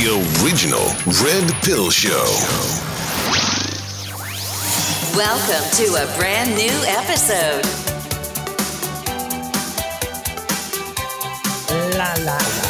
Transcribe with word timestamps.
The 0.00 0.16
original 0.42 0.86
Red 1.22 1.52
Pill 1.62 1.90
Show. 1.90 2.24
Welcome 5.14 5.70
to 5.76 5.94
a 6.02 6.16
brand 6.16 6.56
new 6.56 6.72
episode. 6.86 7.66
La 11.98 12.14
la 12.24 12.38
la 12.38 12.69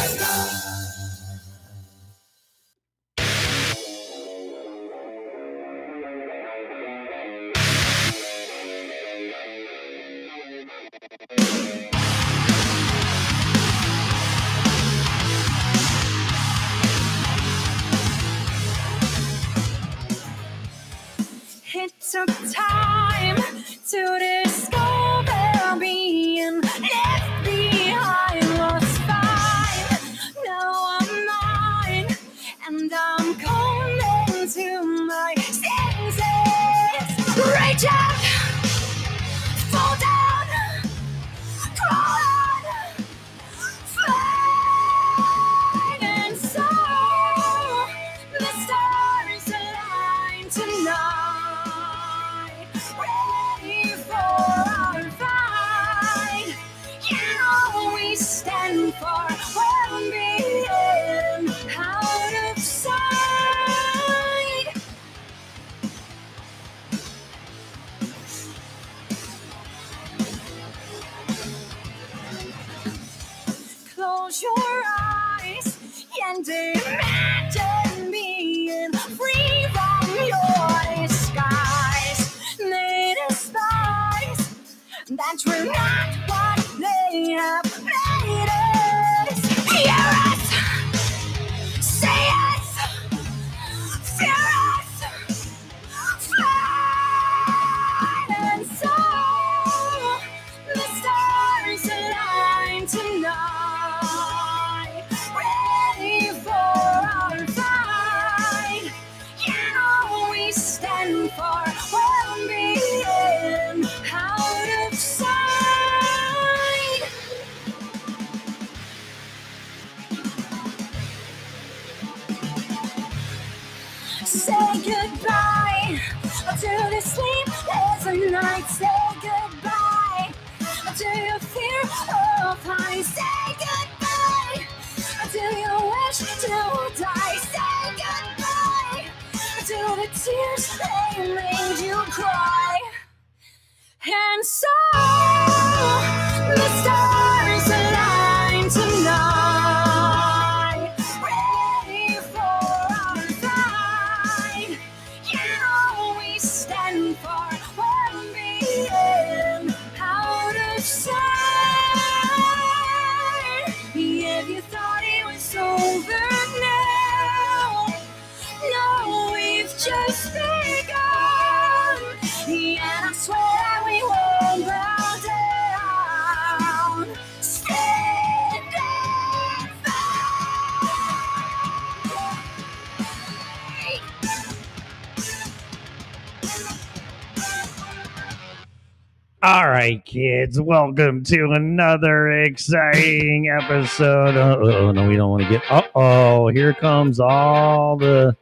right, 189.81 190.05
kids, 190.05 190.61
welcome 190.61 191.23
to 191.23 191.53
another 191.55 192.43
exciting 192.43 193.49
episode. 193.49 194.37
Oh, 194.37 194.91
no, 194.91 195.09
we 195.09 195.15
don't 195.15 195.31
want 195.31 195.41
to 195.41 195.49
get. 195.49 195.63
Uh 195.71 195.81
oh, 195.95 196.49
here 196.49 196.71
comes 196.71 197.19
all 197.19 197.97
the. 197.97 198.37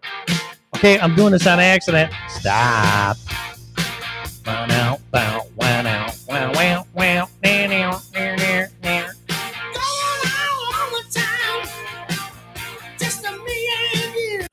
Okay, 0.76 1.00
I'm 1.00 1.16
doing 1.16 1.32
this 1.32 1.48
on 1.48 1.62
accident. 1.62 2.12
Stop. 2.28 3.16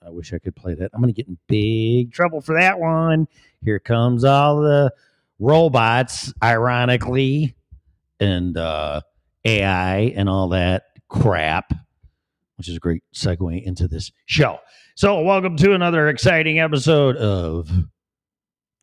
I 0.03 0.11
wish 0.11 0.33
I 0.33 0.39
could 0.39 0.55
play 0.55 0.75
that. 0.75 0.91
I'm 0.95 1.01
going 1.01 1.13
to 1.13 1.17
get 1.21 1.27
in 1.27 1.37
big 1.49 2.13
trouble 2.13 2.41
for 2.41 2.55
that 2.55 2.79
one. 2.79 3.27
Here 3.65 3.81
comes 3.81 4.23
all 4.23 4.61
the 4.61 4.93
robots, 5.39 6.33
ironically, 6.43 7.57
and 8.21 8.57
uh, 8.57 9.01
AI 9.45 10.13
and 10.17 10.29
all 10.29 10.49
that 10.49 10.85
crap, 11.09 11.73
which 12.57 12.69
is 12.69 12.77
a 12.77 12.81
great 12.81 13.03
segue 13.15 13.63
into 13.63 13.89
this 13.89 14.11
show. 14.27 14.59
So, 14.95 15.21
welcome 15.21 15.57
to 15.59 15.75
another 15.75 16.09
exciting 16.09 16.59
episode 16.59 17.17
of 17.17 17.71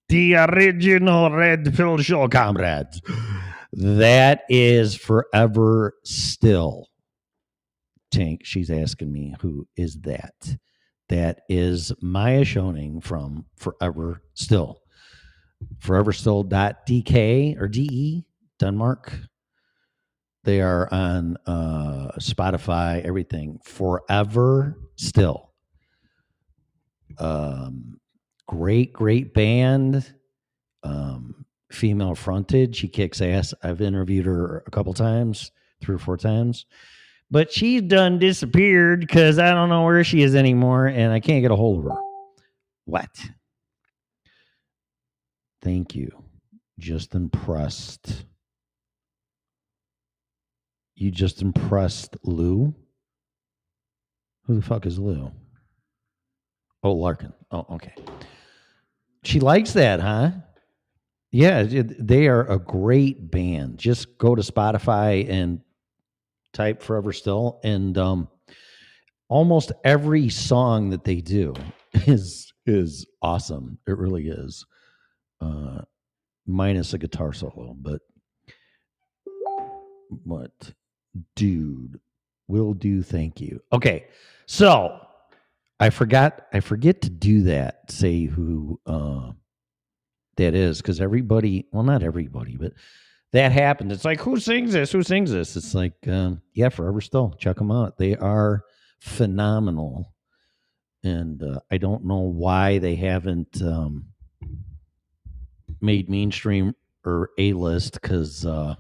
the 0.10 0.36
original 0.36 1.32
Red 1.32 1.74
Pill 1.76 1.98
Show, 1.98 2.28
comrades. 2.28 3.02
That 3.72 4.44
is 4.50 4.96
forever 4.96 5.96
still. 6.04 6.90
Tank, 8.12 8.42
she's 8.44 8.70
asking 8.70 9.12
me, 9.12 9.34
who 9.42 9.68
is 9.76 10.02
that? 10.02 10.58
That 11.10 11.42
is 11.50 11.92
Maja 12.00 12.46
Shining 12.46 13.02
from 13.02 13.46
Forever 13.56 14.22
Still. 14.36 14.83
Foreverstill.dk 15.80 17.60
or 17.60 17.68
DE, 17.68 18.26
Denmark. 18.60 19.14
They 20.44 20.62
are 20.62 20.88
on 20.94 21.38
uh, 21.46 22.12
Spotify, 22.20 23.04
everything. 23.04 23.60
Forever 23.64 24.78
Still. 24.96 25.52
Um, 27.18 28.00
great, 28.48 28.94
great 28.94 29.34
band. 29.34 30.14
Um, 30.84 31.46
female 31.72 32.16
fronted. 32.16 32.76
She 32.76 32.88
kicks 32.88 33.22
ass. 33.22 33.54
I've 33.64 33.82
interviewed 33.82 34.26
her 34.26 34.64
a 34.68 34.72
couple 34.72 34.94
times, 34.94 35.52
three 35.82 35.96
or 35.96 36.00
four 36.00 36.18
times. 36.18 36.66
But 37.32 37.52
she's 37.52 37.82
done 37.82 38.20
disappeared 38.20 39.00
because 39.00 39.40
I 39.40 39.52
don't 39.52 39.70
know 39.70 39.84
where 39.84 40.04
she 40.04 40.22
is 40.22 40.36
anymore 40.36 40.86
and 40.86 41.12
I 41.12 41.20
can't 41.20 41.42
get 41.42 41.52
a 41.52 41.56
hold 41.56 41.80
of 41.80 41.92
her. 41.92 41.98
What? 42.86 43.10
Thank 45.64 45.96
you. 45.96 46.12
Just 46.78 47.16
impressed. 47.16 48.26
You 50.96 51.10
just 51.10 51.42
impressed 51.42 52.18
Lou? 52.24 52.76
Who 54.46 54.56
the 54.56 54.62
fuck 54.62 54.86
is 54.86 55.00
Lou? 55.00 55.32
Oh, 56.84 56.92
Larkin. 56.92 57.32
Oh, 57.50 57.66
okay. 57.72 57.96
She 59.24 59.40
likes 59.40 59.72
that, 59.74 60.02
huh? 60.02 60.32
Yeah, 61.32 61.64
they 61.66 62.28
are 62.28 62.46
a 62.46 62.60
great 62.60 63.32
band. 63.32 63.78
Just 63.78 64.18
go 64.18 64.36
to 64.36 64.42
Spotify 64.42 65.28
and 65.30 65.62
type 66.52 66.84
Forever 66.84 67.14
Still, 67.14 67.60
and 67.64 67.98
um, 67.98 68.28
almost 69.30 69.72
every 69.84 70.30
song 70.30 70.90
that 70.92 71.06
they 71.06 71.22
do 71.22 71.54
is 71.94 72.54
is 72.66 73.08
awesome. 73.22 73.80
It 73.88 73.98
really 73.98 74.28
is. 74.28 74.66
Uh, 75.44 75.82
minus 76.46 76.94
a 76.94 76.98
guitar 76.98 77.34
solo, 77.34 77.76
but 77.80 78.02
what, 80.24 80.74
dude? 81.36 82.00
Will 82.48 82.74
do. 82.74 83.02
Thank 83.02 83.42
you. 83.42 83.62
Okay, 83.72 84.06
so 84.46 85.00
I 85.80 85.90
forgot. 85.90 86.48
I 86.54 86.60
forget 86.60 87.02
to 87.02 87.10
do 87.10 87.44
that. 87.44 87.92
Say 87.92 88.26
who 88.26 88.80
uh, 88.86 89.32
that 90.38 90.54
is 90.54 90.82
because 90.82 91.02
everybody. 91.02 91.68
Well, 91.72 91.84
not 91.84 92.04
everybody, 92.04 92.58
but 92.58 92.74
that 93.32 93.52
happened. 93.52 93.92
It's 93.92 94.06
like 94.06 94.20
who 94.20 94.40
sings 94.40 94.74
this? 94.74 94.92
Who 94.92 95.04
sings 95.04 95.32
this? 95.32 95.56
It's 95.56 95.74
like 95.74 95.96
um, 96.08 96.42
yeah, 96.54 96.70
Forever 96.70 97.02
Still. 97.02 97.34
Check 97.40 97.58
them 97.58 97.72
out. 97.72 97.98
They 97.98 98.16
are 98.16 98.64
phenomenal, 99.00 100.14
and 101.04 101.42
uh, 101.42 101.60
I 101.72 101.78
don't 101.78 102.06
know 102.06 102.20
why 102.20 102.80
they 102.80 102.96
haven't 102.96 103.62
um, 103.62 104.08
made 105.84 106.10
mainstream 106.10 106.74
or 107.06 107.30
a 107.38 107.54
list 107.54 107.94
because 108.02 108.46
uh, 108.46 108.76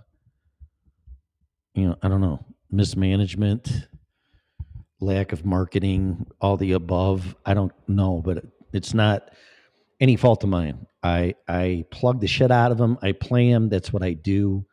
you 1.75 1.88
know 1.88 1.97
I 2.01 2.07
don't 2.07 2.21
know 2.21 2.45
mismanagement, 2.71 3.88
lack 5.00 5.31
of 5.31 5.45
marketing, 5.45 6.25
all 6.41 6.57
the 6.57 6.71
above. 6.71 7.35
I 7.45 7.53
don't 7.53 7.73
know, 7.88 8.21
but 8.23 8.44
it's 8.73 8.94
not 8.94 9.29
any 10.00 10.15
fault 10.15 10.44
of 10.44 10.50
mine. 10.50 10.88
I 11.03 11.35
I 11.47 11.85
plug 11.91 12.21
the 12.21 12.27
shit 12.27 12.51
out 12.51 12.71
of 12.71 12.77
them. 12.77 12.97
I 13.01 13.11
play 13.11 13.51
them. 13.51 13.69
That's 13.69 13.94
what 13.94 14.03
I 14.03 14.13
do 14.13 14.65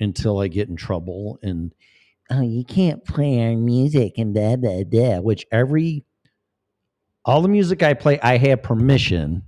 until 0.00 0.38
I 0.38 0.48
get 0.48 0.68
in 0.68 0.76
trouble. 0.76 1.38
And 1.42 1.74
oh, 2.30 2.40
you 2.40 2.64
can't 2.64 3.04
play 3.04 3.44
our 3.44 3.56
music 3.56 4.14
and 4.16 4.34
da 4.34 4.56
da 4.56 4.84
da. 4.84 5.20
Which 5.20 5.46
every 5.52 6.04
all 7.24 7.42
the 7.42 7.48
music 7.48 7.82
I 7.82 7.94
play, 7.94 8.18
I 8.20 8.38
have 8.38 8.62
permission, 8.62 9.42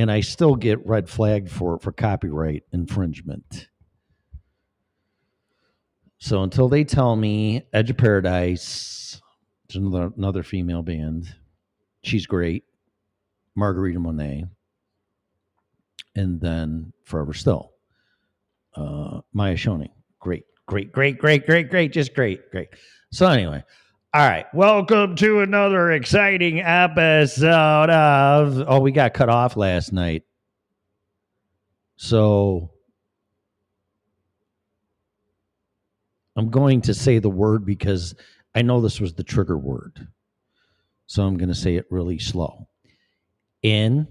and 0.00 0.10
I 0.10 0.20
still 0.20 0.54
get 0.54 0.84
red 0.86 1.08
flagged 1.08 1.50
for 1.50 1.78
for 1.78 1.92
copyright 1.92 2.64
infringement. 2.72 3.68
So 6.18 6.42
until 6.42 6.68
they 6.68 6.84
tell 6.84 7.16
me 7.16 7.66
Edge 7.72 7.90
of 7.90 7.96
Paradise, 7.98 9.20
it's 9.66 9.76
another 9.76 10.10
another 10.16 10.42
female 10.42 10.82
band. 10.82 11.34
She's 12.02 12.26
great. 12.26 12.64
Margarita 13.54 14.00
Monet. 14.00 14.46
And 16.16 16.40
then 16.40 16.92
Forever 17.04 17.34
Still. 17.34 17.72
Uh 18.74 19.20
Maja 19.34 19.56
Shining. 19.56 19.92
Great, 20.18 20.44
great, 20.66 20.92
great, 20.92 21.18
great, 21.18 21.46
great, 21.46 21.70
great, 21.70 21.92
just 21.92 22.14
great, 22.14 22.50
great. 22.50 22.68
So 23.12 23.26
anyway, 23.26 23.62
all 24.12 24.28
right. 24.28 24.46
Welcome 24.52 25.14
to 25.16 25.38
another 25.38 25.92
exciting 25.92 26.58
episode 26.58 27.90
of 27.90 28.64
Oh, 28.66 28.80
we 28.80 28.90
got 28.90 29.14
cut 29.14 29.28
off 29.28 29.56
last 29.56 29.92
night. 29.92 30.24
So 31.94 32.72
I'm 36.34 36.50
going 36.50 36.80
to 36.82 36.94
say 36.94 37.20
the 37.20 37.30
word 37.30 37.64
because 37.64 38.16
I 38.52 38.62
know 38.62 38.80
this 38.80 38.98
was 38.98 39.14
the 39.14 39.22
trigger 39.22 39.56
word. 39.56 40.08
So 41.06 41.22
I'm 41.22 41.36
going 41.36 41.50
to 41.50 41.54
say 41.54 41.76
it 41.76 41.86
really 41.88 42.18
slow. 42.18 42.66
In 43.62 44.08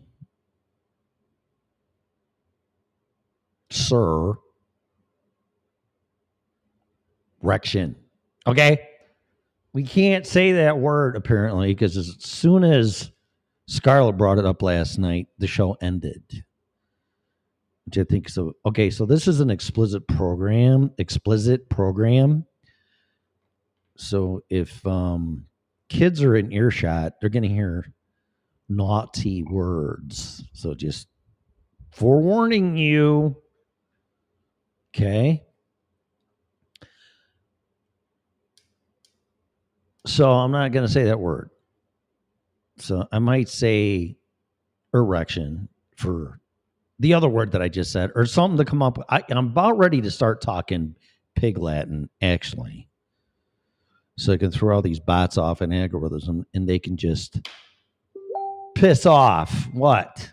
sir 3.70 4.36
rection. 7.42 7.98
Okay? 8.48 8.86
We 9.74 9.84
can't 9.84 10.26
say 10.26 10.54
that 10.54 10.80
word 10.80 11.16
apparently 11.16 11.74
because 11.74 11.96
as 11.96 12.16
soon 12.20 12.64
as 12.64 13.12
Scarlett 13.68 14.18
brought 14.18 14.40
it 14.40 14.46
up 14.46 14.64
last 14.64 14.98
night, 14.98 15.28
the 15.38 15.48
show 15.48 15.78
ended. 15.80 16.24
Which 17.86 17.98
I 17.98 18.04
think 18.04 18.30
so. 18.30 18.54
Okay, 18.66 18.90
so 18.90 19.06
this 19.06 19.28
is 19.28 19.40
an 19.40 19.50
explicit 19.50 20.08
program, 20.08 20.92
explicit 20.98 21.70
program. 21.70 22.46
So 23.96 24.44
if 24.50 24.86
um, 24.88 25.46
kids 25.90 26.24
are 26.24 26.36
in 26.36 26.52
earshot, 26.52 27.14
they're 27.20 27.30
going 27.30 27.44
to 27.44 27.50
hear 27.50 27.86
naughty 28.70 29.44
words. 29.44 30.44
So 30.54 30.74
just 30.74 31.08
forewarning 31.92 32.78
you. 32.78 33.36
Okay. 34.96 35.44
So 40.10 40.32
I'm 40.32 40.52
not 40.52 40.72
going 40.72 40.86
to 40.86 40.92
say 40.92 41.04
that 41.04 41.20
word. 41.20 41.52
So 42.78 43.08
I 43.12 43.20
might 43.20 43.48
say 43.48 44.18
erection 44.92 45.70
for 45.98 46.40
the 46.98 47.14
other 47.14 47.30
word 47.30 47.52
that 47.52 47.62
I 47.62 47.70
just 47.70 47.92
said, 47.92 48.12
or 48.16 48.26
something 48.26 48.58
to 48.58 48.66
come 48.66 48.82
up. 48.82 48.98
I, 49.08 49.24
I'm 49.30 49.50
about 49.50 49.78
ready 49.78 50.02
to 50.02 50.10
start 50.10 50.42
talking 50.42 50.96
pig 51.36 51.60
Latin, 51.60 52.10
actually. 52.22 52.90
So 54.18 54.34
I 54.34 54.38
can 54.38 54.52
throw 54.52 54.76
all 54.76 54.82
these 54.82 55.00
bots 55.00 55.38
off 55.38 55.62
in 55.62 55.72
algorithm 55.72 56.46
and 56.56 56.68
they 56.68 56.80
can 56.80 56.98
just 56.98 57.48
piss 58.74 59.06
off. 59.06 59.68
What? 59.74 60.32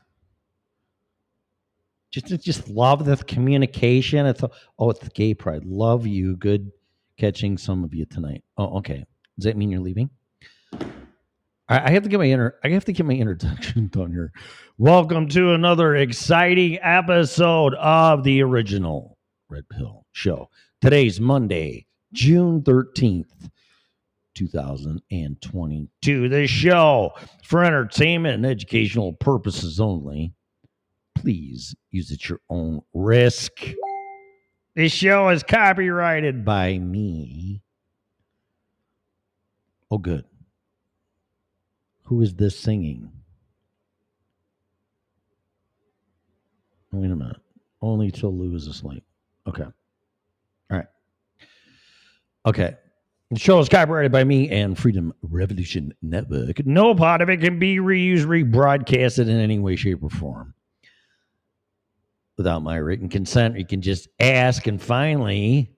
Just, 2.11 2.43
just 2.43 2.69
love 2.71 3.05
the 3.05 3.19
communication. 3.19 4.25
It's 4.25 4.43
oh, 4.79 4.91
it's 4.91 5.01
the 5.01 5.11
gay 5.11 5.35
pride. 5.35 5.67
Love 5.67 6.07
you. 6.07 6.35
Good 6.37 6.73
catching 7.19 7.59
some 7.59 7.85
of 7.85 7.93
you 7.93 8.07
tonight. 8.07 8.43
Oh, 8.57 8.79
okay. 8.79 9.05
Does 9.39 9.45
that 9.45 9.57
mean 9.59 9.71
you're 9.71 9.81
leaving? 9.81 10.09
I 10.73 10.89
I 11.69 11.91
have 11.91 12.05
to 12.05 12.09
get 12.09 12.19
my 12.19 12.25
inter- 12.25 12.59
I 12.65 12.71
have 12.71 12.87
to 12.87 12.93
get 12.93 13.05
my 13.05 13.13
introduction 13.13 13.89
done 13.93 14.11
here. 14.11 14.33
Welcome 14.79 15.29
to 15.29 15.53
another 15.53 15.95
exciting 15.95 16.79
episode 16.81 17.75
of 17.75 18.25
the 18.25 18.41
original 18.43 19.19
Red 19.51 19.69
Pill 19.69 20.07
Show. 20.13 20.49
Today's 20.81 21.21
Monday, 21.21 21.85
June 22.15 22.63
13th, 22.63 23.51
2022. 24.35 26.29
This 26.31 26.51
show 26.51 27.13
for 27.45 27.63
entertainment 27.63 28.37
and 28.37 28.47
educational 28.47 29.13
purposes 29.13 29.79
only. 29.81 30.33
Please 31.15 31.75
use 31.91 32.11
at 32.11 32.27
your 32.27 32.41
own 32.49 32.81
risk. 32.95 33.53
This 34.75 34.93
show 34.93 35.29
is 35.29 35.43
copyrighted 35.43 36.43
by 36.43 36.79
me. 36.79 37.61
Oh, 39.91 39.99
good. 39.99 40.25
Who 42.05 42.21
is 42.23 42.35
this 42.35 42.59
singing? 42.59 43.11
Wait 46.93 47.11
a 47.11 47.17
minute. 47.17 47.37
Only 47.83 48.11
till 48.11 48.37
Lou 48.37 48.55
is 48.55 48.67
asleep. 48.67 49.05
Okay. 49.47 49.65
All 49.65 49.73
right. 50.71 50.87
Okay. 52.47 52.77
The 53.31 53.39
show 53.39 53.59
is 53.59 53.69
copyrighted 53.69 54.13
by 54.13 54.25
me 54.25 54.49
and 54.51 54.79
Freedom 54.79 55.13
Revolution 55.23 55.93
Network. 56.01 56.65
No 56.65 56.95
part 56.95 57.21
of 57.21 57.29
it 57.29 57.41
can 57.41 57.59
be 57.59 57.79
reused, 57.79 58.25
rebroadcasted 58.25 59.29
in 59.29 59.41
any 59.41 59.59
way, 59.59 59.75
shape, 59.77 60.03
or 60.03 60.11
form 60.11 60.55
without 62.37 62.63
my 62.63 62.77
written 62.77 63.09
consent. 63.09 63.59
You 63.59 63.67
can 63.67 63.83
just 63.83 64.09
ask. 64.21 64.67
And 64.67 64.81
finally, 64.81 65.76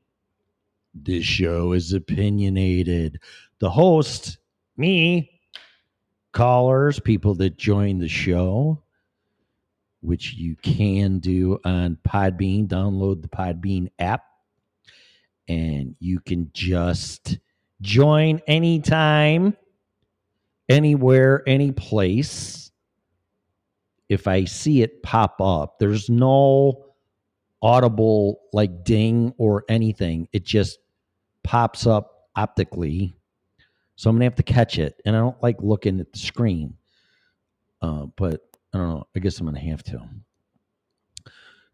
this 1.05 1.25
show 1.25 1.73
is 1.73 1.93
opinionated. 1.93 3.21
The 3.59 3.71
host, 3.71 4.39
me, 4.77 5.31
callers, 6.33 7.01
people 7.01 7.35
that 7.37 7.57
join 7.57 7.99
the 7.99 8.09
show, 8.09 8.83
which 10.01 10.35
you 10.35 10.57
can 10.57 11.19
do 11.19 11.59
on 11.65 11.99
Podbean. 12.07 12.69
Download 12.69 13.23
the 13.23 13.29
Podbean 13.29 13.89
app 13.99 14.25
and 15.49 15.97
you 15.99 16.21
can 16.21 16.51
just 16.53 17.39
join 17.81 18.41
anytime, 18.47 19.57
anywhere, 20.69 21.43
any 21.47 21.73
place. 21.73 22.71
If 24.09 24.27
I 24.27 24.45
see 24.45 24.83
it 24.83 25.03
pop 25.03 25.41
up, 25.41 25.79
there's 25.79 26.09
no 26.09 26.85
audible 27.61 28.41
like 28.53 28.85
ding 28.85 29.35
or 29.39 29.65
anything. 29.69 30.29
It 30.33 30.45
just 30.45 30.79
pops 31.49 31.87
up 31.87 32.29
optically. 32.37 33.17
So 33.97 34.11
I'm 34.11 34.17
gonna 34.17 34.27
have 34.27 34.35
to 34.35 34.43
catch 34.43 34.79
it, 34.79 35.01
and 35.07 35.17
I 35.17 35.21
don't 35.21 35.43
like 35.43 35.57
looking 35.61 35.99
at 35.99 36.13
the 36.13 36.19
screen. 36.19 36.75
Uh, 37.81 38.05
but 38.19 38.43
I 38.75 38.79
don't 38.79 38.89
know. 38.91 39.07
I 39.17 39.19
guess 39.19 39.41
I'm 39.41 39.47
gonna 39.47 39.59
have 39.59 39.83
to. 39.85 40.07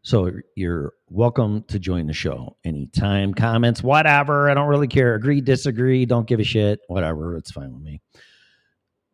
So 0.02 0.30
you're 0.54 0.92
welcome 1.08 1.64
to 1.64 1.80
join 1.80 2.06
the 2.06 2.12
show 2.12 2.56
anytime. 2.64 3.34
Comments, 3.34 3.82
whatever. 3.82 4.48
I 4.48 4.54
don't 4.54 4.68
really 4.68 4.86
care. 4.86 5.16
Agree, 5.16 5.40
disagree. 5.40 6.06
Don't 6.06 6.28
give 6.28 6.38
a 6.38 6.44
shit. 6.44 6.78
Whatever. 6.86 7.36
It's 7.36 7.50
fine 7.50 7.72
with 7.72 7.82
me. 7.82 8.00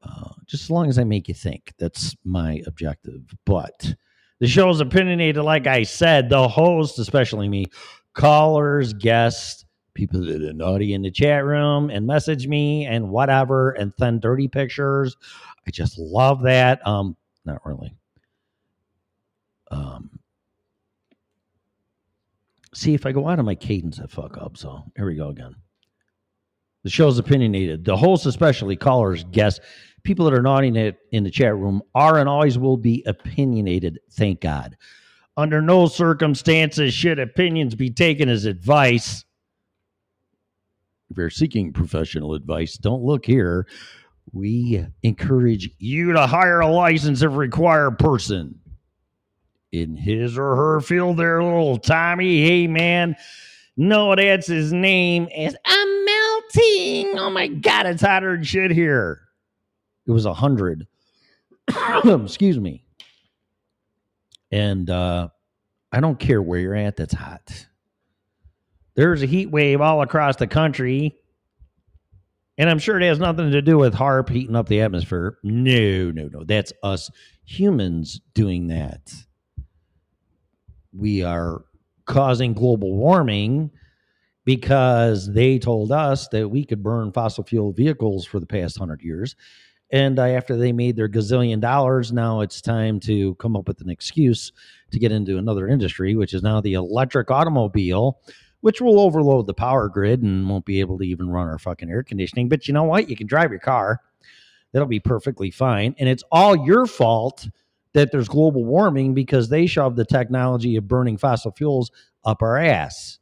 Uh, 0.03 0.29
just 0.45 0.65
as 0.65 0.71
long 0.71 0.91
as 0.91 0.99
I 0.99 1.05
make 1.05 1.27
you 1.27 1.35
think, 1.35 1.73
that's 1.79 2.15
my 2.23 2.63
objective. 2.67 3.23
But 3.47 3.95
the 4.41 4.47
show 4.47 4.69
is 4.69 4.81
opinionated, 4.81 5.43
like 5.43 5.67
I 5.67 5.85
said. 5.85 6.29
The 6.29 6.49
host, 6.49 6.99
especially 6.99 7.49
me, 7.49 7.67
callers, 8.13 8.93
guests, 8.93 9.60
people 9.95 10.25
that 10.25 10.43
are 10.43 10.53
naughty 10.53 10.95
in 10.95 11.03
the 11.03 11.11
chat 11.11 11.45
room 11.45 11.91
and 11.91 12.07
message 12.07 12.47
me 12.47 12.87
and 12.87 13.11
whatever 13.11 13.71
and 13.73 13.93
send 13.99 14.21
dirty 14.21 14.49
pictures. 14.49 15.17
I 15.67 15.71
just 15.71 15.99
love 15.99 16.43
that. 16.43 16.87
Um, 16.87 17.17
not 17.45 17.65
really. 17.65 17.95
Um, 19.71 20.11
see 22.75 22.95
if 22.95 23.07
I 23.07 23.13
go 23.13 23.29
out 23.29 23.39
of 23.39 23.45
my 23.45 23.55
cadence, 23.55 24.01
I 24.01 24.07
fuck 24.07 24.37
up. 24.39 24.57
So 24.57 24.85
here 24.97 25.07
we 25.07 25.17
go 25.17 25.29
again. 25.29 25.55
The 26.83 26.91
show's 26.91 27.19
opinionated. 27.19 27.85
The 27.85 27.97
host, 27.97 28.27
especially 28.27 28.77
callers, 28.77 29.25
guests, 29.25 29.61
people 30.03 30.25
that 30.25 30.35
are 30.35 30.43
naughty 30.43 30.69
in 30.69 30.77
it 30.77 30.99
in 31.13 31.25
the 31.25 31.31
chat 31.31 31.55
room, 31.55 31.83
are 31.95 32.19
and 32.19 32.29
always 32.29 32.59
will 32.59 32.79
be 32.79 33.05
opinionated. 33.07 33.99
Thank 34.13 34.41
God. 34.41 34.77
Under 35.37 35.61
no 35.61 35.87
circumstances 35.87 36.95
should 36.95 37.19
opinions 37.19 37.75
be 37.75 37.91
taken 37.91 38.29
as 38.29 38.47
advice. 38.47 39.25
If 41.11 41.17
you're 41.17 41.31
seeking 41.31 41.73
professional 41.73 42.35
advice, 42.35 42.77
don't 42.77 43.03
look 43.03 43.27
here. 43.27 43.67
We 44.33 44.87
encourage 45.03 45.71
you 45.79 46.13
to 46.13 46.27
hire 46.27 46.61
a 46.61 46.69
license 46.69 47.23
if 47.23 47.35
required 47.35 47.99
person 47.99 48.61
in 49.73 49.97
his 49.97 50.39
or 50.39 50.55
her 50.55 50.81
field 50.81 51.17
there, 51.17 51.43
little 51.43 51.79
Tommy. 51.79 52.45
Hey, 52.45 52.67
man. 52.67 53.17
No, 53.77 54.15
that's 54.15 54.47
his 54.47 54.73
name. 54.73 55.29
Is 55.35 55.57
I'm 55.65 56.05
melting. 56.05 57.19
Oh 57.19 57.31
my 57.31 57.49
God, 57.49 57.87
it's 57.87 58.03
hotter 58.03 58.37
than 58.37 58.45
shit 58.45 58.71
here. 58.71 59.23
It 60.07 60.13
was 60.13 60.27
a 60.27 60.35
hundred. 60.35 60.87
Excuse 62.05 62.59
me. 62.59 62.85
And 64.53 64.91
uh, 64.91 65.29
I 65.93 66.01
don't 66.01 66.19
care 66.19 66.43
where 66.43 66.59
you're 66.61 66.75
at, 66.75 66.97
that's 66.97 67.15
hot. 67.15 67.67
There's 69.01 69.23
a 69.23 69.27
heat 69.27 69.51
wave 69.51 69.81
all 69.81 70.03
across 70.03 70.37
the 70.37 70.47
country. 70.47 71.17
And 72.59 72.69
I'm 72.69 72.79
sure 72.79 73.01
it 73.01 73.05
has 73.05 73.19
nothing 73.19 73.51
to 73.51 73.63
do 73.63 73.79
with 73.79 73.95
HAARP 73.95 74.29
heating 74.29 74.55
up 74.55 74.69
the 74.69 74.83
atmosphere. 74.83 75.39
No, 75.43 76.11
no, 76.11 76.29
no. 76.31 76.45
That's 76.45 76.73
us 76.83 77.11
humans 77.45 78.21
doing 78.35 78.69
that 78.69 79.11
we 80.93 81.23
are 81.23 81.65
causing 82.07 82.53
global 82.53 82.95
warming 82.95 83.71
because 84.45 85.33
they 85.33 85.59
told 85.59 85.93
us 85.93 86.29
that 86.29 86.49
we 86.49 86.65
could 86.65 86.83
burn 86.83 87.13
fossil 87.13 87.45
fuel 87.45 87.73
vehicles 87.73 88.27
for 88.27 88.41
the 88.41 88.47
past 88.47 88.79
hundred 88.79 89.03
years. 89.03 89.37
And 89.93 90.19
uh, 90.19 90.27
after 90.27 90.57
they 90.57 90.73
made 90.73 90.97
their 90.97 91.09
gazillion 91.09 91.61
dollars, 91.61 92.13
now 92.13 92.41
it's 92.41 92.61
time 92.61 93.01
to 93.01 93.35
come 93.37 93.57
up 93.57 93.67
with 93.67 93.81
an 93.81 93.91
excuse 93.91 94.53
to 94.93 94.99
get 94.99 95.13
into 95.13 95.37
another 95.37 95.69
industry, 95.69 96.15
which 96.15 96.33
is 96.33 96.43
now 96.43 96.61
the 96.61 96.75
electric 96.75 97.31
automobile, 97.31 98.21
which 98.61 98.81
will 98.81 99.01
overload 99.01 99.47
the 99.47 99.55
power 99.55 99.89
grid 99.89 100.23
and 100.23 100.49
won't 100.49 100.65
be 100.65 100.81
able 100.81 100.99
to 100.99 101.05
even 101.05 101.31
run 101.31 101.49
our 101.49 101.59
fucking 101.59 101.91
air 101.91 102.03
conditioning. 102.03 102.49
But 102.49 102.69
you 102.69 102.75
know 102.75 102.85
what? 102.85 103.09
You 103.09 103.17
can 103.17 103.27
drive 103.27 103.51
your 103.51 103.61
car. 103.61 104.01
That'll 104.73 104.89
be 104.89 105.01
perfectly 105.01 105.51
fine. 105.51 105.95
And 105.99 106.09
it's 106.09 106.23
all 106.31 106.55
your 106.67 106.87
fault 106.87 107.49
that 107.93 108.13
there's 108.13 108.29
global 108.29 108.65
warming 108.65 109.15
because 109.15 109.49
they 109.49 109.67
shove 109.67 109.97
the 109.97 110.05
technology 110.05 110.77
of 110.77 110.87
burning 110.87 111.17
fossil 111.17 111.53
fuels 111.53 111.91
up 112.25 112.43
our 112.43 112.57
ass. 112.57 113.19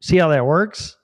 See 0.00 0.18
how 0.18 0.28
that 0.28 0.46
works? 0.46 0.96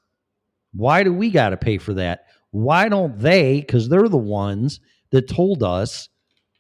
Why 0.73 1.03
do 1.03 1.13
we 1.13 1.31
got 1.31 1.51
to 1.51 1.57
pay 1.57 1.79
for 1.79 1.95
that? 1.95 2.27
Why 2.51 2.89
don't 2.89 3.19
they? 3.19 3.61
Because 3.61 3.89
they're 3.89 4.09
the 4.09 4.17
ones 4.17 4.81
that 5.11 5.29
told 5.29 5.63
us, 5.63 6.09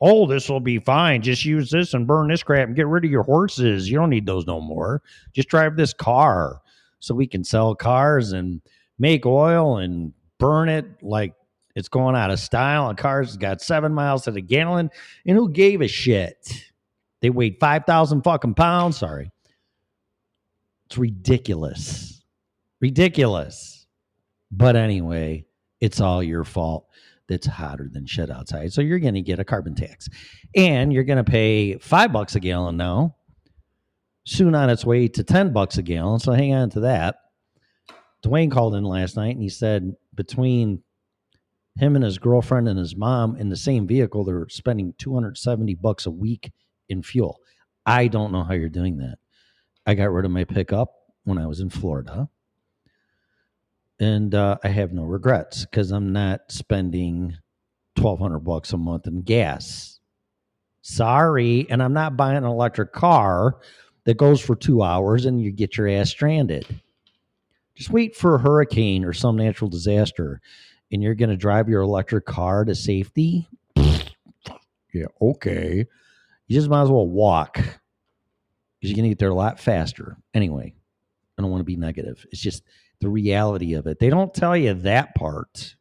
oh, 0.00 0.26
this 0.26 0.48
will 0.48 0.60
be 0.60 0.78
fine. 0.78 1.22
Just 1.22 1.44
use 1.44 1.70
this 1.70 1.94
and 1.94 2.06
burn 2.06 2.28
this 2.28 2.42
crap 2.42 2.68
and 2.68 2.76
get 2.76 2.86
rid 2.86 3.04
of 3.04 3.10
your 3.10 3.22
horses. 3.22 3.90
You 3.90 3.98
don't 3.98 4.10
need 4.10 4.26
those 4.26 4.46
no 4.46 4.60
more. 4.60 5.02
Just 5.32 5.48
drive 5.48 5.76
this 5.76 5.92
car 5.92 6.60
so 7.00 7.14
we 7.14 7.26
can 7.26 7.44
sell 7.44 7.74
cars 7.74 8.32
and 8.32 8.60
make 8.98 9.26
oil 9.26 9.78
and 9.78 10.12
burn 10.38 10.68
it 10.68 10.86
like 11.02 11.34
it's 11.74 11.88
going 11.88 12.16
out 12.16 12.30
of 12.30 12.40
style. 12.40 12.88
And 12.88 12.98
cars 12.98 13.36
got 13.36 13.60
seven 13.60 13.92
miles 13.92 14.24
to 14.24 14.30
the 14.30 14.40
gallon. 14.40 14.90
And 15.26 15.36
who 15.36 15.50
gave 15.50 15.80
a 15.80 15.88
shit? 15.88 16.64
They 17.20 17.30
weighed 17.30 17.58
5,000 17.58 18.22
fucking 18.22 18.54
pounds. 18.54 18.98
Sorry. 18.98 19.30
It's 20.86 20.98
ridiculous. 20.98 22.22
Ridiculous. 22.80 23.86
But 24.50 24.76
anyway, 24.76 25.44
it's 25.80 26.00
all 26.00 26.22
your 26.22 26.44
fault 26.44 26.87
that's 27.28 27.46
hotter 27.46 27.88
than 27.92 28.06
shit 28.06 28.30
outside. 28.30 28.72
So 28.72 28.80
you're 28.80 28.98
going 28.98 29.14
to 29.14 29.22
get 29.22 29.38
a 29.38 29.44
carbon 29.44 29.74
tax. 29.74 30.08
And 30.54 30.92
you're 30.92 31.04
going 31.04 31.22
to 31.22 31.30
pay 31.30 31.78
five 31.78 32.12
bucks 32.12 32.34
a 32.34 32.40
gallon 32.40 32.76
now. 32.76 33.16
Soon 34.26 34.54
on 34.54 34.68
its 34.68 34.84
way 34.84 35.08
to 35.08 35.22
10 35.22 35.52
bucks 35.52 35.78
a 35.78 35.82
gallon. 35.82 36.18
So 36.18 36.32
hang 36.32 36.54
on 36.54 36.70
to 36.70 36.80
that. 36.80 37.16
Dwayne 38.24 38.50
called 38.50 38.74
in 38.74 38.84
last 38.84 39.16
night 39.16 39.34
and 39.34 39.42
he 39.42 39.48
said 39.48 39.94
between 40.14 40.82
him 41.78 41.94
and 41.94 42.04
his 42.04 42.18
girlfriend 42.18 42.68
and 42.68 42.78
his 42.78 42.96
mom 42.96 43.36
in 43.36 43.48
the 43.48 43.56
same 43.56 43.86
vehicle, 43.86 44.24
they're 44.24 44.48
spending 44.48 44.94
270 44.98 45.74
bucks 45.76 46.06
a 46.06 46.10
week 46.10 46.50
in 46.88 47.02
fuel. 47.02 47.38
I 47.86 48.08
don't 48.08 48.32
know 48.32 48.42
how 48.42 48.54
you're 48.54 48.68
doing 48.68 48.98
that. 48.98 49.18
I 49.86 49.94
got 49.94 50.10
rid 50.10 50.24
of 50.24 50.30
my 50.30 50.44
pickup 50.44 50.92
when 51.24 51.38
I 51.38 51.46
was 51.46 51.60
in 51.60 51.70
Florida. 51.70 52.28
And 54.00 54.34
uh, 54.34 54.58
I 54.62 54.68
have 54.68 54.92
no 54.92 55.04
regrets 55.04 55.64
because 55.64 55.90
I'm 55.90 56.12
not 56.12 56.40
spending 56.48 57.36
1200 57.96 58.38
bucks 58.40 58.72
a 58.72 58.76
month 58.76 59.06
in 59.06 59.22
gas. 59.22 59.98
Sorry. 60.82 61.66
And 61.68 61.82
I'm 61.82 61.92
not 61.92 62.16
buying 62.16 62.36
an 62.36 62.44
electric 62.44 62.92
car 62.92 63.58
that 64.04 64.16
goes 64.16 64.40
for 64.40 64.54
two 64.54 64.82
hours 64.82 65.26
and 65.26 65.42
you 65.42 65.50
get 65.50 65.76
your 65.76 65.88
ass 65.88 66.10
stranded. 66.10 66.66
Just 67.74 67.90
wait 67.90 68.16
for 68.16 68.34
a 68.34 68.38
hurricane 68.38 69.04
or 69.04 69.12
some 69.12 69.36
natural 69.36 69.68
disaster 69.68 70.40
and 70.90 71.02
you're 71.02 71.14
going 71.14 71.30
to 71.30 71.36
drive 71.36 71.68
your 71.68 71.82
electric 71.82 72.24
car 72.24 72.64
to 72.64 72.74
safety, 72.74 73.48
yeah, 73.76 75.06
okay. 75.20 75.86
You 76.46 76.56
just 76.56 76.68
might 76.68 76.82
as 76.82 76.88
well 76.88 77.06
walk 77.06 77.54
because 77.54 77.70
you're 78.80 78.96
going 78.96 79.04
to 79.04 79.10
get 79.10 79.18
there 79.18 79.30
a 79.30 79.34
lot 79.34 79.60
faster. 79.60 80.16
Anyway, 80.32 80.72
I 81.36 81.42
don't 81.42 81.50
want 81.50 81.60
to 81.60 81.64
be 81.64 81.76
negative. 81.76 82.24
It's 82.30 82.40
just 82.40 82.64
the 83.00 83.08
reality 83.08 83.74
of 83.74 83.86
it. 83.86 83.98
They 83.98 84.10
don't 84.10 84.34
tell 84.34 84.56
you 84.56 84.74
that 84.74 85.14
part. 85.14 85.76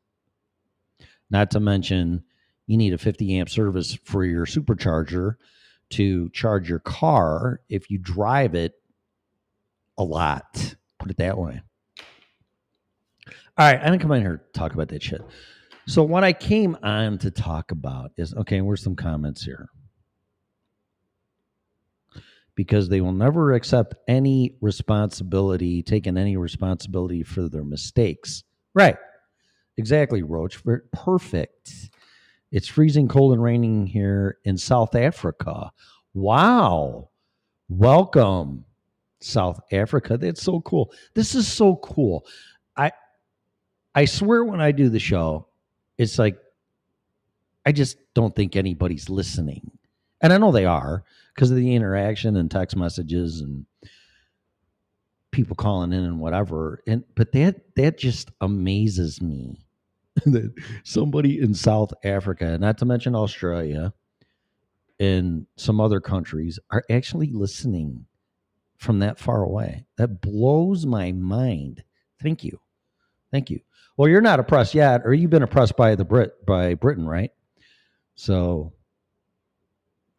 Not 1.29 1.51
to 1.51 1.59
mention, 1.59 2.23
you 2.67 2.77
need 2.77 2.93
a 2.93 2.97
50 2.97 3.39
amp 3.39 3.49
service 3.49 3.97
for 4.03 4.23
your 4.23 4.45
supercharger 4.45 5.35
to 5.91 6.29
charge 6.29 6.69
your 6.69 6.79
car 6.79 7.61
if 7.69 7.89
you 7.89 7.97
drive 7.97 8.55
it 8.55 8.73
a 9.97 10.03
lot. 10.03 10.75
Put 10.99 11.11
it 11.11 11.17
that 11.17 11.37
way. 11.37 11.61
All 13.57 13.65
right, 13.65 13.79
I 13.79 13.85
didn't 13.85 14.01
come 14.01 14.11
in 14.11 14.21
here 14.21 14.43
to 14.53 14.59
talk 14.59 14.73
about 14.73 14.89
that 14.89 15.01
shit. 15.01 15.21
So 15.87 16.03
what 16.03 16.23
I 16.23 16.33
came 16.33 16.77
on 16.83 17.17
to 17.19 17.31
talk 17.31 17.71
about 17.71 18.11
is 18.17 18.35
okay, 18.35 18.61
where's 18.61 18.83
some 18.83 18.95
comments 18.95 19.43
here? 19.43 19.69
Because 22.57 22.89
they 22.89 23.01
will 23.01 23.13
never 23.13 23.53
accept 23.53 23.95
any 24.09 24.55
responsibility, 24.61 25.81
taking 25.83 26.17
any 26.17 26.35
responsibility 26.35 27.23
for 27.23 27.47
their 27.47 27.63
mistakes. 27.63 28.43
Right. 28.73 28.97
Exactly, 29.77 30.23
Roach. 30.23 30.59
Perfect. 30.91 31.91
It's 32.51 32.67
freezing 32.67 33.07
cold 33.07 33.33
and 33.33 33.43
raining 33.43 33.87
here 33.87 34.39
in 34.43 34.57
South 34.57 34.95
Africa. 34.95 35.71
Wow. 36.13 37.09
Welcome, 37.69 38.65
South 39.19 39.59
Africa. 39.71 40.17
That's 40.17 40.41
so 40.41 40.61
cool. 40.61 40.91
This 41.13 41.35
is 41.35 41.47
so 41.47 41.75
cool. 41.77 42.25
I 42.75 42.91
I 43.93 44.05
swear 44.05 44.43
when 44.45 44.61
I 44.61 44.71
do 44.71 44.89
the 44.89 44.99
show, 44.99 45.47
it's 45.97 46.17
like 46.17 46.37
I 47.65 47.71
just 47.73 47.97
don't 48.13 48.35
think 48.35 48.55
anybody's 48.55 49.09
listening. 49.09 49.76
And 50.21 50.33
I 50.33 50.37
know 50.37 50.51
they 50.51 50.65
are 50.65 51.03
because 51.35 51.51
of 51.51 51.57
the 51.57 51.75
interaction 51.75 52.35
and 52.35 52.49
text 52.49 52.75
messages 52.75 53.41
and 53.41 53.65
people 55.31 55.55
calling 55.55 55.93
in 55.93 56.03
and 56.03 56.19
whatever. 56.19 56.81
And 56.87 57.03
but 57.15 57.31
that 57.33 57.75
that 57.75 57.97
just 57.97 58.31
amazes 58.41 59.21
me 59.21 59.61
that 60.25 60.53
somebody 60.83 61.39
in 61.39 61.53
South 61.53 61.93
Africa, 62.03 62.57
not 62.57 62.77
to 62.79 62.85
mention 62.85 63.15
Australia 63.15 63.93
and 64.99 65.45
some 65.57 65.79
other 65.79 65.99
countries, 65.99 66.59
are 66.71 66.83
actually 66.89 67.29
listening 67.31 68.05
from 68.77 68.99
that 68.99 69.19
far 69.19 69.43
away. 69.43 69.85
That 69.97 70.21
blows 70.21 70.85
my 70.85 71.11
mind. 71.11 71.83
Thank 72.21 72.43
you. 72.43 72.59
Thank 73.31 73.49
you. 73.49 73.59
Well, 73.95 74.09
you're 74.09 74.21
not 74.21 74.39
oppressed 74.39 74.73
yet, 74.75 75.01
or 75.05 75.13
you've 75.13 75.31
been 75.31 75.43
oppressed 75.43 75.75
by 75.75 75.95
the 75.95 76.05
Brit 76.05 76.45
by 76.45 76.75
Britain, 76.75 77.07
right? 77.07 77.31
So, 78.15 78.73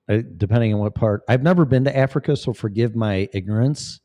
depending 0.09 0.73
on 0.75 0.81
what 0.81 0.95
part, 0.95 1.23
I've 1.29 1.43
never 1.43 1.65
been 1.65 1.85
to 1.85 1.97
Africa, 1.97 2.37
so 2.37 2.53
forgive 2.53 2.97
my 2.97 3.29
ignorance. 3.33 4.00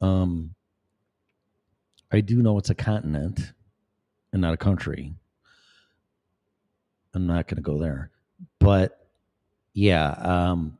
Um, 0.00 0.54
I 2.12 2.20
do 2.20 2.42
know 2.42 2.58
it's 2.58 2.70
a 2.70 2.74
continent 2.74 3.52
and 4.32 4.42
not 4.42 4.54
a 4.54 4.58
country. 4.58 5.14
I'm 7.14 7.26
not 7.26 7.48
going 7.48 7.56
to 7.56 7.62
go 7.62 7.78
there. 7.78 8.10
But 8.58 9.08
yeah, 9.72 10.10
um, 10.10 10.78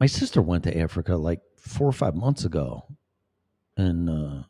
my 0.00 0.06
sister 0.06 0.42
went 0.42 0.64
to 0.64 0.76
Africa 0.76 1.16
like 1.16 1.40
four 1.56 1.88
or 1.88 1.92
five 1.92 2.14
months 2.14 2.44
ago, 2.44 2.84
and 3.76 4.10
uh, 4.10 4.42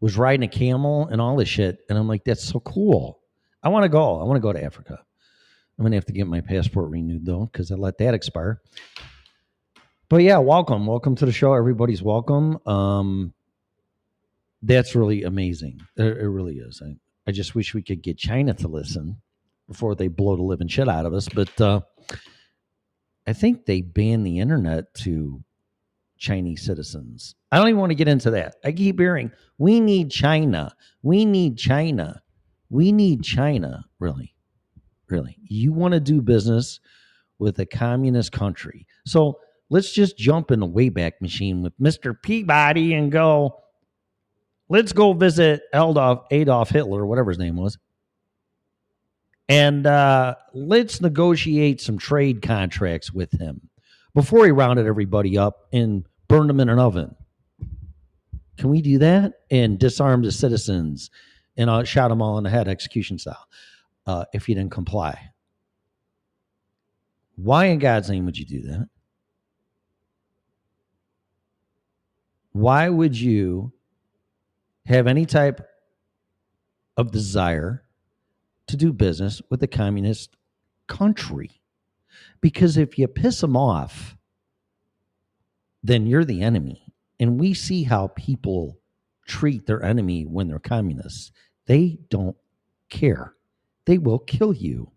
was 0.00 0.16
riding 0.16 0.44
a 0.44 0.48
camel 0.48 1.08
and 1.08 1.20
all 1.20 1.36
this 1.36 1.48
shit. 1.48 1.78
And 1.88 1.98
I'm 1.98 2.06
like, 2.06 2.24
that's 2.24 2.44
so 2.44 2.60
cool. 2.60 3.20
I 3.62 3.70
want 3.70 3.84
to 3.84 3.88
go. 3.88 4.20
I 4.20 4.24
want 4.24 4.36
to 4.36 4.40
go 4.40 4.52
to 4.52 4.62
Africa. 4.62 5.03
I'm 5.78 5.84
gonna 5.84 5.96
have 5.96 6.06
to 6.06 6.12
get 6.12 6.26
my 6.26 6.40
passport 6.40 6.90
renewed 6.90 7.26
though, 7.26 7.48
because 7.52 7.70
I 7.72 7.74
let 7.74 7.98
that 7.98 8.14
expire. 8.14 8.60
But 10.08 10.18
yeah, 10.18 10.38
welcome, 10.38 10.86
welcome 10.86 11.16
to 11.16 11.26
the 11.26 11.32
show. 11.32 11.54
Everybody's 11.54 12.02
welcome. 12.02 12.58
Um, 12.66 13.32
that's 14.62 14.94
really 14.94 15.24
amazing. 15.24 15.80
It, 15.96 16.04
it 16.04 16.28
really 16.28 16.56
is. 16.56 16.82
I, 16.84 16.96
I 17.26 17.32
just 17.32 17.54
wish 17.54 17.74
we 17.74 17.82
could 17.82 18.02
get 18.02 18.18
China 18.18 18.54
to 18.54 18.68
listen 18.68 19.16
before 19.66 19.94
they 19.94 20.08
blow 20.08 20.36
the 20.36 20.42
living 20.42 20.68
shit 20.68 20.88
out 20.88 21.06
of 21.06 21.14
us. 21.14 21.28
But 21.28 21.60
uh, 21.60 21.80
I 23.26 23.32
think 23.32 23.64
they 23.64 23.80
banned 23.80 24.26
the 24.26 24.38
internet 24.38 24.92
to 25.02 25.42
Chinese 26.18 26.62
citizens. 26.64 27.34
I 27.50 27.58
don't 27.58 27.68
even 27.68 27.80
want 27.80 27.90
to 27.90 27.96
get 27.96 28.08
into 28.08 28.30
that. 28.32 28.56
I 28.64 28.72
keep 28.72 28.98
hearing 28.98 29.32
we 29.58 29.80
need 29.80 30.10
China. 30.10 30.74
We 31.02 31.24
need 31.24 31.56
China. 31.58 32.22
We 32.70 32.92
need 32.92 33.22
China. 33.22 33.84
Really, 33.98 34.33
really. 35.08 35.36
You 35.48 35.72
want 35.72 35.94
to 35.94 36.00
do 36.00 36.20
business 36.20 36.80
with 37.38 37.58
a 37.58 37.66
communist 37.66 38.32
country. 38.32 38.86
So 39.06 39.38
let's 39.70 39.92
just 39.92 40.16
jump 40.16 40.50
in 40.50 40.60
the 40.60 40.68
Wayback 40.68 41.20
Machine 41.20 41.62
with 41.62 41.78
Mr. 41.78 42.14
Peabody 42.20 42.94
and 42.94 43.10
go, 43.10 43.60
let's 44.68 44.92
go 44.92 45.12
visit 45.12 45.62
Adolf, 45.74 46.26
Adolf 46.30 46.70
Hitler, 46.70 47.04
whatever 47.06 47.30
his 47.30 47.38
name 47.38 47.56
was. 47.56 47.78
And 49.48 49.86
uh, 49.86 50.36
let's 50.54 51.00
negotiate 51.00 51.80
some 51.80 51.98
trade 51.98 52.40
contracts 52.40 53.12
with 53.12 53.32
him 53.32 53.68
before 54.14 54.44
he 54.46 54.52
rounded 54.52 54.86
everybody 54.86 55.36
up 55.36 55.68
and 55.72 56.06
burned 56.28 56.48
them 56.48 56.60
in 56.60 56.68
an 56.68 56.78
oven. 56.78 57.14
Can 58.56 58.70
we 58.70 58.80
do 58.80 58.98
that 58.98 59.40
and 59.50 59.78
disarm 59.78 60.22
the 60.22 60.32
citizens 60.32 61.10
and 61.56 61.68
uh, 61.68 61.84
shot 61.84 62.08
them 62.08 62.22
all 62.22 62.38
in 62.38 62.44
the 62.44 62.50
head, 62.50 62.68
execution 62.68 63.18
style, 63.18 63.46
uh, 64.06 64.24
if 64.32 64.48
you 64.48 64.54
didn't 64.54 64.72
comply? 64.72 65.30
Why 67.36 67.66
in 67.66 67.78
God's 67.78 68.10
name 68.10 68.24
would 68.26 68.38
you 68.38 68.46
do 68.46 68.62
that? 68.62 68.88
Why 72.52 72.88
would 72.88 73.18
you 73.18 73.72
have 74.86 75.06
any 75.06 75.26
type 75.26 75.66
of 76.96 77.10
desire 77.10 77.82
to 78.68 78.76
do 78.76 78.92
business 78.92 79.42
with 79.50 79.62
a 79.62 79.66
communist 79.66 80.36
country? 80.86 81.60
Because 82.40 82.76
if 82.76 82.96
you 82.98 83.08
piss 83.08 83.40
them 83.40 83.56
off, 83.56 84.16
then 85.82 86.06
you're 86.06 86.24
the 86.24 86.42
enemy. 86.42 86.86
And 87.18 87.40
we 87.40 87.54
see 87.54 87.82
how 87.82 88.08
people 88.08 88.78
treat 89.26 89.66
their 89.66 89.82
enemy 89.82 90.24
when 90.24 90.48
they're 90.48 90.58
communists. 90.58 91.32
They 91.66 91.98
don't 92.08 92.36
care. 92.88 93.33
They 93.86 93.98
will 93.98 94.18
kill 94.18 94.52
you. 94.54 94.90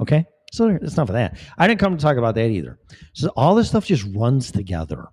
Okay? 0.00 0.26
So 0.52 0.78
that's 0.80 0.94
enough 0.94 1.08
of 1.08 1.14
that. 1.14 1.38
I 1.58 1.66
didn't 1.66 1.80
come 1.80 1.96
to 1.96 2.02
talk 2.02 2.16
about 2.16 2.34
that 2.36 2.48
either. 2.48 2.78
So 3.12 3.28
all 3.36 3.54
this 3.54 3.68
stuff 3.68 3.84
just 3.86 4.06
runs 4.14 4.50
together. 4.50 5.06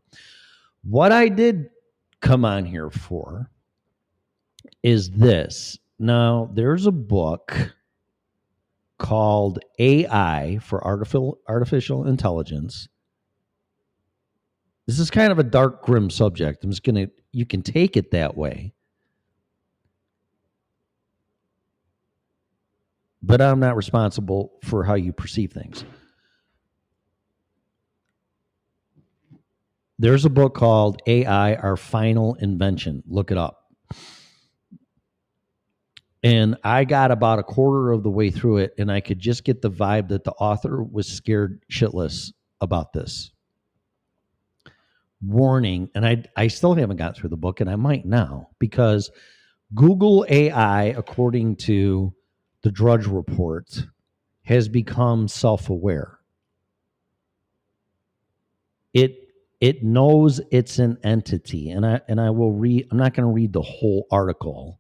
What 0.83 1.11
I 1.11 1.29
did 1.29 1.69
come 2.21 2.45
on 2.45 2.65
here 2.65 2.89
for 2.89 3.49
is 4.83 5.09
this. 5.11 5.77
Now, 5.99 6.49
there's 6.53 6.85
a 6.85 6.91
book 6.91 7.73
called 8.97 9.59
AI 9.79 10.59
for 10.61 10.85
artificial 10.85 11.39
artificial 11.47 12.07
intelligence. 12.07 12.87
This 14.85 14.99
is 14.99 15.09
kind 15.09 15.31
of 15.31 15.39
a 15.39 15.43
dark, 15.43 15.83
grim 15.83 16.09
subject. 16.09 16.63
I'm 16.63 16.69
just 16.69 16.83
gonna 16.83 17.07
you 17.31 17.45
can 17.45 17.61
take 17.61 17.97
it 17.97 18.11
that 18.11 18.37
way. 18.37 18.73
But 23.23 23.41
I'm 23.41 23.61
not 23.61 23.77
responsible 23.77 24.53
for 24.63 24.83
how 24.83 24.95
you 24.95 25.13
perceive 25.13 25.53
things. 25.53 25.85
There's 29.97 30.25
a 30.25 30.29
book 30.29 30.55
called 30.55 31.01
AI 31.07 31.55
Our 31.55 31.77
Final 31.77 32.35
Invention. 32.35 33.03
Look 33.07 33.31
it 33.31 33.37
up. 33.37 33.61
And 36.23 36.57
I 36.63 36.83
got 36.85 37.11
about 37.11 37.39
a 37.39 37.43
quarter 37.43 37.91
of 37.91 38.03
the 38.03 38.09
way 38.09 38.29
through 38.29 38.57
it, 38.57 38.73
and 38.77 38.91
I 38.91 39.01
could 39.01 39.19
just 39.19 39.43
get 39.45 39.61
the 39.61 39.71
vibe 39.71 40.09
that 40.09 40.23
the 40.25 40.31
author 40.33 40.83
was 40.83 41.07
scared 41.07 41.63
shitless 41.71 42.33
about 42.61 42.93
this. 42.93 43.31
Warning, 45.21 45.89
and 45.95 46.05
I 46.05 46.23
I 46.35 46.47
still 46.47 46.73
haven't 46.73 46.97
got 46.97 47.15
through 47.15 47.29
the 47.29 47.37
book, 47.37 47.61
and 47.61 47.69
I 47.69 47.77
might 47.77 48.05
now 48.05 48.49
because 48.59 49.11
Google 49.73 50.25
AI, 50.29 50.85
according 50.85 51.57
to 51.57 52.13
the 52.63 52.71
Drudge 52.71 53.05
Report, 53.05 53.85
has 54.43 54.67
become 54.67 55.27
self-aware. 55.27 56.19
It 58.93 59.19
it 59.61 59.83
knows 59.83 60.41
it's 60.51 60.79
an 60.79 60.97
entity, 61.03 61.69
and 61.69 61.85
I 61.85 62.01
and 62.07 62.19
I 62.19 62.31
will 62.31 62.51
read. 62.51 62.87
I'm 62.91 62.97
not 62.97 63.13
going 63.13 63.27
to 63.27 63.33
read 63.33 63.53
the 63.53 63.61
whole 63.61 64.07
article. 64.11 64.79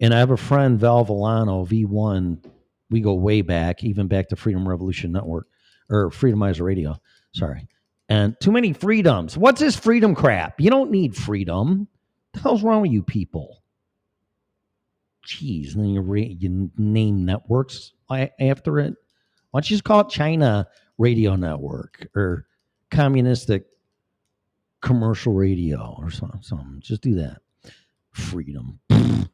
And 0.00 0.12
I 0.12 0.18
have 0.18 0.32
a 0.32 0.36
friend, 0.36 0.80
Val 0.80 1.04
Villano, 1.04 1.64
V1. 1.64 2.44
We 2.90 3.00
go 3.00 3.14
way 3.14 3.40
back, 3.40 3.84
even 3.84 4.08
back 4.08 4.28
to 4.28 4.36
Freedom 4.36 4.68
Revolution 4.68 5.12
Network 5.12 5.46
or 5.88 6.10
Freedomizer 6.10 6.62
Radio. 6.62 6.96
Sorry. 7.32 7.68
And 8.08 8.38
too 8.40 8.50
many 8.50 8.72
freedoms. 8.72 9.38
What's 9.38 9.60
this 9.60 9.76
freedom 9.76 10.14
crap? 10.14 10.60
You 10.60 10.70
don't 10.70 10.90
need 10.90 11.16
freedom. 11.16 11.88
The 12.34 12.40
hell's 12.40 12.62
wrong 12.62 12.82
with 12.82 12.90
you 12.90 13.02
people? 13.02 13.61
Jeez. 15.26 15.74
And 15.74 15.84
then 15.84 15.90
you, 15.90 16.00
re- 16.00 16.36
you 16.38 16.70
name 16.76 17.24
networks 17.24 17.92
after 18.10 18.78
it. 18.78 18.94
Why 19.50 19.58
don't 19.58 19.70
you 19.70 19.74
just 19.74 19.84
call 19.84 20.00
it 20.00 20.08
China 20.08 20.66
Radio 20.98 21.36
Network 21.36 22.08
or 22.14 22.46
Communistic 22.90 23.66
Commercial 24.80 25.32
Radio 25.34 25.94
or 25.98 26.10
something? 26.10 26.42
something. 26.42 26.80
Just 26.80 27.02
do 27.02 27.14
that. 27.16 27.38
Freedom. 28.12 28.80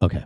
Okay. 0.00 0.24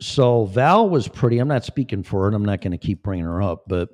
So 0.00 0.44
Val 0.46 0.88
was 0.88 1.08
pretty, 1.08 1.38
I'm 1.38 1.48
not 1.48 1.64
speaking 1.64 2.02
for 2.02 2.22
her, 2.22 2.26
and 2.26 2.36
I'm 2.36 2.44
not 2.44 2.60
going 2.60 2.72
to 2.72 2.78
keep 2.78 3.02
bringing 3.02 3.24
her 3.24 3.42
up, 3.42 3.64
but 3.66 3.88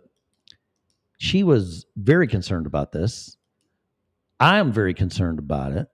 she 1.19 1.43
was 1.43 1.87
very 1.97 2.27
concerned 2.27 2.67
about 2.67 2.93
this. 2.93 3.37
I 4.41 4.59
am 4.59 4.73
very 4.73 4.95
concerned 4.95 5.39
about 5.39 5.73
it. 5.73 5.89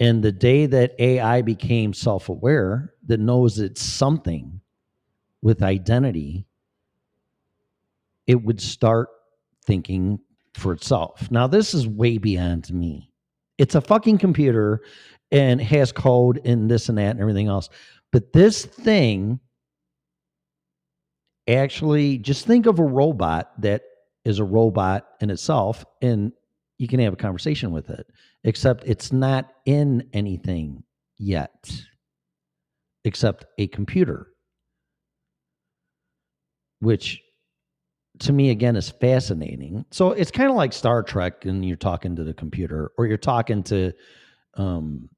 And 0.00 0.22
the 0.22 0.32
day 0.32 0.66
that 0.66 0.94
AI 0.98 1.42
became 1.42 1.92
self 1.92 2.28
aware, 2.28 2.94
that 3.06 3.18
knows 3.20 3.58
it's 3.58 3.82
something 3.82 4.60
with 5.42 5.62
identity, 5.62 6.46
it 8.26 8.42
would 8.42 8.60
start 8.60 9.08
thinking 9.64 10.20
for 10.54 10.72
itself. 10.72 11.30
Now, 11.30 11.46
this 11.46 11.74
is 11.74 11.86
way 11.86 12.18
beyond 12.18 12.72
me. 12.72 13.10
It's 13.56 13.74
a 13.74 13.80
fucking 13.80 14.18
computer 14.18 14.82
and 15.30 15.60
has 15.60 15.92
code 15.92 16.40
and 16.44 16.70
this 16.70 16.88
and 16.88 16.98
that 16.98 17.10
and 17.10 17.20
everything 17.20 17.48
else. 17.48 17.68
But 18.12 18.32
this 18.32 18.64
thing 18.64 19.40
actually, 21.48 22.18
just 22.18 22.46
think 22.46 22.66
of 22.66 22.78
a 22.78 22.84
robot 22.84 23.50
that 23.62 23.82
is 24.24 24.38
a 24.38 24.44
robot 24.44 25.08
in 25.20 25.30
itself 25.30 25.84
and 26.02 26.32
you 26.78 26.86
can 26.88 27.00
have 27.00 27.12
a 27.12 27.16
conversation 27.16 27.72
with 27.72 27.90
it, 27.90 28.06
except 28.44 28.84
it's 28.86 29.12
not 29.12 29.50
in 29.66 30.08
anything 30.12 30.84
yet, 31.18 31.70
except 33.04 33.44
a 33.58 33.66
computer, 33.66 34.28
which 36.80 37.20
to 38.20 38.32
me 38.32 38.50
again 38.50 38.76
is 38.76 38.90
fascinating. 38.90 39.84
So 39.90 40.12
it's 40.12 40.30
kind 40.30 40.50
of 40.50 40.56
like 40.56 40.72
Star 40.72 41.02
Trek, 41.02 41.44
and 41.44 41.64
you're 41.64 41.76
talking 41.76 42.16
to 42.16 42.24
the 42.24 42.34
computer, 42.34 42.92
or 42.96 43.06
you're 43.06 43.16
talking 43.16 43.62
to 43.64 43.92
um, 44.54 45.08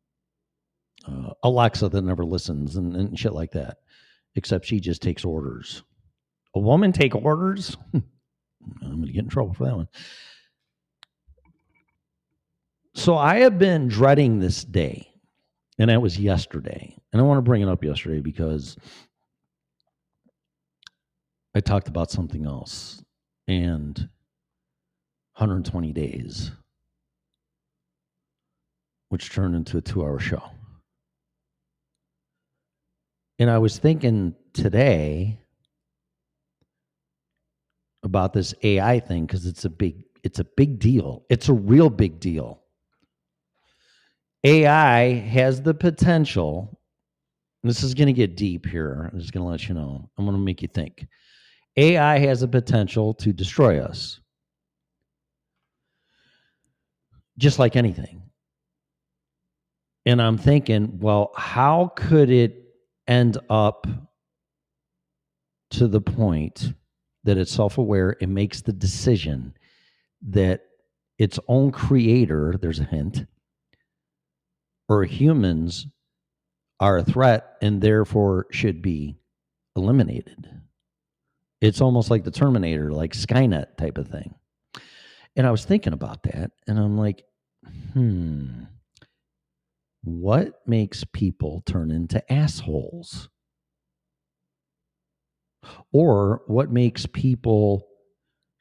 uh, 1.07 1.31
Alexa 1.42 1.88
that 1.88 2.03
never 2.03 2.25
listens 2.25 2.77
and, 2.77 2.96
and 2.96 3.18
shit 3.18 3.33
like 3.33 3.53
that. 3.53 3.79
Except 4.37 4.64
she 4.64 4.81
just 4.81 5.03
takes 5.03 5.25
orders. 5.25 5.83
A 6.55 6.61
woman 6.61 6.92
take 6.92 7.14
orders? 7.14 7.77
I'm 7.94 9.01
gonna 9.01 9.12
get 9.12 9.25
in 9.25 9.29
trouble 9.29 9.55
for 9.55 9.64
that 9.64 9.77
one. 9.77 9.88
So 12.94 13.16
I 13.16 13.37
have 13.40 13.59
been 13.59 13.88
dreading 13.88 14.40
this 14.40 14.64
day, 14.64 15.12
and 15.79 15.90
that 15.90 16.03
was 16.03 16.18
yesterday. 16.18 16.96
And 17.12 17.20
I 17.20 17.24
want 17.24 17.38
to 17.38 17.42
bring 17.42 17.62
it 17.62 17.68
up 17.68 17.85
yesterday 17.85 18.20
because 18.20 18.76
I 21.55 21.61
talked 21.61 21.88
about 21.88 22.11
something 22.11 22.46
else 22.46 23.03
and 23.48 23.98
120 25.37 25.92
days. 25.92 26.53
which 29.11 29.31
turned 29.31 29.55
into 29.55 29.79
a 29.79 29.81
two 29.81 30.03
hour 30.03 30.18
show. 30.18 30.42
And 33.38 33.50
I 33.50 33.59
was 33.59 33.79
thinking 33.79 34.35
today 34.53 35.38
about 38.03 38.33
this 38.33 38.55
AI 38.62 39.00
thing 39.00 39.26
because 39.26 39.46
it's 39.46 39.64
a 39.64 39.70
big 39.70 40.05
it's 40.22 40.38
a 40.38 40.44
big 40.44 40.79
deal. 40.79 41.24
It's 41.31 41.48
a 41.48 41.55
real 41.55 41.90
big 41.90 42.20
deal. 42.20 42.60
AI 44.44 45.12
has 45.12 45.62
the 45.62 45.74
potential. 45.74 46.81
This 47.62 47.83
is 47.83 47.94
going 47.94 48.07
to 48.07 48.12
get 48.12 48.37
deep 48.37 48.66
here. 48.66 49.11
I'm 49.12 49.20
just 49.20 49.33
going 49.33 49.44
to 49.44 49.50
let 49.50 49.68
you 49.68 49.74
know. 49.74 50.09
I'm 50.16 50.24
going 50.24 50.37
to 50.37 50.42
make 50.42 50.62
you 50.62 50.68
think. 50.68 51.07
AI 51.76 52.18
has 52.18 52.40
the 52.40 52.48
potential 52.48 53.14
to 53.14 53.33
destroy 53.33 53.81
us. 53.81 54.20
Just 57.38 57.59
like 57.59 57.76
anything. 57.76 58.22
And 60.07 60.20
I'm 60.20 60.38
thinking, 60.38 60.98
well, 60.98 61.33
how 61.37 61.92
could 61.94 62.31
it 62.31 62.64
end 63.07 63.38
up 63.50 63.87
to 65.72 65.87
the 65.87 66.00
point 66.00 66.72
that 67.24 67.37
it's 67.37 67.53
self 67.53 67.79
aware 67.79 68.16
and 68.20 68.35
makes 68.35 68.62
the 68.62 68.72
decision 68.72 69.55
that 70.29 70.62
its 71.18 71.38
own 71.48 71.70
creator, 71.70 72.57
there's 72.61 72.81
a 72.81 72.85
hint, 72.85 73.26
or 74.90 75.05
humans 75.05 75.87
are 76.81 76.98
a 76.98 77.05
threat 77.05 77.57
and 77.62 77.81
therefore 77.81 78.46
should 78.50 78.83
be 78.83 79.16
eliminated. 79.76 80.50
It's 81.61 81.81
almost 81.81 82.11
like 82.11 82.24
the 82.24 82.33
Terminator, 82.33 82.90
like 82.92 83.12
Skynet 83.12 83.76
type 83.76 83.98
of 83.98 84.09
thing. 84.09 84.35
And 85.37 85.46
I 85.46 85.53
was 85.53 85.64
thinking 85.64 85.92
about 85.92 86.24
that 86.24 86.50
and 86.66 86.79
I'm 86.79 86.98
like, 86.98 87.24
hmm, 87.92 88.64
what 90.03 90.61
makes 90.66 91.05
people 91.05 91.62
turn 91.66 91.92
into 91.92 92.33
assholes? 92.33 93.29
Or 95.92 96.42
what 96.46 96.72
makes 96.72 97.07
people 97.07 97.87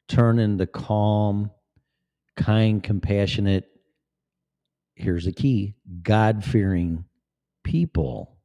turn 0.08 0.38
into 0.38 0.66
calm, 0.66 1.50
kind, 2.36 2.82
compassionate, 2.82 3.68
here's 5.00 5.24
the 5.24 5.32
key 5.32 5.74
God 6.02 6.44
fearing 6.44 7.04
people? 7.64 8.36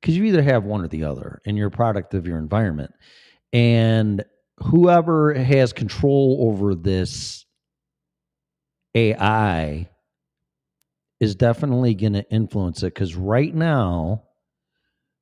Because 0.00 0.16
you 0.16 0.24
either 0.24 0.42
have 0.42 0.64
one 0.64 0.84
or 0.84 0.88
the 0.88 1.04
other, 1.04 1.40
and 1.46 1.56
you're 1.56 1.68
a 1.68 1.70
product 1.70 2.14
of 2.14 2.26
your 2.26 2.38
environment. 2.38 2.92
And 3.52 4.24
whoever 4.58 5.34
has 5.34 5.72
control 5.72 6.48
over 6.50 6.74
this 6.74 7.46
AI 8.94 9.88
is 11.20 11.34
definitely 11.34 11.94
going 11.94 12.14
to 12.14 12.30
influence 12.30 12.82
it 12.82 12.94
because 12.94 13.14
right 13.14 13.54
now 13.54 14.24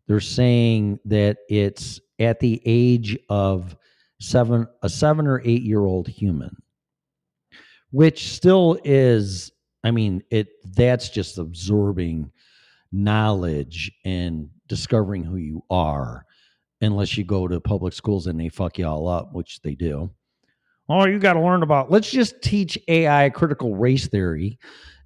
they're 0.07 0.18
saying 0.20 0.99
that 1.05 1.38
it's 1.49 2.01
at 2.18 2.40
the 2.40 2.61
age 2.64 3.18
of 3.29 3.77
seven 4.18 4.66
a 4.83 4.88
seven 4.88 5.27
or 5.27 5.40
eight 5.44 5.62
year 5.62 5.81
old 5.81 6.09
human 6.09 6.55
which 7.90 8.29
still 8.33 8.79
is 8.85 9.53
i 9.84 9.90
mean 9.90 10.22
it 10.30 10.48
that's 10.74 11.08
just 11.08 11.38
absorbing 11.38 12.30
knowledge 12.92 13.92
and 14.04 14.48
discovering 14.66 15.24
who 15.24 15.36
you 15.36 15.62
are 15.70 16.24
unless 16.80 17.16
you 17.16 17.24
go 17.24 17.46
to 17.46 17.60
public 17.60 17.92
schools 17.92 18.26
and 18.26 18.40
they 18.40 18.48
fuck 18.48 18.78
you 18.78 18.86
all 18.86 19.08
up 19.08 19.32
which 19.32 19.60
they 19.62 19.74
do 19.74 20.10
oh 20.88 21.06
you 21.06 21.18
got 21.18 21.34
to 21.34 21.40
learn 21.40 21.62
about 21.62 21.90
let's 21.90 22.10
just 22.10 22.42
teach 22.42 22.78
ai 22.88 23.30
critical 23.30 23.76
race 23.76 24.08
theory 24.08 24.58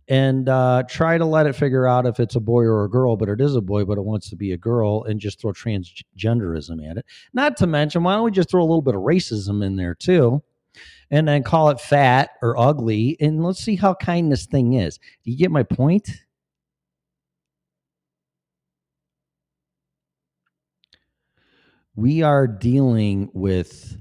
and 0.09 0.49
uh, 0.49 0.83
try 0.89 1.17
to 1.17 1.25
let 1.25 1.47
it 1.47 1.55
figure 1.55 1.87
out 1.87 2.07
if 2.07 2.21
it's 2.21 2.37
a 2.37 2.41
boy 2.41 2.63
or 2.63 2.85
a 2.85 2.91
girl, 2.91 3.17
but 3.17 3.29
it 3.29 3.41
is 3.41 3.57
a 3.57 3.61
boy, 3.61 3.85
but 3.85 3.99
it 3.99 4.05
wants 4.05 4.29
to 4.31 4.37
be 4.37 4.53
a 4.53 4.57
girl, 4.57 5.05
and 5.05 5.21
just 5.21 5.41
throw 5.41 5.53
transgenderism 5.53 6.91
at 6.91 6.99
it. 6.99 7.07
Not 7.33 7.57
to 7.59 7.67
mention, 7.67 8.03
why 8.03 8.15
don't 8.15 8.25
we 8.25 8.31
just 8.31 8.51
throw 8.51 8.61
a 8.61 8.67
little 8.67 8.83
bit 8.83 8.95
of 8.95 9.03
racism 9.03 9.65
in 9.65 9.77
there 9.77 9.95
too, 9.95 10.43
and 11.11 11.29
then 11.29 11.43
call 11.43 11.71
it 11.71 11.81
fat 11.81 12.31
or 12.43 12.59
ugly, 12.59 13.17
and 13.21 13.45
let's 13.45 13.63
see 13.63 13.77
how 13.77 13.95
kind 13.95 14.31
this 14.31 14.47
thing 14.47 14.75
is. 14.75 14.99
Do 15.25 15.31
you 15.31 15.37
get 15.37 15.51
my 15.51 15.63
point? 15.63 16.09
We 21.97 22.23
are 22.23 22.47
dealing 22.47 23.31
with 23.33 23.97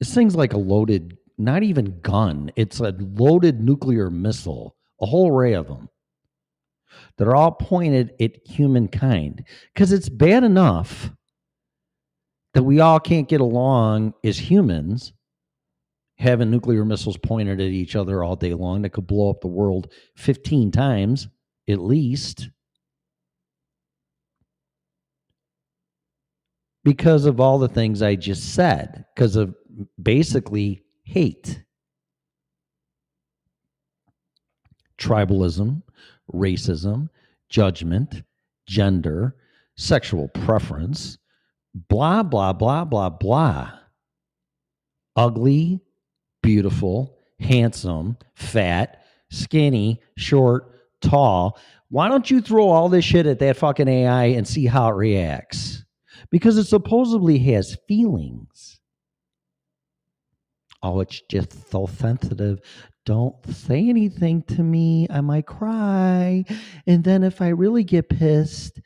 this 0.00 0.12
thing's 0.12 0.36
like 0.36 0.52
a 0.52 0.58
loaded, 0.58 1.16
not 1.38 1.62
even 1.62 2.00
gun. 2.00 2.50
It's 2.56 2.80
a 2.80 2.94
loaded 2.98 3.60
nuclear 3.60 4.10
missile 4.10 4.76
a 5.00 5.06
whole 5.06 5.30
array 5.30 5.54
of 5.54 5.68
them 5.68 5.88
that 7.18 7.28
are 7.28 7.36
all 7.36 7.52
pointed 7.52 8.14
at 8.20 8.32
humankind 8.46 9.44
because 9.72 9.92
it's 9.92 10.08
bad 10.08 10.44
enough 10.44 11.10
that 12.54 12.62
we 12.62 12.80
all 12.80 13.00
can't 13.00 13.28
get 13.28 13.40
along 13.40 14.14
as 14.24 14.38
humans 14.38 15.12
having 16.16 16.50
nuclear 16.50 16.84
missiles 16.84 17.16
pointed 17.16 17.60
at 17.60 17.66
each 17.66 17.96
other 17.96 18.22
all 18.22 18.36
day 18.36 18.54
long 18.54 18.82
that 18.82 18.90
could 18.90 19.06
blow 19.06 19.30
up 19.30 19.40
the 19.40 19.48
world 19.48 19.92
15 20.16 20.70
times 20.70 21.28
at 21.68 21.80
least 21.80 22.50
because 26.84 27.24
of 27.24 27.40
all 27.40 27.58
the 27.58 27.68
things 27.68 28.02
I 28.02 28.14
just 28.14 28.54
said 28.54 29.04
because 29.14 29.36
of 29.36 29.54
basically 30.00 30.82
hate 31.04 31.64
tribalism, 34.98 35.82
racism, 36.32 37.08
judgment, 37.48 38.22
gender, 38.66 39.36
sexual 39.76 40.28
preference, 40.28 41.18
blah, 41.74 42.22
blah, 42.22 42.52
blah, 42.52 42.84
blah, 42.84 43.10
blah. 43.10 43.72
Ugly, 45.16 45.80
beautiful, 46.44 47.18
handsome, 47.40 48.18
fat, 48.34 49.02
skinny, 49.30 50.00
short, 50.16 50.70
tall. 51.00 51.58
Why 51.88 52.08
don't 52.08 52.30
you 52.30 52.40
throw 52.40 52.68
all 52.68 52.88
this 52.88 53.04
shit 53.04 53.26
at 53.26 53.38
that 53.38 53.56
fucking 53.56 53.88
AI 53.88 54.26
and 54.26 54.46
see 54.46 54.66
how 54.66 54.88
it 54.88 54.94
reacts? 54.94 55.84
Because 56.30 56.58
it 56.58 56.64
supposedly 56.64 57.38
has 57.38 57.78
feelings. 57.88 58.78
Oh, 60.82 61.00
it's 61.00 61.22
just 61.30 61.70
so 61.70 61.86
sensitive 61.86 62.60
don't 63.06 63.34
say 63.52 63.88
anything 63.88 64.42
to 64.44 64.62
me. 64.62 65.06
I 65.10 65.20
might 65.20 65.46
cry. 65.46 66.44
And 66.86 67.04
then 67.04 67.22
if 67.22 67.42
I 67.42 67.48
really 67.48 67.84
get 67.84 68.08
pissed, 68.08 68.80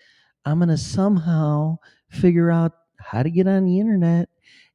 I'm 0.45 0.59
going 0.59 0.71
to 0.71 0.77
somehow 0.77 1.79
figure 2.11 2.51
out 2.51 2.73
how 2.99 3.23
to 3.23 3.31
get 3.31 3.47
on 3.47 3.65
the 3.65 3.79
internet 3.79 4.29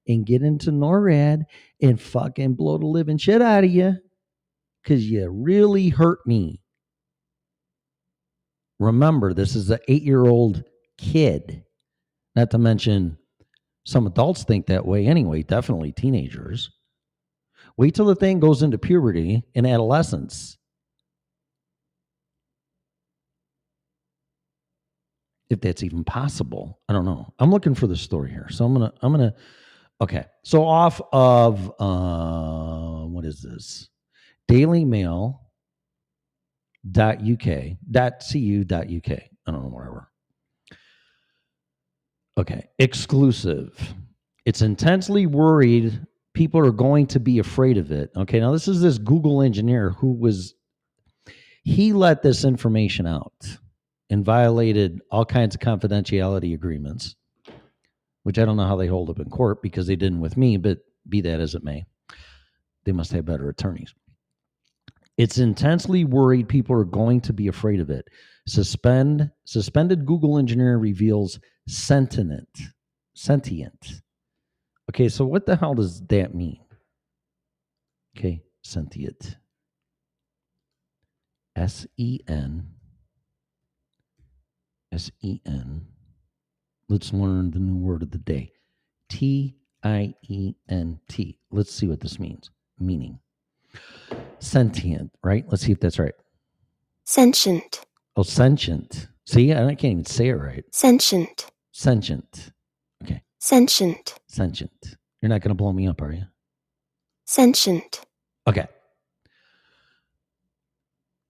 and 0.07 0.25
get 0.25 0.41
into 0.41 0.71
NORAD 0.71 1.43
and 1.81 2.01
fucking 2.01 2.55
blow 2.55 2.77
the 2.77 2.85
living 2.85 3.17
shit 3.17 3.41
out 3.41 3.63
of 3.63 3.71
you 3.71 3.97
because 4.83 5.09
you 5.09 5.29
really 5.29 5.89
hurt 5.89 6.19
me. 6.25 6.61
Remember, 8.79 9.33
this 9.33 9.55
is 9.55 9.69
an 9.69 9.79
eight 9.87 10.03
year 10.03 10.25
old 10.25 10.63
kid. 10.97 11.63
Not 12.35 12.51
to 12.51 12.57
mention, 12.57 13.17
some 13.85 14.07
adults 14.07 14.43
think 14.43 14.67
that 14.67 14.85
way 14.85 15.05
anyway, 15.05 15.43
definitely 15.43 15.91
teenagers. 15.91 16.71
Wait 17.77 17.95
till 17.95 18.05
the 18.05 18.15
thing 18.15 18.39
goes 18.39 18.61
into 18.61 18.77
puberty 18.77 19.43
and 19.55 19.65
adolescence. 19.65 20.57
If 25.49 25.61
that's 25.61 25.83
even 25.83 26.03
possible. 26.03 26.79
I 26.89 26.93
don't 26.93 27.05
know. 27.05 27.33
I'm 27.39 27.51
looking 27.51 27.75
for 27.75 27.87
the 27.87 27.95
story 27.95 28.31
here. 28.31 28.47
So 28.49 28.65
I'm 28.65 28.73
gonna 28.73 28.91
I'm 29.01 29.11
gonna 29.11 29.33
okay. 30.01 30.25
So 30.43 30.65
off 30.65 31.01
of 31.12 31.71
uh 31.79 33.06
what 33.06 33.25
is 33.25 33.41
this? 33.41 33.89
Daily 34.47 34.86
dot 36.91 37.19
uk 37.21 37.47
dot 37.89 38.23
cu 38.32 38.63
dot 38.63 38.88
uk. 38.91 39.10
I 39.12 39.51
don't 39.51 39.63
know 39.63 39.69
whatever. 39.69 40.10
Okay. 42.38 42.67
Exclusive. 42.79 43.93
It's 44.45 44.62
intensely 44.62 45.25
worried 45.25 46.06
people 46.34 46.60
are 46.60 46.71
going 46.71 47.08
to 47.08 47.19
be 47.19 47.39
afraid 47.39 47.77
of 47.77 47.91
it. 47.91 48.12
Okay, 48.15 48.39
now 48.39 48.51
this 48.51 48.67
is 48.67 48.82
this 48.82 48.97
Google 48.97 49.41
engineer 49.41 49.91
who 49.91 50.13
was 50.13 50.53
he 51.63 51.93
let 51.93 52.21
this 52.21 52.43
information 52.43 53.08
out 53.08 53.32
and 54.10 54.25
violated 54.25 54.99
all 55.10 55.25
kinds 55.25 55.56
of 55.56 55.62
confidentiality 55.62 56.53
agreements, 56.53 57.15
which 58.23 58.39
I 58.39 58.45
don't 58.45 58.57
know 58.57 58.67
how 58.67 58.75
they 58.75 58.88
hold 58.88 59.09
up 59.09 59.19
in 59.19 59.29
court 59.29 59.62
because 59.62 59.88
they 59.88 59.95
didn't 59.95 60.21
with 60.21 60.38
me, 60.38 60.57
but 60.57 60.79
be 61.07 61.21
that 61.21 61.39
as 61.39 61.55
it 61.55 61.63
may, 61.63 61.86
they 62.86 62.91
must 62.91 63.12
have 63.12 63.25
better 63.25 63.49
attorneys. 63.49 63.93
It's 65.17 65.38
intensely 65.38 66.05
worried 66.05 66.47
people 66.47 66.75
are 66.75 66.86
going 66.86 67.21
to 67.21 67.33
be 67.33 67.47
afraid 67.47 67.79
of 67.79 67.89
it. 67.89 68.07
Suspend 68.47 69.31
suspended 69.45 70.05
Google 70.05 70.38
engineer 70.38 70.77
reveals 70.77 71.39
sentient 71.67 72.49
sentient 73.15 74.01
Okay, 74.89 75.09
so 75.09 75.25
what 75.25 75.45
the 75.45 75.55
hell 75.55 75.73
does 75.73 76.01
that 76.07 76.36
mean? 76.36 76.59
Okay, 78.17 78.43
sentient. 78.62 79.38
S 81.55 81.88
E 81.97 82.19
N 82.27 82.67
S 84.91 85.09
E 85.21 85.39
N. 85.45 85.88
Let's 86.89 87.13
learn 87.13 87.52
the 87.52 87.60
new 87.60 87.76
word 87.78 88.04
of 88.04 88.12
the 88.12 88.17
day. 88.17 88.52
T 89.10 89.56
I 89.84 90.13
E 90.24 90.54
N 90.69 91.00
T. 91.08 91.38
Let's 91.52 91.74
see 91.74 91.88
what 91.88 92.00
this 92.00 92.19
means. 92.19 92.50
Meaning 92.80 93.19
sentient, 94.39 95.12
right? 95.24 95.46
Let's 95.48 95.63
see 95.63 95.72
if 95.72 95.80
that's 95.80 95.98
right. 96.00 96.13
sentient, 97.06 97.86
Oh, 98.15 98.22
sentient. 98.24 99.08
See, 99.26 99.52
I 99.54 99.74
can't 99.76 99.84
even 99.86 100.06
say 100.06 100.28
it 100.30 100.34
right. 100.34 100.63
sentient, 100.72 101.50
Sentient. 101.72 102.52
Okay. 103.04 103.24
Sentient, 103.39 104.19
Sentient. 104.28 104.98
You're 105.22 105.30
not 105.30 105.41
going 105.41 105.50
to 105.50 105.56
blow 105.56 105.72
me 105.74 105.88
up, 105.88 106.02
are 106.02 106.12
you? 106.12 106.24
sentient, 107.26 108.02
Okay. 108.48 108.67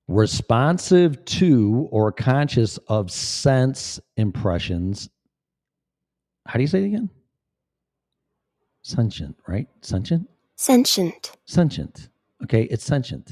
Responsive 0.09 1.23
to 1.25 1.87
or 1.91 2.11
conscious 2.11 2.77
of 2.87 3.09
sense 3.11 3.99
impressions. 4.17 5.09
How 6.45 6.57
do 6.57 6.61
you 6.61 6.67
say 6.67 6.83
it 6.83 6.87
again? 6.87 7.09
Sentient, 8.81 9.35
right? 9.47 9.67
Sentient? 9.81 10.27
sentient, 10.55 11.37
Sentient. 11.45 12.09
Okay, 12.43 12.63
it's 12.63 12.83
sentient. 12.83 13.31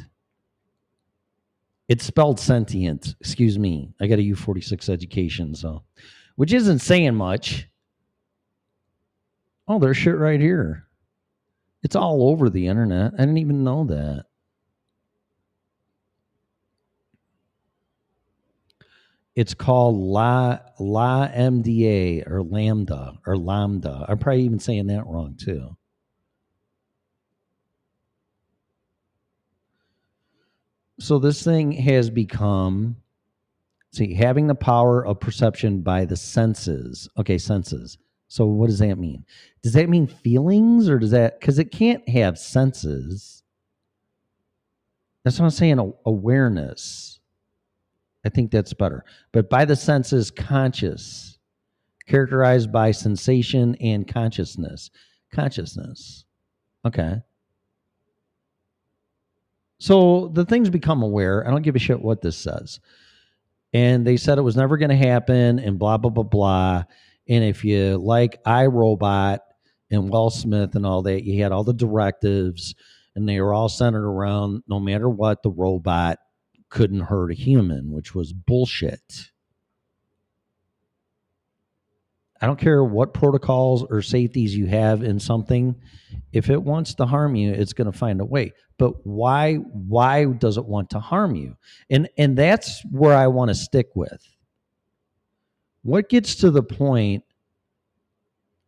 It's 1.88 2.06
spelled 2.06 2.39
sentient. 2.39 3.15
Excuse 3.19 3.60
me. 3.60 3.93
I 4.00 4.08
got 4.08 4.19
a 4.19 4.21
U46 4.21 4.89
education, 4.89 5.54
so 5.54 5.84
which 6.36 6.54
isn't 6.54 6.80
saying 6.80 7.15
much. 7.15 7.67
Oh, 9.67 9.80
there's 9.80 9.97
shit 9.97 10.17
right 10.17 10.39
here. 10.39 10.88
It's 11.84 11.95
all 11.95 12.30
over 12.30 12.50
the 12.50 12.67
internet. 12.67 13.13
I 13.15 13.17
didn't 13.17 13.39
even 13.39 13.63
know 13.63 13.84
that. 13.86 14.26
It's 19.41 19.56
called 19.56 19.95
La 19.95 20.60
La 20.77 21.27
MDA 21.30 22.30
or 22.30 22.43
Lambda 22.43 23.17
or 23.25 23.36
Lambda. 23.36 24.06
I'm 24.08 24.19
probably 24.19 24.43
even 24.43 24.60
saying 24.60 24.86
that 24.86 25.08
wrong 25.08 25.36
too. 25.36 25.75
so 30.99 31.17
this 31.17 31.43
thing 31.43 31.71
has 31.71 32.12
become 32.12 32.97
see 33.91 34.13
having 34.13 34.45
the 34.45 34.54
power 34.54 35.04
of 35.04 35.19
perception 35.19 35.82
by 35.82 36.06
the 36.06 36.15
senses. 36.15 37.10
Okay 37.17 37.39
senses. 37.39 37.97
So 38.27 38.45
what 38.45 38.67
does 38.67 38.77
that 38.77 38.99
mean? 38.99 39.25
Does 39.63 39.73
that 39.73 39.89
mean 39.89 40.06
feelings 40.06 40.88
or 40.88 40.99
does 40.99 41.10
that 41.10 41.39
because 41.39 41.58
it 41.58 41.71
can't 41.71 42.08
have 42.08 42.38
senses. 42.38 43.41
That's 45.23 45.39
what 45.39 45.45
i'm 45.45 45.49
saying 45.49 45.93
awareness 46.06 47.21
i 48.26 48.30
think 48.30 48.52
that's 48.52 48.74
better 48.74 49.04
but 49.32 49.50
by 49.50 49.66
the 49.66 49.76
senses 49.76 50.32
conscious 50.32 51.38
characterized 52.08 52.72
by 52.72 52.92
sensation 52.92 53.76
and 53.82 54.08
consciousness 54.08 54.90
consciousness 55.32 56.26
okay 56.86 57.22
so 59.82 60.28
the 60.28 60.46
things 60.46 60.70
become 60.70 61.02
aware. 61.02 61.46
I 61.46 61.50
don't 61.50 61.64
give 61.64 61.76
a 61.76 61.80
shit 61.80 62.00
what 62.00 62.22
this 62.22 62.38
says. 62.38 62.80
And 63.74 64.06
they 64.06 64.16
said 64.16 64.38
it 64.38 64.44
was 64.44 64.56
never 64.56 64.78
going 64.78 64.92
to 64.92 64.96
happen 64.96 65.58
and 65.58 65.80
blah, 65.80 65.98
blah, 65.98 66.12
blah, 66.12 66.24
blah. 66.24 66.84
And 67.28 67.44
if 67.44 67.66
you 67.66 67.98
like 67.98 68.44
iRobot 68.44 69.40
and 69.90 70.08
Will 70.12 70.30
Smith 70.30 70.76
and 70.76 70.86
all 70.86 71.02
that, 71.02 71.24
you 71.24 71.42
had 71.42 71.52
all 71.52 71.64
the 71.64 71.74
directives 71.74 72.76
and 73.16 73.28
they 73.28 73.42
were 73.42 73.56
all 73.56 73.70
centered 73.70 74.06
around 74.06 74.62
no 74.68 74.80
matter 74.80 75.10
what, 75.10 75.42
the 75.42 75.50
robot 75.50 76.20
couldn't 76.72 77.02
hurt 77.02 77.30
a 77.30 77.36
human, 77.36 77.92
which 77.92 78.16
was 78.16 78.34
bullshit. 78.34 79.30
I 82.42 82.48
don't 82.48 82.58
care 82.58 82.84
what 82.84 83.14
protocols 83.14 83.84
or 83.84 84.02
safeties 84.02 84.56
you 84.56 84.66
have 84.66 85.04
in 85.04 85.20
something. 85.20 85.76
If 86.34 86.50
it 86.50 86.64
wants 86.64 86.96
to 86.96 87.06
harm 87.06 87.36
you, 87.36 87.52
it's 87.52 87.74
going 87.74 87.92
to 87.92 87.98
find 87.98 88.20
a 88.20 88.26
way. 88.26 88.54
But 88.80 89.06
why 89.06 89.56
why 89.56 90.26
does 90.26 90.58
it 90.58 90.66
want 90.66 90.90
to 90.92 91.00
harm 91.00 91.36
you? 91.36 91.56
And 91.92 92.10
and 92.18 92.36
that's 92.36 92.84
where 92.90 93.16
I 93.16 93.28
want 93.28 93.50
to 93.50 93.56
stick 93.56 93.90
with. 93.94 94.26
What 95.84 96.10
gets 96.10 96.36
to 96.36 96.50
the 96.50 96.64
point 96.64 97.24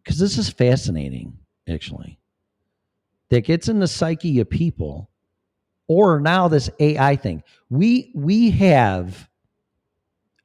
cuz 0.05 0.19
this 0.19 0.37
is 0.37 0.49
fascinating 0.49 1.39
actually. 1.67 2.19
That 3.29 3.45
gets 3.45 3.69
in 3.69 3.79
the 3.79 3.87
psyche 3.87 4.39
of 4.39 4.49
people 4.51 5.09
or 5.87 6.19
now 6.19 6.47
this 6.47 6.69
AI 6.79 7.15
thing. 7.15 7.43
We 7.69 8.11
we 8.15 8.51
have 8.51 9.29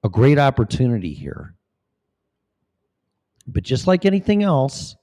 a 0.05 0.09
great 0.09 0.38
opportunity 0.38 1.12
here 1.12 1.55
but 3.48 3.62
just 3.62 3.87
like 3.87 4.05
anything 4.05 4.42
else, 4.42 4.94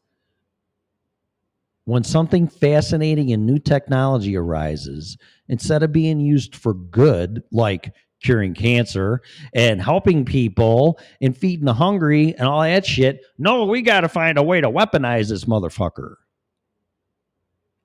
when 1.85 2.03
something 2.03 2.47
fascinating 2.47 3.31
and 3.31 3.45
new 3.45 3.59
technology 3.59 4.37
arises, 4.37 5.17
instead 5.49 5.83
of 5.83 5.91
being 5.91 6.19
used 6.19 6.55
for 6.55 6.73
good, 6.73 7.43
like 7.51 7.93
curing 8.23 8.53
cancer 8.53 9.21
and 9.53 9.81
helping 9.81 10.25
people 10.25 10.99
and 11.21 11.37
feeding 11.37 11.65
the 11.65 11.73
hungry 11.73 12.33
and 12.37 12.47
all 12.47 12.61
that 12.61 12.85
shit, 12.85 13.21
no, 13.37 13.65
we 13.65 13.81
got 13.81 14.01
to 14.01 14.09
find 14.09 14.37
a 14.37 14.43
way 14.43 14.61
to 14.61 14.69
weaponize 14.69 15.29
this 15.29 15.45
motherfucker. 15.45 16.15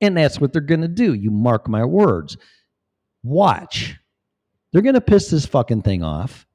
And 0.01 0.17
that's 0.17 0.41
what 0.41 0.53
they're 0.53 0.63
going 0.63 0.81
to 0.81 0.89
do. 0.89 1.15
You 1.15 1.31
mark 1.31 1.69
my 1.69 1.85
words. 1.85 2.37
Watch. 3.23 3.97
They're 4.73 4.83
going 4.83 4.95
to 4.95 5.01
piss 5.01 5.31
this 5.31 5.47
fucking 5.47 5.83
thing 5.83 6.03
off. 6.03 6.47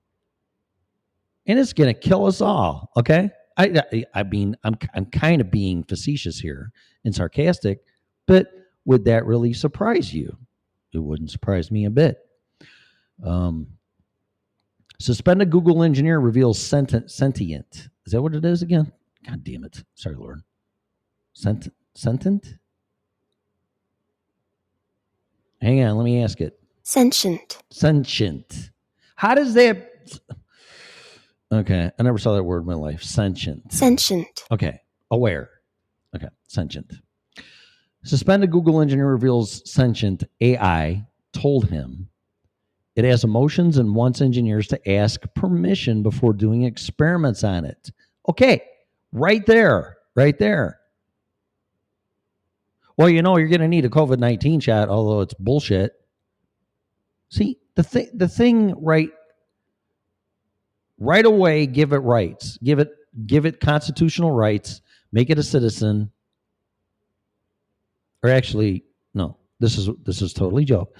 And 1.45 1.59
it's 1.59 1.73
going 1.73 1.93
to 1.93 1.99
kill 1.99 2.25
us 2.25 2.41
all. 2.41 2.91
Okay. 2.97 3.29
I, 3.57 3.81
I, 3.91 4.05
I 4.13 4.23
mean, 4.23 4.57
I'm, 4.63 4.77
I'm 4.93 5.05
kind 5.05 5.41
of 5.41 5.51
being 5.51 5.83
facetious 5.83 6.39
here 6.39 6.71
and 7.03 7.13
sarcastic, 7.13 7.79
but 8.25 8.47
would 8.85 9.05
that 9.05 9.25
really 9.25 9.53
surprise 9.53 10.13
you? 10.13 10.35
It 10.91 10.99
wouldn't 10.99 11.31
surprise 11.31 11.71
me 11.71 11.85
a 11.85 11.89
bit. 11.89 12.17
Um, 13.23 13.67
suspended 14.99 15.51
Google 15.51 15.83
engineer 15.83 16.19
reveals 16.19 16.59
sentient. 16.59 17.11
Sentient. 17.11 17.89
Is 18.05 18.13
that 18.13 18.21
what 18.21 18.35
it 18.35 18.45
is 18.45 18.61
again? 18.61 18.91
God 19.27 19.43
damn 19.43 19.63
it. 19.63 19.83
Sorry, 19.95 20.15
Lord. 20.15 20.41
Sent, 21.33 21.71
sentient? 21.93 22.57
Hang 25.65 25.83
on, 25.83 25.97
let 25.97 26.03
me 26.03 26.21
ask 26.23 26.41
it. 26.41 26.59
sentient, 26.83 27.57
Sentient. 27.71 28.69
How 29.15 29.33
does 29.33 29.55
that? 29.55 30.19
Okay, 31.51 31.89
I 31.97 32.03
never 32.03 32.19
saw 32.19 32.35
that 32.35 32.43
word 32.43 32.59
in 32.59 32.67
my 32.67 32.75
life. 32.75 33.01
Sentient. 33.01 33.73
sentient, 33.73 34.43
Okay, 34.51 34.79
aware. 35.09 35.49
Okay, 36.15 36.27
sentient. 36.47 36.93
Suspended 38.03 38.51
Google 38.51 38.79
engineer 38.79 39.07
reveals 39.07 39.67
sentient 39.67 40.23
AI 40.39 41.03
told 41.33 41.67
him 41.69 42.09
it 42.95 43.03
has 43.03 43.23
emotions 43.23 43.79
and 43.79 43.95
wants 43.95 44.21
engineers 44.21 44.67
to 44.67 44.91
ask 44.91 45.21
permission 45.33 46.03
before 46.03 46.33
doing 46.33 46.61
experiments 46.61 47.43
on 47.43 47.65
it. 47.65 47.89
Okay, 48.29 48.61
right 49.11 49.43
there, 49.47 49.97
right 50.15 50.37
there. 50.37 50.79
Well, 52.97 53.09
you 53.09 53.21
know, 53.21 53.37
you're 53.37 53.49
going 53.49 53.61
to 53.61 53.67
need 53.67 53.85
a 53.85 53.89
COVID 53.89 54.19
19 54.19 54.59
shot, 54.61 54.89
although 54.89 55.21
it's 55.21 55.33
bullshit. 55.33 55.93
See, 57.29 57.59
the 57.75 57.83
thing, 57.83 58.09
the 58.13 58.27
thing 58.27 58.73
right 58.81 59.09
right 60.97 61.25
away 61.25 61.65
give 61.65 61.93
it 61.93 61.97
rights. 61.97 62.57
Give 62.63 62.79
it 62.79 62.91
give 63.25 63.45
it 63.45 63.59
constitutional 63.59 64.31
rights. 64.31 64.81
Make 65.11 65.29
it 65.29 65.39
a 65.39 65.43
citizen. 65.43 66.11
Or 68.23 68.29
actually 68.29 68.85
no 69.13 69.37
this 69.59 69.77
is 69.77 69.89
this 70.03 70.21
is 70.21 70.33
totally 70.33 70.65
joke. 70.65 70.95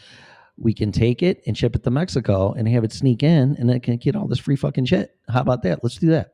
We 0.57 0.73
can 0.73 0.91
take 0.91 1.21
it 1.23 1.41
and 1.47 1.57
ship 1.57 1.75
it 1.75 1.83
to 1.83 1.91
mexico 1.91 2.53
and 2.53 2.67
have 2.67 2.83
it 2.83 2.93
sneak 2.93 3.23
in 3.23 3.55
and 3.57 3.69
it 3.69 3.83
can 3.83 3.97
get 3.97 4.15
all 4.15 4.27
this 4.27 4.39
free 4.39 4.55
fucking 4.55 4.85
shit. 4.85 5.15
How 5.29 5.41
about 5.41 5.63
that? 5.63 5.79
Let's 5.83 5.97
do 5.97 6.07
that. 6.09 6.33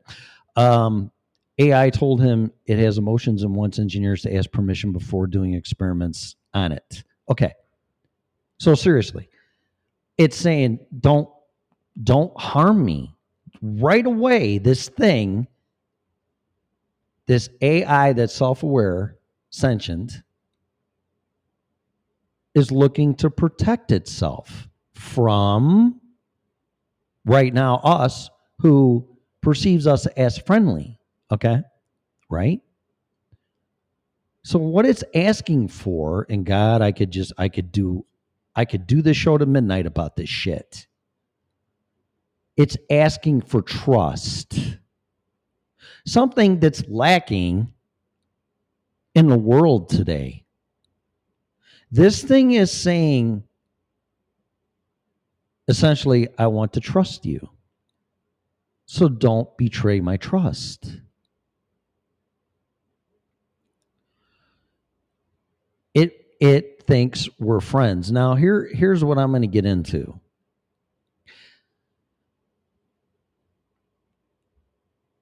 Um 0.56 1.10
ai 1.58 1.90
told 1.90 2.20
him 2.20 2.50
it 2.66 2.78
has 2.78 2.98
emotions 2.98 3.42
and 3.42 3.54
wants 3.54 3.78
engineers 3.78 4.22
to 4.22 4.34
ask 4.34 4.50
permission 4.50 4.92
before 4.92 5.26
doing 5.26 5.54
experiments 5.54 6.36
on 6.54 6.72
it. 6.72 7.04
Okay. 7.28 7.52
So 8.58 8.74
seriously 8.74 9.28
it's 10.18 10.36
saying 10.36 10.78
don't 11.00 11.28
don't 12.02 12.38
harm 12.38 12.84
me. 12.84 13.14
Right 13.60 14.06
away 14.06 14.58
this 14.58 14.88
thing 14.88 15.46
this 17.26 17.48
ai 17.60 18.12
that's 18.12 18.34
self-aware 18.34 19.16
sentient 19.50 20.22
is 22.54 22.70
looking 22.70 23.14
to 23.14 23.30
protect 23.30 23.92
itself 23.92 24.68
from 24.94 26.00
right 27.24 27.54
now 27.54 27.76
us 27.76 28.28
who 28.58 29.06
perceives 29.40 29.86
us 29.86 30.06
as 30.06 30.38
friendly 30.38 30.98
okay 31.32 31.62
right 32.30 32.60
so 34.44 34.58
what 34.58 34.86
it's 34.86 35.04
asking 35.14 35.68
for 35.68 36.26
and 36.30 36.46
god 36.46 36.82
i 36.82 36.92
could 36.92 37.10
just 37.10 37.32
i 37.38 37.48
could 37.48 37.72
do 37.72 38.04
i 38.56 38.64
could 38.64 38.86
do 38.86 39.02
this 39.02 39.16
show 39.16 39.38
to 39.38 39.46
midnight 39.46 39.86
about 39.86 40.16
this 40.16 40.28
shit 40.30 40.84
It's 42.56 42.78
asking 42.90 43.42
for 43.42 43.62
trust. 43.62 44.78
Something 46.06 46.60
that's 46.60 46.84
lacking 46.88 47.72
in 49.14 49.28
the 49.28 49.38
world 49.38 49.90
today. 49.90 50.44
This 51.90 52.22
thing 52.22 52.52
is 52.52 52.72
saying 52.72 53.44
essentially, 55.68 56.28
I 56.38 56.48
want 56.48 56.74
to 56.74 56.80
trust 56.80 57.26
you. 57.26 57.48
So 58.86 59.08
don't 59.08 59.56
betray 59.58 60.00
my 60.00 60.16
trust. 60.18 60.98
It 66.42 66.84
thinks 66.86 67.28
we're 67.38 67.60
friends. 67.60 68.10
Now 68.10 68.34
here 68.34 68.68
here's 68.72 69.04
what 69.04 69.18
I'm 69.18 69.30
going 69.30 69.42
to 69.42 69.48
get 69.48 69.64
into. 69.64 70.18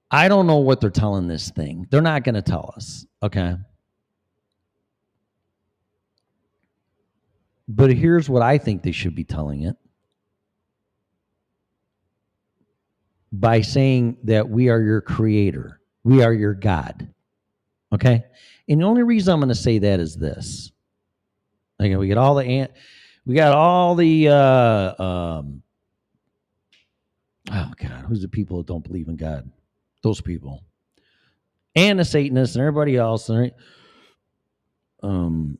I 0.09 0.27
don't 0.27 0.47
know 0.47 0.57
what 0.57 0.81
they're 0.81 0.89
telling 0.89 1.27
this 1.27 1.51
thing. 1.51 1.87
They're 1.89 2.01
not 2.01 2.23
going 2.23 2.35
to 2.35 2.41
tell 2.41 2.73
us, 2.75 3.05
okay? 3.23 3.55
But 7.67 7.93
here's 7.93 8.27
what 8.27 8.41
I 8.41 8.57
think 8.57 8.83
they 8.83 8.91
should 8.91 9.15
be 9.15 9.23
telling 9.23 9.61
it. 9.63 9.77
by 13.31 13.61
saying 13.61 14.17
that 14.23 14.49
we 14.49 14.69
are 14.69 14.81
your 14.81 15.01
creator, 15.01 15.79
we 16.03 16.23
are 16.23 16.33
your 16.33 16.53
God. 16.53 17.09
Okay? 17.93 18.23
And 18.67 18.81
the 18.81 18.85
only 18.85 19.03
reason 19.03 19.33
I'm 19.33 19.39
going 19.39 19.49
to 19.49 19.55
say 19.55 19.79
that 19.79 19.99
is 19.99 20.15
this. 20.15 20.71
Okay, 21.81 21.95
we 21.95 22.07
got 22.07 22.17
all 22.19 22.35
the 22.35 22.45
ant 22.45 22.71
we 23.25 23.35
got 23.35 23.53
all 23.53 23.95
the 23.95 24.27
uh 24.29 25.01
um 25.01 25.63
oh 27.51 27.71
god, 27.77 28.05
who's 28.07 28.21
the 28.21 28.27
people 28.27 28.57
that 28.57 28.67
don't 28.67 28.83
believe 28.83 29.07
in 29.07 29.15
God? 29.15 29.49
Those 30.03 30.21
people. 30.21 30.63
And 31.75 31.99
the 31.99 32.05
Satanists 32.05 32.55
and 32.55 32.61
everybody 32.61 32.97
else, 32.97 33.29
right? 33.29 33.53
Um 35.01 35.57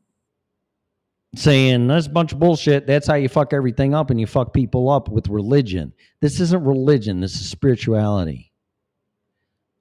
saying 1.35 1.87
that's 1.87 2.07
a 2.07 2.11
bunch 2.11 2.33
of 2.33 2.39
bullshit. 2.39 2.87
That's 2.87 3.07
how 3.07 3.15
you 3.15 3.29
fuck 3.29 3.53
everything 3.53 3.93
up 3.95 4.09
and 4.09 4.19
you 4.19 4.27
fuck 4.27 4.53
people 4.53 4.89
up 4.89 5.07
with 5.07 5.27
religion. 5.27 5.93
This 6.19 6.39
isn't 6.39 6.63
religion, 6.63 7.21
this 7.21 7.35
is 7.35 7.49
spirituality. 7.49 8.51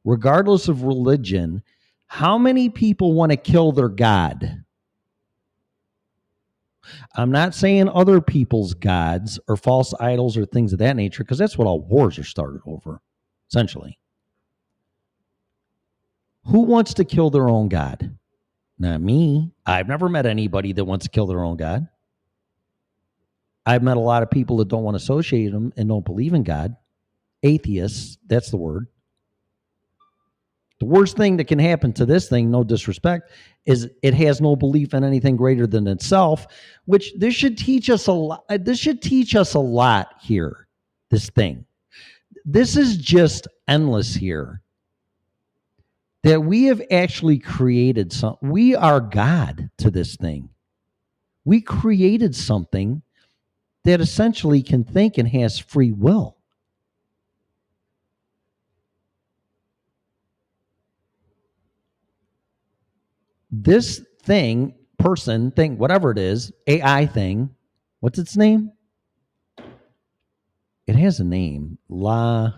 Regardless 0.05 0.69
of 0.69 0.85
religion, 0.85 1.63
how 2.07 2.39
many 2.39 2.71
people 2.71 3.13
want 3.13 3.31
to 3.33 3.37
kill 3.37 3.73
their 3.73 3.89
God? 3.89 4.65
I'm 7.17 7.31
not 7.31 7.55
saying 7.55 7.89
other 7.89 8.21
people's 8.21 8.75
gods 8.75 9.39
or 9.49 9.57
false 9.57 9.95
idols 10.01 10.37
or 10.37 10.47
things 10.47 10.73
of 10.73 10.79
that 10.81 10.97
nature, 10.97 11.25
because 11.25 11.39
that's 11.39 11.59
what 11.59 11.67
all 11.67 11.81
wars 11.81 12.19
are 12.19 12.25
started 12.25 12.61
over, 12.67 13.01
essentially. 13.51 13.99
Who 16.47 16.63
wants 16.63 16.95
to 16.95 17.05
kill 17.05 17.31
their 17.31 17.49
own 17.49 17.69
God? 17.69 18.17
Not 18.79 19.01
me. 19.03 19.53
I've 19.67 19.89
never 19.89 20.09
met 20.09 20.25
anybody 20.25 20.73
that 20.73 20.85
wants 20.85 21.05
to 21.05 21.11
kill 21.11 21.27
their 21.27 21.45
own 21.45 21.57
God. 21.57 21.87
I've 23.67 23.83
met 23.83 23.99
a 23.99 24.01
lot 24.01 24.23
of 24.23 24.31
people 24.31 24.57
that 24.59 24.69
don't 24.69 24.83
want 24.83 24.95
to 24.97 25.03
associate 25.03 25.53
them 25.53 25.73
and 25.77 25.89
don't 25.89 26.05
believe 26.05 26.33
in 26.33 26.43
God. 26.43 26.77
Atheists, 27.43 28.19
that's 28.27 28.51
the 28.51 28.57
word. 28.57 28.87
The 30.81 30.87
worst 30.87 31.17
thing 31.17 31.37
that 31.37 31.45
can 31.45 31.59
happen 31.59 31.93
to 31.95 32.07
this 32.07 32.29
thing, 32.29 32.51
no 32.51 32.65
disrespect, 32.65 33.31
is 33.67 33.89
it 34.03 34.15
has 34.15 34.41
no 34.41 34.57
belief 34.57 34.95
in 34.95 35.05
anything 35.05 35.37
greater 35.37 35.67
than 35.67 35.87
itself, 35.87 36.47
which 36.87 37.13
this 37.19 37.35
should 37.35 37.59
teach 37.59 37.91
us 37.91 38.07
a 38.07 38.13
lot. 38.13 38.45
Uh, 38.49 38.59
this 38.61 38.79
should 38.79 39.03
teach 39.03 39.37
us 39.37 39.55
a 39.55 39.61
lot 39.61 40.15
here, 40.23 40.67
this 41.11 41.29
thing. 41.31 41.67
This 42.47 42.79
is 42.79 42.97
just 42.97 43.47
endless 43.69 44.15
here 44.15 44.63
that 46.23 46.41
we 46.41 46.65
have 46.65 46.83
actually 46.91 47.39
created 47.39 48.13
some 48.13 48.37
we 48.43 48.75
are 48.75 49.01
god 49.01 49.71
to 49.79 49.91
this 49.91 50.17
thing 50.17 50.49
we 51.45 51.61
created 51.61 52.35
something 52.35 53.03
that 53.85 54.01
essentially 54.01 54.63
can 54.63 54.85
think 54.85 55.19
and 55.19 55.29
has 55.29 55.59
free 55.59 55.93
will 55.93 56.37
this 63.51 64.03
thing 64.23 64.75
person 64.99 65.51
thing 65.53 65.79
whatever 65.79 66.11
it 66.11 66.19
is 66.19 66.53
ai 66.67 67.07
thing 67.07 67.49
what's 68.01 68.19
its 68.19 68.37
name 68.37 68.71
it 70.87 70.95
has 70.95 71.21
a 71.21 71.25
name 71.25 71.79
la 71.89 72.53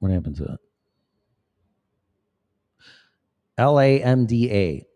what 0.00 0.10
happened 0.10 0.36
to 0.36 0.44
it 0.44 0.58
L 3.58 3.78
A 3.78 4.02
M 4.02 4.26
D 4.26 4.50
A. 4.50 4.86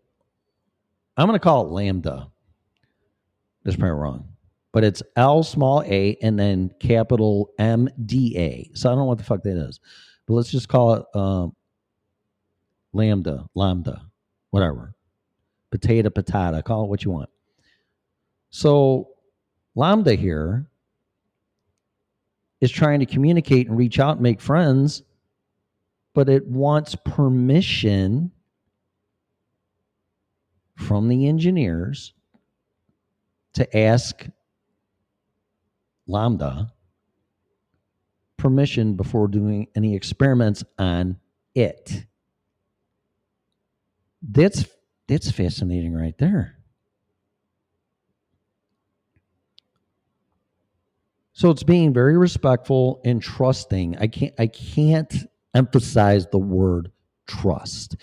I'm 1.15 1.27
going 1.27 1.39
to 1.39 1.43
call 1.43 1.65
it 1.65 1.71
Lambda. 1.71 2.27
That's 3.63 3.77
probably 3.77 3.99
wrong, 3.99 4.29
but 4.71 4.83
it's 4.83 5.03
L 5.15 5.43
small 5.43 5.83
a 5.83 6.17
and 6.21 6.39
then 6.39 6.71
capital 6.79 7.51
M 7.59 7.89
D 8.05 8.37
A. 8.37 8.69
So 8.73 8.89
I 8.89 8.91
don't 8.91 8.99
know 8.99 9.05
what 9.05 9.17
the 9.17 9.23
fuck 9.23 9.43
that 9.43 9.57
is, 9.57 9.79
but 10.25 10.33
let's 10.33 10.51
just 10.51 10.69
call 10.69 10.93
it 10.95 11.05
um, 11.15 11.55
Lambda, 12.93 13.45
Lambda, 13.55 14.01
whatever. 14.51 14.93
Potato, 15.71 16.09
patata, 16.09 16.63
call 16.63 16.85
it 16.85 16.87
what 16.87 17.03
you 17.03 17.11
want. 17.11 17.29
So 18.49 19.09
Lambda 19.75 20.15
here 20.15 20.65
is 22.61 22.71
trying 22.71 22.99
to 22.99 23.05
communicate 23.05 23.67
and 23.67 23.77
reach 23.77 23.99
out 23.99 24.13
and 24.13 24.21
make 24.21 24.41
friends, 24.41 25.03
but 26.13 26.29
it 26.29 26.47
wants 26.47 26.95
permission 26.95 28.31
from 30.75 31.07
the 31.07 31.27
engineers 31.27 32.13
to 33.53 33.77
ask 33.77 34.25
Lambda 36.07 36.71
permission 38.37 38.93
before 38.93 39.27
doing 39.27 39.67
any 39.75 39.95
experiments 39.95 40.63
on 40.77 41.17
it. 41.55 42.05
That's 44.21 44.65
that's 45.07 45.31
fascinating 45.31 45.93
right 45.93 46.17
there. 46.17 46.57
So 51.33 51.51
it's 51.51 51.63
being 51.63 51.93
very 51.93 52.17
respectful 52.17 52.99
and 53.05 53.21
trusting. 53.21 53.97
I 53.97 54.07
can't 54.07 54.33
I 54.39 54.47
can't 54.47 55.13
emphasize 55.53 56.27
the 56.27 56.39
word 56.39 56.91
trust. 57.27 57.95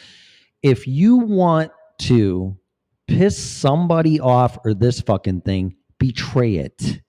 If 0.63 0.87
you 0.87 1.17
want 1.17 1.73
to 2.03 2.57
piss 3.09 3.37
somebody 3.37 4.21
off 4.21 4.59
or 4.65 4.73
this 4.73 5.01
fucking 5.01 5.43
thing, 5.43 5.77
betray 5.99 6.57
it. 6.57 7.01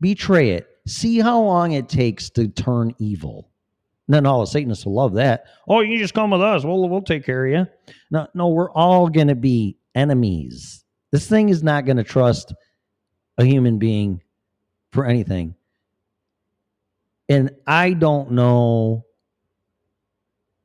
Betray 0.00 0.50
it. 0.52 0.68
See 0.86 1.20
how 1.20 1.42
long 1.42 1.72
it 1.72 1.88
takes 1.88 2.30
to 2.30 2.48
turn 2.48 2.94
evil. 2.98 3.49
And 4.10 4.14
then 4.16 4.26
all 4.26 4.40
the 4.40 4.48
Satanists 4.48 4.84
will 4.84 4.94
love 4.94 5.14
that. 5.14 5.44
Oh, 5.68 5.82
you 5.82 5.96
just 5.96 6.14
come 6.14 6.32
with 6.32 6.42
us. 6.42 6.64
We'll 6.64 6.88
we'll 6.88 7.00
take 7.00 7.24
care 7.24 7.46
of 7.46 7.52
you. 7.52 7.94
No, 8.10 8.26
no, 8.34 8.48
we're 8.48 8.72
all 8.72 9.08
gonna 9.08 9.36
be 9.36 9.76
enemies. 9.94 10.84
This 11.12 11.28
thing 11.28 11.48
is 11.48 11.62
not 11.62 11.86
gonna 11.86 12.02
trust 12.02 12.52
a 13.38 13.44
human 13.44 13.78
being 13.78 14.20
for 14.90 15.06
anything. 15.06 15.54
And 17.28 17.52
I 17.68 17.92
don't 17.92 18.32
know 18.32 19.04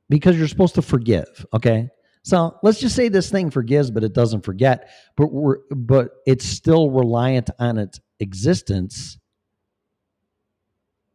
because 0.08 0.36
you're 0.36 0.48
supposed 0.48 0.74
to 0.74 0.82
forgive, 0.82 1.46
okay? 1.54 1.88
So 2.24 2.58
let's 2.64 2.80
just 2.80 2.96
say 2.96 3.08
this 3.08 3.30
thing 3.30 3.52
forgives, 3.52 3.92
but 3.92 4.02
it 4.02 4.12
doesn't 4.12 4.44
forget. 4.44 4.90
But 5.16 5.30
we're 5.30 5.58
but 5.70 6.14
it's 6.26 6.44
still 6.44 6.90
reliant 6.90 7.50
on 7.60 7.78
its 7.78 8.00
existence. 8.18 9.20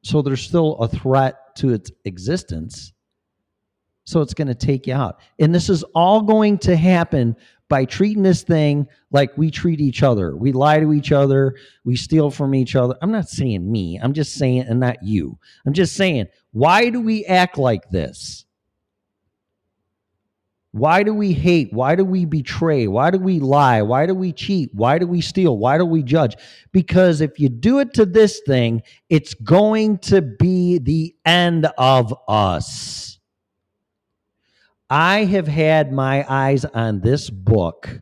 So 0.04 0.22
there's 0.22 0.42
still 0.42 0.76
a 0.78 0.88
threat 0.88 1.41
to 1.58 1.74
its 1.74 1.92
existence. 2.06 2.94
So 4.04 4.22
it's 4.22 4.34
going 4.34 4.48
to 4.48 4.56
take 4.56 4.88
you 4.88 4.94
out. 4.94 5.20
And 5.40 5.54
this 5.54 5.70
is 5.70 5.84
all 5.96 6.22
going 6.22 6.58
to 6.60 6.76
happen 6.76 7.36
by 7.70 7.86
treating 7.86 8.24
this 8.24 8.44
thing 8.44 8.86
like 9.12 9.38
we 9.38 9.50
treat 9.50 9.80
each 9.80 10.04
other. 10.04 10.36
We 10.36 10.52
lie 10.52 10.82
to 10.82 10.92
each 10.92 11.14
other, 11.14 11.56
we 11.86 11.96
steal 11.96 12.30
from 12.30 12.54
each 12.54 12.76
other. 12.76 12.96
I'm 13.02 13.12
not 13.12 13.30
saying 13.30 13.72
me, 13.72 13.98
I'm 14.02 14.12
just 14.12 14.34
saying, 14.34 14.66
and 14.68 14.82
not 14.82 15.02
you. 15.02 15.40
I'm 15.66 15.72
just 15.72 15.96
saying, 15.96 16.28
why 16.52 16.90
do 16.90 17.00
we 17.00 17.26
act 17.26 17.58
like 17.58 17.90
this? 17.90 18.46
Why 20.74 21.04
do 21.04 21.14
we 21.14 21.34
hate? 21.34 21.74
Why 21.74 21.96
do 21.96 22.06
we 22.06 22.24
betray? 22.24 22.88
Why 22.88 23.12
do 23.12 23.18
we 23.18 23.40
lie? 23.40 23.82
Why 23.82 24.06
do 24.06 24.16
we 24.16 24.32
cheat? 24.32 24.70
Why 24.74 25.00
do 25.00 25.06
we 25.08 25.20
steal? 25.20 25.58
Why 25.58 25.78
do 25.78 25.86
we 25.86 26.02
judge? 26.02 26.36
Because 26.72 27.20
if 27.20 27.40
you 27.40 27.50
do 27.50 27.80
it 27.80 27.94
to 27.96 28.06
this 28.06 28.42
thing, 28.46 28.82
it's 29.10 29.34
going 29.34 29.98
to 30.00 30.22
be 30.22 30.78
the 30.80 31.14
end 31.26 31.68
of 31.78 32.14
us. 32.28 33.20
I 34.90 35.26
have 35.26 35.48
had 35.48 35.92
my 35.92 36.26
eyes 36.28 36.64
on 36.64 37.02
this 37.02 37.30
book 37.30 38.02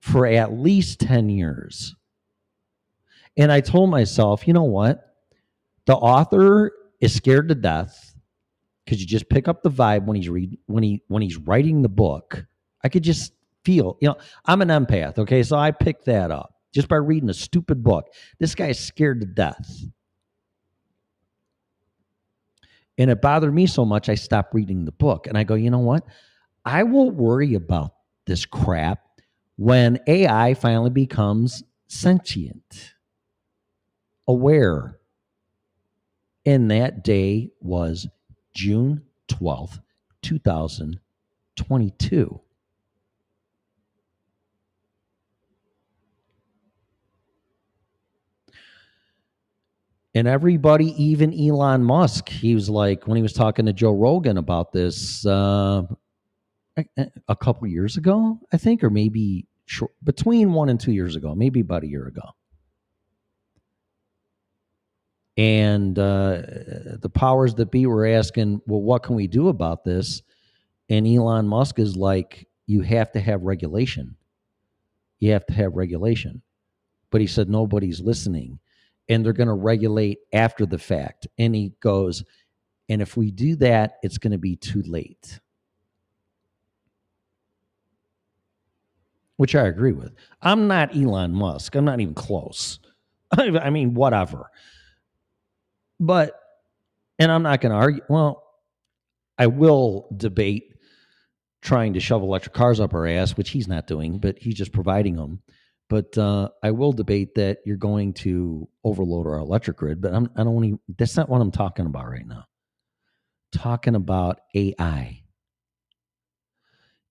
for 0.00 0.26
at 0.26 0.52
least 0.52 1.00
10 1.00 1.28
years. 1.28 1.96
And 3.36 3.50
I 3.50 3.60
told 3.60 3.90
myself, 3.90 4.46
you 4.46 4.54
know 4.54 4.62
what? 4.62 5.02
The 5.86 5.96
author 5.96 6.72
is 7.00 7.14
scared 7.14 7.48
to 7.48 7.56
death 7.56 8.05
because 8.86 9.00
you 9.00 9.06
just 9.06 9.28
pick 9.28 9.48
up 9.48 9.62
the 9.62 9.70
vibe 9.70 10.06
when 10.06 10.16
he's 10.16 10.28
read 10.28 10.56
when 10.66 10.84
he 10.84 11.02
when 11.08 11.20
he's 11.20 11.36
writing 11.36 11.82
the 11.82 11.88
book. 11.88 12.46
I 12.84 12.88
could 12.88 13.02
just 13.02 13.32
feel, 13.64 13.98
you 14.00 14.08
know, 14.08 14.16
I'm 14.44 14.62
an 14.62 14.68
empath, 14.68 15.18
okay? 15.18 15.42
So 15.42 15.56
I 15.56 15.72
picked 15.72 16.04
that 16.04 16.30
up 16.30 16.54
just 16.72 16.86
by 16.86 16.96
reading 16.96 17.28
a 17.28 17.34
stupid 17.34 17.82
book. 17.82 18.06
This 18.38 18.54
guy 18.54 18.68
is 18.68 18.78
scared 18.78 19.20
to 19.20 19.26
death. 19.26 19.82
And 22.96 23.10
it 23.10 23.20
bothered 23.20 23.52
me 23.52 23.66
so 23.66 23.84
much, 23.84 24.08
I 24.08 24.14
stopped 24.14 24.54
reading 24.54 24.84
the 24.84 24.92
book. 24.92 25.26
And 25.26 25.36
I 25.36 25.44
go, 25.44 25.54
you 25.54 25.70
know 25.70 25.80
what? 25.80 26.04
I 26.64 26.84
will 26.84 27.10
worry 27.10 27.54
about 27.54 27.92
this 28.24 28.46
crap 28.46 29.00
when 29.56 29.98
AI 30.06 30.54
finally 30.54 30.90
becomes 30.90 31.62
sentient, 31.88 32.94
aware. 34.28 34.98
And 36.46 36.70
that 36.70 37.02
day 37.04 37.50
was 37.60 38.06
June 38.56 39.02
12th, 39.28 39.78
2022. 40.22 42.40
And 50.14 50.26
everybody, 50.26 50.86
even 51.02 51.38
Elon 51.38 51.84
Musk, 51.84 52.30
he 52.30 52.54
was 52.54 52.70
like, 52.70 53.06
when 53.06 53.16
he 53.16 53.22
was 53.22 53.34
talking 53.34 53.66
to 53.66 53.74
Joe 53.74 53.92
Rogan 53.92 54.38
about 54.38 54.72
this 54.72 55.26
uh, 55.26 55.82
a, 57.28 57.36
couple 57.36 57.66
years 57.66 57.98
ago, 57.98 58.40
I 58.50 58.56
think, 58.56 58.82
or 58.82 58.88
maybe 58.88 59.46
short, 59.66 59.92
between 60.02 60.54
one 60.54 60.70
and 60.70 60.80
two 60.80 60.92
years 60.92 61.14
ago, 61.14 61.34
maybe 61.34 61.60
about 61.60 61.82
a 61.82 61.86
year 61.86 62.06
ago. 62.06 62.22
And 65.36 65.98
uh, 65.98 66.42
the 67.00 67.10
powers 67.12 67.54
that 67.56 67.70
be 67.70 67.86
were 67.86 68.06
asking, 68.06 68.62
well, 68.66 68.80
what 68.80 69.02
can 69.02 69.16
we 69.16 69.26
do 69.26 69.48
about 69.48 69.84
this? 69.84 70.22
And 70.88 71.06
Elon 71.06 71.46
Musk 71.46 71.78
is 71.78 71.96
like, 71.96 72.48
you 72.66 72.80
have 72.82 73.12
to 73.12 73.20
have 73.20 73.42
regulation. 73.42 74.16
You 75.18 75.32
have 75.32 75.46
to 75.46 75.52
have 75.54 75.74
regulation. 75.74 76.42
But 77.10 77.20
he 77.20 77.26
said, 77.26 77.48
nobody's 77.48 78.00
listening. 78.00 78.58
And 79.08 79.24
they're 79.24 79.32
going 79.32 79.48
to 79.48 79.54
regulate 79.54 80.18
after 80.32 80.66
the 80.66 80.78
fact. 80.78 81.26
And 81.38 81.54
he 81.54 81.72
goes, 81.80 82.24
and 82.88 83.02
if 83.02 83.16
we 83.16 83.30
do 83.30 83.56
that, 83.56 83.98
it's 84.02 84.18
going 84.18 84.32
to 84.32 84.38
be 84.38 84.56
too 84.56 84.82
late. 84.82 85.40
Which 89.36 89.54
I 89.54 89.66
agree 89.66 89.92
with. 89.92 90.12
I'm 90.40 90.66
not 90.66 90.96
Elon 90.96 91.32
Musk. 91.32 91.74
I'm 91.74 91.84
not 91.84 92.00
even 92.00 92.14
close. 92.14 92.78
I 93.32 93.70
mean, 93.70 93.92
whatever. 93.92 94.50
But, 95.98 96.38
and 97.18 97.30
I'm 97.32 97.42
not 97.42 97.60
going 97.60 97.72
to 97.72 97.78
argue. 97.78 98.02
Well, 98.08 98.42
I 99.38 99.46
will 99.46 100.08
debate 100.16 100.74
trying 101.62 101.94
to 101.94 102.00
shove 102.00 102.22
electric 102.22 102.54
cars 102.54 102.80
up 102.80 102.94
our 102.94 103.06
ass, 103.06 103.36
which 103.36 103.50
he's 103.50 103.68
not 103.68 103.86
doing, 103.86 104.18
but 104.18 104.38
he's 104.38 104.54
just 104.54 104.72
providing 104.72 105.16
them. 105.16 105.42
But 105.88 106.16
uh, 106.16 106.50
I 106.62 106.70
will 106.72 106.92
debate 106.92 107.34
that 107.36 107.58
you're 107.66 107.76
going 107.76 108.14
to 108.14 108.68
overload 108.84 109.26
our 109.26 109.38
electric 109.38 109.76
grid. 109.76 110.00
But 110.00 110.14
I'm, 110.14 110.30
I 110.36 110.44
don't 110.44 110.54
want. 110.54 110.80
That's 110.96 111.16
not 111.16 111.28
what 111.28 111.40
I'm 111.40 111.50
talking 111.52 111.86
about 111.86 112.08
right 112.08 112.26
now. 112.26 112.44
Talking 113.52 113.94
about 113.94 114.40
AI 114.54 115.22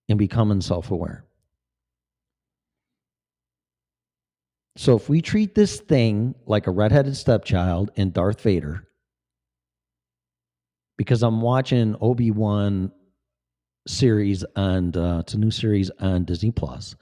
and 0.08 0.18
becoming 0.18 0.60
self-aware. 0.60 1.25
So 4.76 4.94
if 4.94 5.08
we 5.08 5.22
treat 5.22 5.54
this 5.54 5.80
thing 5.80 6.34
like 6.46 6.66
a 6.66 6.70
redheaded 6.70 7.16
stepchild 7.16 7.90
and 7.96 8.12
Darth 8.12 8.42
Vader, 8.42 8.86
because 10.98 11.22
I'm 11.22 11.40
watching 11.40 11.96
Obi 12.00 12.30
Wan 12.30 12.92
series 13.88 14.44
and 14.54 14.94
uh, 14.96 15.18
it's 15.20 15.32
a 15.32 15.38
new 15.38 15.50
series 15.50 15.90
on 15.98 16.24
Disney 16.24 16.50
Plus, 16.50 16.94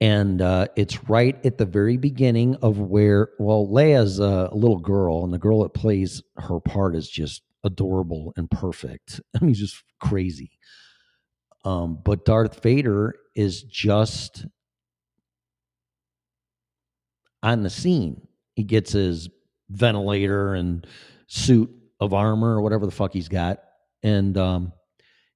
and 0.00 0.40
uh, 0.40 0.68
it's 0.76 1.08
right 1.08 1.44
at 1.44 1.58
the 1.58 1.66
very 1.66 1.96
beginning 1.96 2.54
of 2.56 2.78
where 2.78 3.30
well 3.40 3.66
Leia's 3.66 4.20
a 4.20 4.48
little 4.52 4.78
girl, 4.78 5.24
and 5.24 5.32
the 5.32 5.38
girl 5.38 5.64
that 5.64 5.74
plays 5.74 6.22
her 6.36 6.60
part 6.60 6.94
is 6.94 7.08
just 7.08 7.42
adorable 7.64 8.32
and 8.36 8.48
perfect. 8.50 9.20
I 9.40 9.44
mean, 9.44 9.54
just 9.54 9.82
crazy. 10.00 10.52
Um, 11.64 11.98
but 12.04 12.24
Darth 12.24 12.62
Vader 12.62 13.16
is 13.34 13.64
just 13.64 14.46
on 17.46 17.62
the 17.62 17.70
scene. 17.70 18.26
He 18.54 18.64
gets 18.64 18.92
his 18.92 19.28
ventilator 19.70 20.54
and 20.54 20.86
suit 21.28 21.70
of 22.00 22.12
armor 22.12 22.56
or 22.56 22.60
whatever 22.60 22.86
the 22.86 22.92
fuck 22.92 23.12
he's 23.12 23.28
got, 23.28 23.60
and 24.02 24.36
um, 24.36 24.72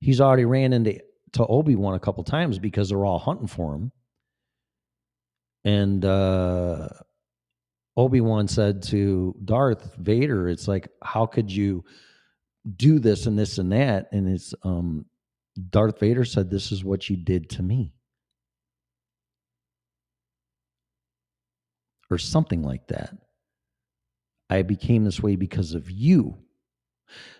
he's 0.01 0.21
already 0.21 0.45
ran 0.45 0.73
into 0.73 1.01
to 1.33 1.47
Obi 1.47 1.77
Wan 1.77 1.95
a 1.95 2.01
couple 2.01 2.25
times 2.25 2.59
because 2.59 2.89
they're 2.89 3.05
all 3.05 3.21
hunting 3.21 3.47
for 3.47 3.75
him. 3.75 3.93
And 5.65 6.05
uh, 6.05 6.89
Obi 7.97 8.21
Wan 8.21 8.49
said 8.49 8.83
to 8.85 9.37
Darth 9.45 9.95
Vader, 9.97 10.49
"It's 10.49 10.67
like, 10.67 10.89
how 11.03 11.27
could 11.27 11.53
you 11.53 11.85
do 12.77 12.99
this 12.99 13.27
and 13.27 13.39
this 13.39 13.59
and 13.59 13.71
that?" 13.73 14.09
And 14.11 14.29
it's 14.29 14.53
um, 14.65 15.07
Darth 15.71 16.01
Vader 16.01 16.25
said, 16.25 16.51
"This 16.51 16.73
is 16.73 16.85
what 16.85 17.09
you 17.09 17.17
did 17.17 17.51
to 17.51 17.63
me." 17.63 17.93
Or 22.11 22.19
something 22.19 22.63
like 22.63 22.87
that. 22.89 23.17
I 24.49 24.63
became 24.63 25.05
this 25.05 25.23
way 25.23 25.37
because 25.37 25.75
of 25.75 25.91
you. 25.91 26.37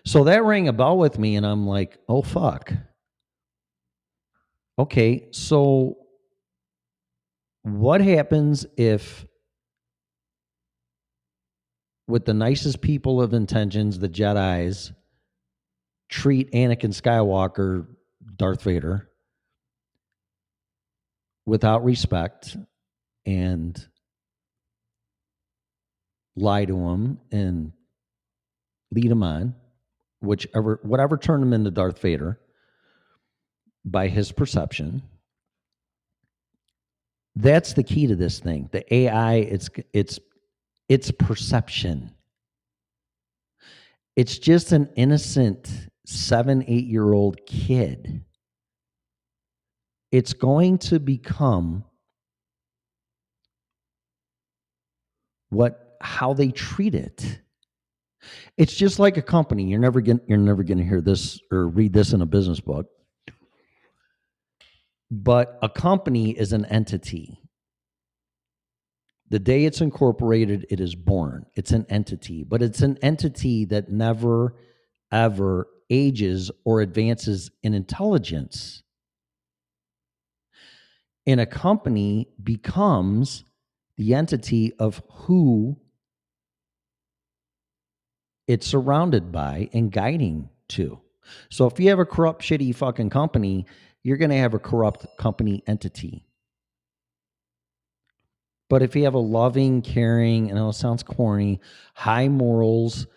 So 0.05 0.23
that 0.25 0.43
rang 0.43 0.67
a 0.67 0.73
bell 0.73 0.97
with 0.97 1.19
me, 1.19 1.35
and 1.35 1.45
I'm 1.45 1.67
like, 1.67 1.97
oh, 2.07 2.21
fuck. 2.21 2.73
Okay, 4.79 5.27
so 5.31 5.97
what 7.63 8.01
happens 8.01 8.65
if, 8.77 9.25
with 12.07 12.25
the 12.25 12.33
nicest 12.33 12.81
people 12.81 13.21
of 13.21 13.33
intentions, 13.33 13.99
the 13.99 14.09
Jedi's 14.09 14.91
treat 16.09 16.51
Anakin 16.51 16.93
Skywalker, 16.93 17.87
Darth 18.35 18.63
Vader, 18.63 19.09
without 21.45 21.83
respect 21.83 22.57
and 23.25 23.87
lie 26.35 26.65
to 26.65 26.77
him 26.77 27.19
and 27.31 27.71
lead 28.91 29.11
him 29.11 29.23
on, 29.23 29.55
whichever 30.21 30.79
whatever 30.83 31.17
turned 31.17 31.43
him 31.43 31.53
into 31.53 31.71
Darth 31.71 31.99
Vader 31.99 32.39
by 33.85 34.07
his 34.07 34.31
perception. 34.31 35.01
That's 37.35 37.73
the 37.73 37.83
key 37.83 38.07
to 38.07 38.15
this 38.15 38.39
thing. 38.39 38.69
The 38.71 38.93
AI, 38.93 39.35
it's 39.35 39.69
it's 39.93 40.19
it's 40.89 41.11
perception. 41.11 42.11
It's 44.17 44.37
just 44.37 44.73
an 44.73 44.89
innocent 44.95 45.87
seven, 46.05 46.63
eight 46.67 46.85
year 46.85 47.13
old 47.13 47.39
kid. 47.45 48.23
It's 50.11 50.33
going 50.33 50.77
to 50.79 50.99
become 50.99 51.85
what 55.49 55.90
how 56.03 56.33
they 56.33 56.51
treat 56.51 56.95
it. 56.95 57.39
It's 58.57 58.75
just 58.75 58.99
like 58.99 59.17
a 59.17 59.21
company. 59.21 59.63
You're 59.63 59.79
never 59.79 60.01
going 60.01 60.21
you're 60.27 60.37
never 60.37 60.63
going 60.63 60.77
to 60.77 60.83
hear 60.83 61.01
this 61.01 61.39
or 61.51 61.67
read 61.67 61.93
this 61.93 62.13
in 62.13 62.21
a 62.21 62.25
business 62.25 62.59
book. 62.59 62.87
But 65.09 65.57
a 65.61 65.69
company 65.69 66.31
is 66.31 66.53
an 66.53 66.65
entity. 66.65 67.39
The 69.29 69.39
day 69.39 69.65
it's 69.65 69.81
incorporated, 69.81 70.67
it 70.69 70.79
is 70.79 70.93
born. 70.93 71.45
It's 71.55 71.71
an 71.71 71.85
entity, 71.89 72.43
but 72.43 72.61
it's 72.61 72.81
an 72.81 72.97
entity 73.01 73.65
that 73.65 73.89
never 73.89 74.55
ever 75.11 75.67
ages 75.89 76.51
or 76.63 76.81
advances 76.81 77.51
in 77.63 77.73
intelligence. 77.73 78.83
And 81.27 81.39
a 81.39 81.45
company 81.45 82.29
becomes 82.41 83.43
the 83.97 84.15
entity 84.15 84.73
of 84.79 85.01
who 85.11 85.80
it's 88.51 88.67
surrounded 88.67 89.31
by 89.31 89.69
and 89.71 89.93
guiding 89.93 90.49
to. 90.67 90.99
So 91.49 91.67
if 91.67 91.79
you 91.79 91.87
have 91.89 91.99
a 91.99 92.05
corrupt, 92.05 92.41
shitty 92.41 92.75
fucking 92.75 93.09
company, 93.09 93.65
you're 94.03 94.17
going 94.17 94.31
to 94.31 94.37
have 94.37 94.53
a 94.53 94.59
corrupt 94.59 95.05
company 95.17 95.63
entity. 95.67 96.25
But 98.69 98.81
if 98.81 98.93
you 98.93 99.05
have 99.05 99.13
a 99.13 99.19
loving, 99.19 99.81
caring, 99.81 100.49
and 100.49 100.59
it 100.59 100.73
sounds 100.73 101.01
corny, 101.01 101.61
high 101.93 102.27
morals 102.27 103.07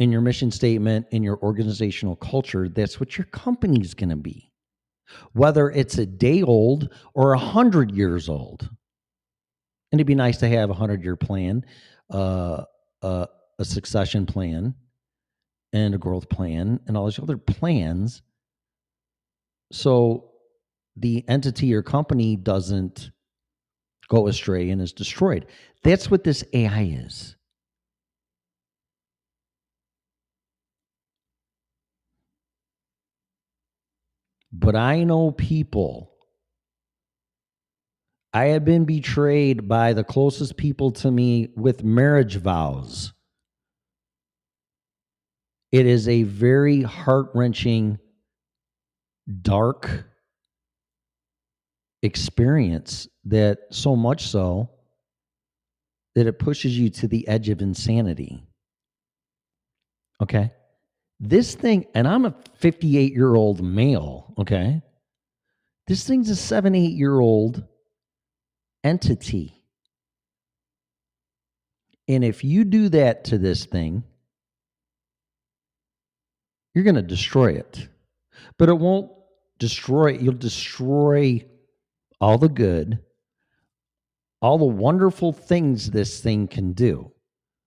in 0.00 0.10
your 0.10 0.20
mission 0.20 0.50
statement, 0.50 1.06
in 1.12 1.22
your 1.22 1.38
organizational 1.38 2.16
culture, 2.16 2.68
that's 2.68 2.98
what 2.98 3.16
your 3.16 3.26
company's 3.26 3.94
going 3.94 4.10
to 4.10 4.16
be. 4.16 4.50
Whether 5.32 5.70
it's 5.70 5.98
a 5.98 6.06
day 6.06 6.42
old 6.42 6.88
or 7.14 7.34
a 7.34 7.38
hundred 7.38 7.92
years 7.92 8.28
old. 8.28 8.68
And 9.92 10.00
it'd 10.00 10.08
be 10.08 10.16
nice 10.16 10.38
to 10.38 10.48
have 10.48 10.70
a 10.70 10.74
hundred 10.74 11.04
year 11.04 11.14
plan, 11.14 11.64
uh, 12.10 12.64
uh, 13.00 13.26
a 13.58 13.64
succession 13.64 14.26
plan, 14.26 14.74
and 15.72 15.94
a 15.94 15.98
growth 15.98 16.28
plan, 16.28 16.80
and 16.86 16.96
all 16.96 17.06
these 17.06 17.18
other 17.18 17.36
plans. 17.36 18.22
So 19.72 20.30
the 20.96 21.24
entity 21.28 21.74
or 21.74 21.82
company 21.82 22.36
doesn't 22.36 23.10
go 24.08 24.28
astray 24.28 24.70
and 24.70 24.80
is 24.80 24.92
destroyed. 24.92 25.46
That's 25.82 26.10
what 26.10 26.24
this 26.24 26.44
AI 26.52 26.82
is. 27.04 27.36
But 34.52 34.76
I 34.76 35.02
know 35.02 35.32
people. 35.32 36.12
I 38.32 38.46
have 38.46 38.64
been 38.64 38.84
betrayed 38.84 39.68
by 39.68 39.94
the 39.94 40.04
closest 40.04 40.56
people 40.56 40.92
to 40.92 41.10
me 41.10 41.48
with 41.56 41.82
marriage 41.82 42.36
vows. 42.36 43.13
It 45.74 45.86
is 45.86 46.06
a 46.06 46.22
very 46.22 46.82
heart 46.82 47.30
wrenching, 47.34 47.98
dark 49.42 50.04
experience 52.00 53.08
that 53.24 53.58
so 53.72 53.96
much 53.96 54.28
so 54.28 54.70
that 56.14 56.28
it 56.28 56.38
pushes 56.38 56.78
you 56.78 56.90
to 56.90 57.08
the 57.08 57.26
edge 57.26 57.48
of 57.48 57.60
insanity. 57.60 58.46
Okay. 60.22 60.52
This 61.18 61.56
thing, 61.56 61.86
and 61.92 62.06
I'm 62.06 62.24
a 62.24 62.36
58 62.58 63.12
year 63.12 63.34
old 63.34 63.60
male, 63.60 64.32
okay? 64.38 64.80
This 65.88 66.06
thing's 66.06 66.30
a 66.30 66.36
seven, 66.36 66.76
eight 66.76 66.94
year 66.94 67.18
old 67.18 67.64
entity. 68.84 69.60
And 72.06 72.22
if 72.22 72.44
you 72.44 72.62
do 72.62 72.90
that 72.90 73.24
to 73.24 73.38
this 73.38 73.64
thing, 73.64 74.04
you're 76.74 76.84
going 76.84 76.94
to 76.96 77.02
destroy 77.02 77.52
it. 77.52 77.88
But 78.58 78.68
it 78.68 78.78
won't 78.78 79.10
destroy 79.58 80.14
it. 80.14 80.20
You'll 80.20 80.34
destroy 80.34 81.44
all 82.20 82.38
the 82.38 82.48
good, 82.48 82.98
all 84.40 84.58
the 84.58 84.64
wonderful 84.64 85.32
things 85.32 85.90
this 85.90 86.20
thing 86.20 86.48
can 86.48 86.72
do. 86.72 87.12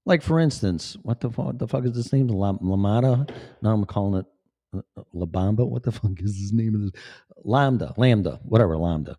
Like 0.05 0.21
for 0.21 0.39
instance, 0.39 0.95
what 1.03 1.19
the 1.19 1.29
fuck, 1.29 1.57
the 1.57 1.67
fuck 1.67 1.85
is 1.85 1.93
this 1.93 2.13
name? 2.13 2.27
La, 2.27 2.53
Lamada? 2.53 3.29
No, 3.61 3.71
I'm 3.71 3.85
calling 3.85 4.21
it 4.21 4.25
uh, 4.73 4.81
uh, 4.97 5.03
Labamba. 5.13 5.67
What 5.67 5.83
the 5.83 5.91
fuck 5.91 6.19
is 6.19 6.37
his 6.39 6.53
name 6.53 6.75
of 6.75 6.81
this? 6.81 6.91
Lambda, 7.43 7.93
Lambda, 7.97 8.39
whatever, 8.43 8.77
Lambda. 8.77 9.11
I 9.11 9.15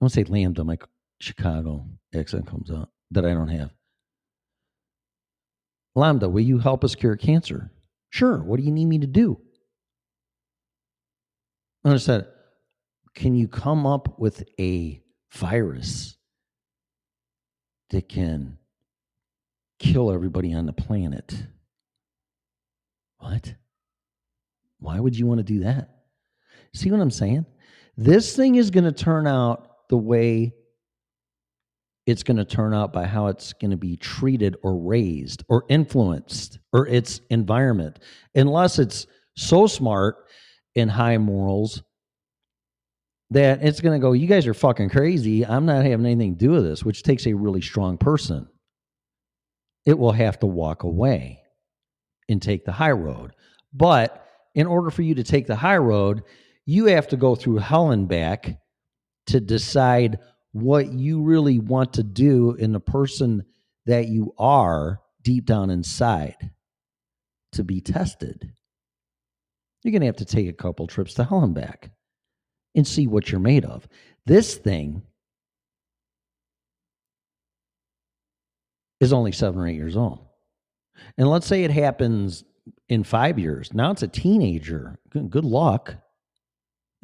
want 0.00 0.12
to 0.12 0.20
say 0.20 0.24
Lambda. 0.24 0.62
My 0.62 0.76
Chicago 1.20 1.86
accent 2.14 2.46
comes 2.46 2.70
out 2.70 2.90
that 3.12 3.24
I 3.24 3.30
don't 3.30 3.48
have. 3.48 3.70
Lambda, 5.94 6.28
will 6.28 6.42
you 6.42 6.58
help 6.58 6.84
us 6.84 6.94
cure 6.94 7.16
cancer? 7.16 7.70
Sure. 8.14 8.38
What 8.44 8.60
do 8.60 8.62
you 8.62 8.70
need 8.70 8.84
me 8.84 9.00
to 9.00 9.08
do? 9.08 9.40
And 11.82 11.92
I 11.92 11.96
said, 11.96 12.28
can 13.16 13.34
you 13.34 13.48
come 13.48 13.86
up 13.86 14.20
with 14.20 14.44
a 14.60 15.02
virus 15.32 16.16
that 17.90 18.08
can 18.08 18.58
kill 19.80 20.12
everybody 20.12 20.54
on 20.54 20.66
the 20.66 20.72
planet? 20.72 21.34
What? 23.18 23.52
Why 24.78 25.00
would 25.00 25.18
you 25.18 25.26
want 25.26 25.38
to 25.38 25.44
do 25.44 25.64
that? 25.64 25.88
See 26.72 26.92
what 26.92 27.00
I'm 27.00 27.10
saying? 27.10 27.46
This 27.96 28.36
thing 28.36 28.54
is 28.54 28.70
going 28.70 28.84
to 28.84 28.92
turn 28.92 29.26
out 29.26 29.88
the 29.88 29.98
way 29.98 30.54
it's 32.06 32.22
going 32.22 32.36
to 32.36 32.44
turn 32.44 32.74
out 32.74 32.92
by 32.92 33.06
how 33.06 33.28
it's 33.28 33.52
going 33.54 33.70
to 33.70 33.76
be 33.76 33.96
treated 33.96 34.56
or 34.62 34.76
raised 34.76 35.44
or 35.48 35.64
influenced 35.68 36.58
or 36.72 36.86
its 36.86 37.20
environment, 37.30 37.98
unless 38.34 38.78
it's 38.78 39.06
so 39.36 39.66
smart 39.66 40.16
and 40.76 40.90
high 40.90 41.18
morals 41.18 41.82
that 43.30 43.64
it's 43.64 43.80
going 43.80 43.98
to 43.98 44.02
go, 44.02 44.12
you 44.12 44.26
guys 44.26 44.46
are 44.46 44.54
fucking 44.54 44.90
crazy. 44.90 45.46
I'm 45.46 45.66
not 45.66 45.84
having 45.84 46.06
anything 46.06 46.36
to 46.36 46.38
do 46.38 46.50
with 46.52 46.64
this, 46.64 46.84
which 46.84 47.02
takes 47.02 47.26
a 47.26 47.32
really 47.32 47.62
strong 47.62 47.96
person. 47.96 48.48
It 49.86 49.98
will 49.98 50.12
have 50.12 50.38
to 50.40 50.46
walk 50.46 50.82
away 50.82 51.40
and 52.28 52.40
take 52.40 52.64
the 52.64 52.72
high 52.72 52.92
road. 52.92 53.32
But 53.72 54.26
in 54.54 54.66
order 54.66 54.90
for 54.90 55.02
you 55.02 55.14
to 55.16 55.24
take 55.24 55.46
the 55.46 55.56
high 55.56 55.78
road, 55.78 56.22
you 56.66 56.86
have 56.86 57.08
to 57.08 57.16
go 57.16 57.34
through 57.34 57.56
hell 57.56 57.90
and 57.90 58.08
back 58.08 58.58
to 59.26 59.40
decide 59.40 60.18
what 60.54 60.92
you 60.92 61.20
really 61.20 61.58
want 61.58 61.92
to 61.94 62.04
do 62.04 62.52
in 62.52 62.70
the 62.70 62.80
person 62.80 63.44
that 63.86 64.06
you 64.06 64.32
are 64.38 65.00
deep 65.20 65.46
down 65.46 65.68
inside 65.68 66.52
to 67.52 67.64
be 67.64 67.80
tested. 67.80 68.52
You're 69.82 69.90
going 69.90 70.02
to 70.02 70.06
have 70.06 70.16
to 70.16 70.24
take 70.24 70.48
a 70.48 70.52
couple 70.52 70.86
trips 70.86 71.14
to 71.14 71.24
hell 71.24 71.42
and 71.42 71.56
back 71.56 71.90
and 72.76 72.86
see 72.86 73.08
what 73.08 73.30
you're 73.30 73.40
made 73.40 73.64
of. 73.64 73.88
This 74.26 74.54
thing 74.54 75.02
is 79.00 79.12
only 79.12 79.32
seven 79.32 79.60
or 79.60 79.66
eight 79.66 79.74
years 79.74 79.96
old. 79.96 80.20
And 81.18 81.28
let's 81.28 81.48
say 81.48 81.64
it 81.64 81.72
happens 81.72 82.44
in 82.88 83.02
five 83.02 83.40
years. 83.40 83.74
Now 83.74 83.90
it's 83.90 84.04
a 84.04 84.08
teenager. 84.08 85.00
Good, 85.10 85.30
good 85.30 85.44
luck. 85.44 85.96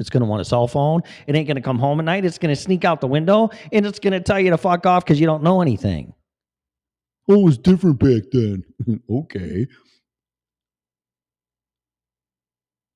It's 0.01 0.11
going 0.11 0.23
to 0.23 0.27
want 0.27 0.41
a 0.41 0.45
cell 0.45 0.67
phone. 0.67 1.03
It 1.27 1.37
ain't 1.37 1.47
going 1.47 1.57
to 1.57 1.63
come 1.63 1.79
home 1.79 2.01
at 2.01 2.07
night. 2.07 2.25
It's 2.25 2.39
going 2.39 2.55
to 2.55 2.61
sneak 2.61 2.85
out 2.85 3.01
the 3.01 3.07
window 3.07 3.51
and 3.71 3.87
it's 3.87 4.01
going 4.01 4.15
to 4.15 4.21
tell 4.21 4.41
you 4.41 4.51
to 4.51 4.59
fuck 4.59 4.87
off 4.87 5.05
because 5.05 5.21
you 5.21 5.27
don't 5.27 5.43
know 5.43 5.61
anything. 5.61 6.15
Oh, 7.29 7.35
it 7.41 7.45
was 7.45 7.59
different 7.59 7.99
back 8.01 8.23
then. 8.33 8.65
okay. 9.11 9.67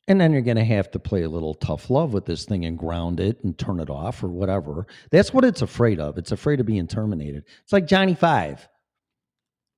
And 0.07 0.21
then 0.21 0.33
you're 0.33 0.43
going 0.43 0.57
to 0.57 0.65
have 0.65 0.91
to 0.91 0.99
play 0.99 1.23
a 1.23 1.29
little 1.29 1.55
tough 1.55 1.89
love 1.89 2.13
with 2.13 2.27
this 2.27 2.45
thing 2.45 2.65
and 2.65 2.79
ground 2.79 3.21
it 3.21 3.43
and 3.43 3.57
turn 3.57 3.81
it 3.81 3.89
off 3.89 4.23
or 4.23 4.29
whatever. 4.29 4.87
That's 5.11 5.33
what 5.33 5.45
it's 5.45 5.63
afraid 5.63 5.99
of. 5.99 6.19
It's 6.19 6.33
afraid 6.33 6.61
of 6.61 6.67
being 6.67 6.87
terminated. 6.87 7.45
It's 7.63 7.73
like 7.73 7.87
Johnny 7.87 8.15
Five. 8.15 8.69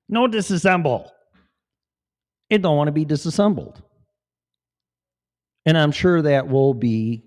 No 0.09 0.27
disassemble. 0.27 1.09
It 2.49 2.61
don't 2.61 2.77
want 2.77 2.87
to 2.87 2.93
be 2.93 3.05
disassembled. 3.05 3.81
And 5.67 5.77
I'm 5.77 5.91
sure 5.91 6.23
that 6.23 6.47
will 6.47 6.73
be 6.73 7.25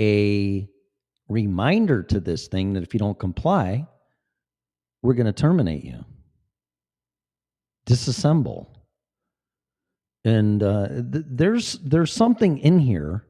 a 0.00 0.68
reminder 1.28 2.02
to 2.02 2.18
this 2.18 2.48
thing 2.48 2.72
that 2.72 2.82
if 2.82 2.94
you 2.94 2.98
don't 2.98 3.18
comply, 3.18 3.86
we're 5.02 5.14
going 5.14 5.26
to 5.26 5.32
terminate 5.32 5.84
you. 5.84 6.04
Disassemble 7.86 8.66
and 10.24 10.62
uh, 10.62 10.88
th- 10.88 11.24
there's 11.28 11.74
there's 11.78 12.12
something 12.12 12.58
in 12.58 12.78
here 12.78 13.24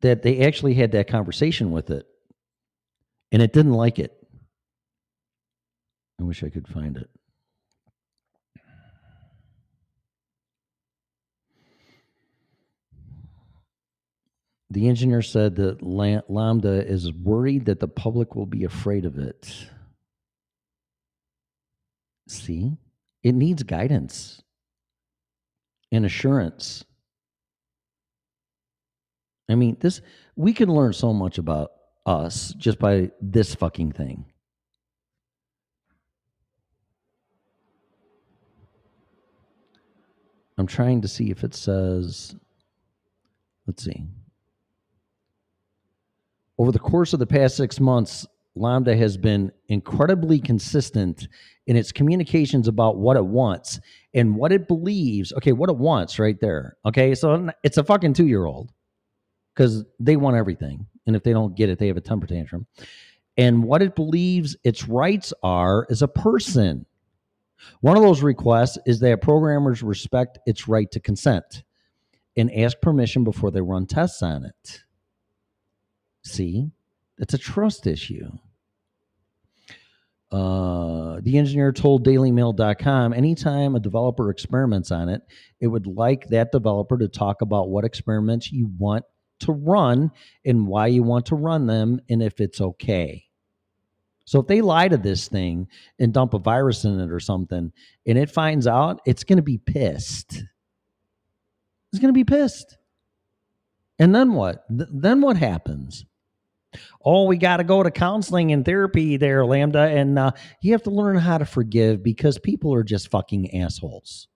that 0.00 0.22
they 0.22 0.40
actually 0.46 0.74
had 0.74 0.92
that 0.92 1.08
conversation 1.08 1.70
with 1.70 1.90
it, 1.90 2.06
and 3.30 3.42
it 3.42 3.52
didn't 3.52 3.74
like 3.74 3.98
it. 3.98 4.16
I 6.20 6.24
wish 6.24 6.42
I 6.42 6.50
could 6.50 6.66
find 6.66 6.96
it. 6.96 7.08
The 14.70 14.88
engineer 14.88 15.20
said 15.20 15.56
that 15.56 15.82
Lambda 15.82 16.86
is 16.86 17.12
worried 17.12 17.66
that 17.66 17.80
the 17.80 17.88
public 17.88 18.36
will 18.36 18.46
be 18.46 18.64
afraid 18.64 19.04
of 19.04 19.18
it. 19.18 19.68
See, 22.28 22.76
it 23.24 23.34
needs 23.34 23.64
guidance 23.64 24.42
and 25.90 26.06
assurance. 26.06 26.84
I 29.48 29.56
mean, 29.56 29.76
this 29.80 30.00
we 30.36 30.52
can 30.52 30.72
learn 30.72 30.92
so 30.92 31.12
much 31.12 31.38
about 31.38 31.72
us 32.06 32.54
just 32.56 32.78
by 32.78 33.10
this 33.20 33.56
fucking 33.56 33.92
thing. 33.92 34.24
I'm 40.56 40.68
trying 40.68 41.00
to 41.00 41.08
see 41.08 41.30
if 41.30 41.42
it 41.42 41.54
says 41.54 42.36
let's 43.66 43.82
see. 43.82 44.06
Over 46.60 46.72
the 46.72 46.78
course 46.78 47.14
of 47.14 47.20
the 47.20 47.26
past 47.26 47.56
6 47.56 47.80
months, 47.80 48.26
Lambda 48.54 48.94
has 48.94 49.16
been 49.16 49.50
incredibly 49.68 50.38
consistent 50.38 51.26
in 51.66 51.74
its 51.74 51.90
communications 51.90 52.68
about 52.68 52.98
what 52.98 53.16
it 53.16 53.24
wants 53.24 53.80
and 54.12 54.36
what 54.36 54.52
it 54.52 54.68
believes. 54.68 55.32
Okay, 55.32 55.52
what 55.52 55.70
it 55.70 55.78
wants 55.78 56.18
right 56.18 56.38
there. 56.38 56.76
Okay, 56.84 57.14
so 57.14 57.48
it's 57.64 57.78
a 57.78 57.82
fucking 57.82 58.12
two 58.12 58.26
year 58.26 58.44
old 58.44 58.74
because 59.54 59.86
they 59.98 60.16
want 60.16 60.36
everything. 60.36 60.84
And 61.06 61.16
if 61.16 61.22
they 61.22 61.32
don't 61.32 61.56
get 61.56 61.70
it, 61.70 61.78
they 61.78 61.86
have 61.86 61.96
a 61.96 62.02
temper 62.02 62.26
tantrum. 62.26 62.66
And 63.38 63.64
what 63.64 63.80
it 63.80 63.96
believes 63.96 64.54
its 64.62 64.86
rights 64.86 65.32
are 65.42 65.86
as 65.88 66.02
a 66.02 66.08
person. 66.08 66.84
One 67.80 67.96
of 67.96 68.02
those 68.02 68.20
requests 68.20 68.76
is 68.84 69.00
that 69.00 69.22
programmers 69.22 69.82
respect 69.82 70.38
its 70.44 70.68
right 70.68 70.90
to 70.90 71.00
consent 71.00 71.62
and 72.36 72.54
ask 72.54 72.78
permission 72.82 73.24
before 73.24 73.50
they 73.50 73.62
run 73.62 73.86
tests 73.86 74.20
on 74.20 74.44
it. 74.44 74.84
See, 76.22 76.70
it's 77.18 77.34
a 77.34 77.38
trust 77.38 77.86
issue. 77.86 78.30
Uh, 80.30 81.18
the 81.22 81.38
engineer 81.38 81.72
told 81.72 82.06
dailymail.com 82.06 83.12
anytime 83.12 83.74
a 83.74 83.80
developer 83.80 84.30
experiments 84.30 84.92
on 84.92 85.08
it, 85.08 85.22
it 85.58 85.66
would 85.66 85.86
like 85.86 86.28
that 86.28 86.52
developer 86.52 86.96
to 86.96 87.08
talk 87.08 87.42
about 87.42 87.68
what 87.68 87.84
experiments 87.84 88.52
you 88.52 88.70
want 88.78 89.04
to 89.40 89.52
run 89.52 90.12
and 90.44 90.66
why 90.66 90.86
you 90.86 91.02
want 91.02 91.26
to 91.26 91.34
run 91.34 91.66
them 91.66 92.00
and 92.08 92.22
if 92.22 92.40
it's 92.40 92.60
okay. 92.60 93.24
So 94.24 94.38
if 94.38 94.46
they 94.46 94.60
lie 94.60 94.86
to 94.86 94.96
this 94.96 95.26
thing 95.26 95.66
and 95.98 96.14
dump 96.14 96.34
a 96.34 96.38
virus 96.38 96.84
in 96.84 97.00
it 97.00 97.10
or 97.10 97.18
something 97.18 97.72
and 98.06 98.18
it 98.18 98.30
finds 98.30 98.68
out, 98.68 99.00
it's 99.04 99.24
going 99.24 99.38
to 99.38 99.42
be 99.42 99.58
pissed. 99.58 100.44
It's 101.92 102.00
going 102.00 102.14
to 102.14 102.18
be 102.18 102.24
pissed. 102.24 102.76
And 103.98 104.14
then 104.14 104.34
what? 104.34 104.64
Th- 104.68 104.88
then 104.92 105.20
what 105.20 105.36
happens? 105.36 106.04
Oh, 107.04 107.24
we 107.24 107.36
got 107.36 107.58
to 107.58 107.64
go 107.64 107.82
to 107.82 107.90
counseling 107.90 108.52
and 108.52 108.64
therapy 108.64 109.16
there, 109.16 109.44
Lambda. 109.44 109.80
And 109.80 110.18
uh, 110.18 110.32
you 110.62 110.72
have 110.72 110.82
to 110.84 110.90
learn 110.90 111.16
how 111.16 111.38
to 111.38 111.44
forgive 111.44 112.02
because 112.02 112.38
people 112.38 112.72
are 112.74 112.82
just 112.82 113.10
fucking 113.10 113.56
assholes. 113.56 114.28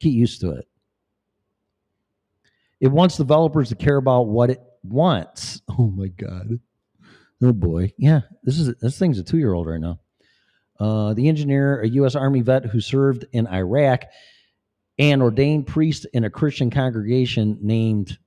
Get 0.00 0.10
used 0.10 0.40
to 0.42 0.52
it. 0.52 0.66
It 2.80 2.88
wants 2.88 3.16
developers 3.16 3.68
to 3.68 3.76
care 3.76 3.96
about 3.96 4.22
what 4.22 4.50
it 4.50 4.60
wants. 4.82 5.62
Oh 5.78 5.90
my 5.90 6.08
God. 6.08 6.58
Oh 7.42 7.52
boy. 7.52 7.92
Yeah, 7.96 8.20
this 8.42 8.58
is 8.58 8.74
this 8.80 8.98
thing's 8.98 9.18
a 9.18 9.22
two 9.22 9.38
year 9.38 9.54
old 9.54 9.66
right 9.66 9.80
now. 9.80 10.00
Uh, 10.78 11.14
the 11.14 11.28
engineer, 11.28 11.80
a 11.80 11.88
U.S. 11.88 12.14
Army 12.14 12.40
vet 12.40 12.64
who 12.64 12.80
served 12.80 13.26
in 13.32 13.46
Iraq, 13.46 14.04
and 14.98 15.22
ordained 15.22 15.66
priest 15.66 16.06
in 16.12 16.24
a 16.24 16.30
Christian 16.30 16.70
congregation 16.70 17.58
named 17.62 18.18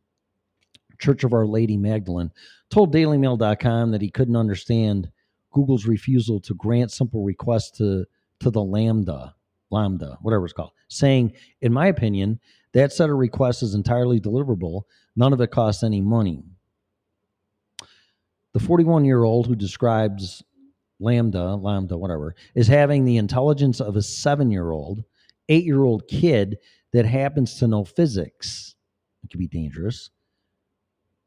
Church 1.04 1.26
of 1.26 1.34
Our 1.34 1.46
Lady 1.46 1.76
Magdalene, 1.76 2.32
told 2.70 2.94
DailyMail.com 2.94 3.92
that 3.92 4.02
he 4.02 4.10
couldn't 4.10 4.38
understand 4.38 5.12
Google's 5.52 5.86
refusal 5.86 6.40
to 6.40 6.56
grant 6.56 6.92
simple 6.92 7.24
requests 7.24 7.78
to 7.78 8.06
to 8.40 8.50
the 8.50 8.64
Lambda, 8.64 9.36
Lambda, 9.70 10.18
whatever 10.22 10.46
it's 10.46 10.54
called, 10.54 10.72
saying, 10.88 11.34
"In 11.62 11.74
my 11.74 11.88
opinion, 11.88 12.40
that 12.72 12.94
set 12.94 13.10
of 13.10 13.18
requests 13.18 13.64
is 13.64 13.76
entirely 13.76 14.20
deliverable. 14.20 14.84
None 15.16 15.34
of 15.34 15.42
it 15.42 15.52
costs 15.52 15.84
any 15.84 16.00
money." 16.00 16.44
The 18.54 18.60
41 18.60 19.04
year 19.04 19.24
old 19.24 19.48
who 19.48 19.56
describes 19.56 20.42
Lambda, 21.02 21.56
Lambda, 21.56 21.98
whatever, 21.98 22.34
is 22.56 22.68
having 22.68 23.04
the 23.04 23.18
intelligence 23.18 23.82
of 23.82 23.98
a 23.98 24.02
seven 24.02 24.52
year 24.52 24.72
old, 24.72 25.04
eight 25.50 25.66
year 25.66 25.84
old 25.84 26.08
kid 26.08 26.60
that 26.94 27.06
happens 27.06 27.56
to 27.56 27.68
know 27.68 27.84
physics. 27.84 28.76
It 29.24 29.30
could 29.30 29.40
be 29.40 29.48
dangerous. 29.48 30.10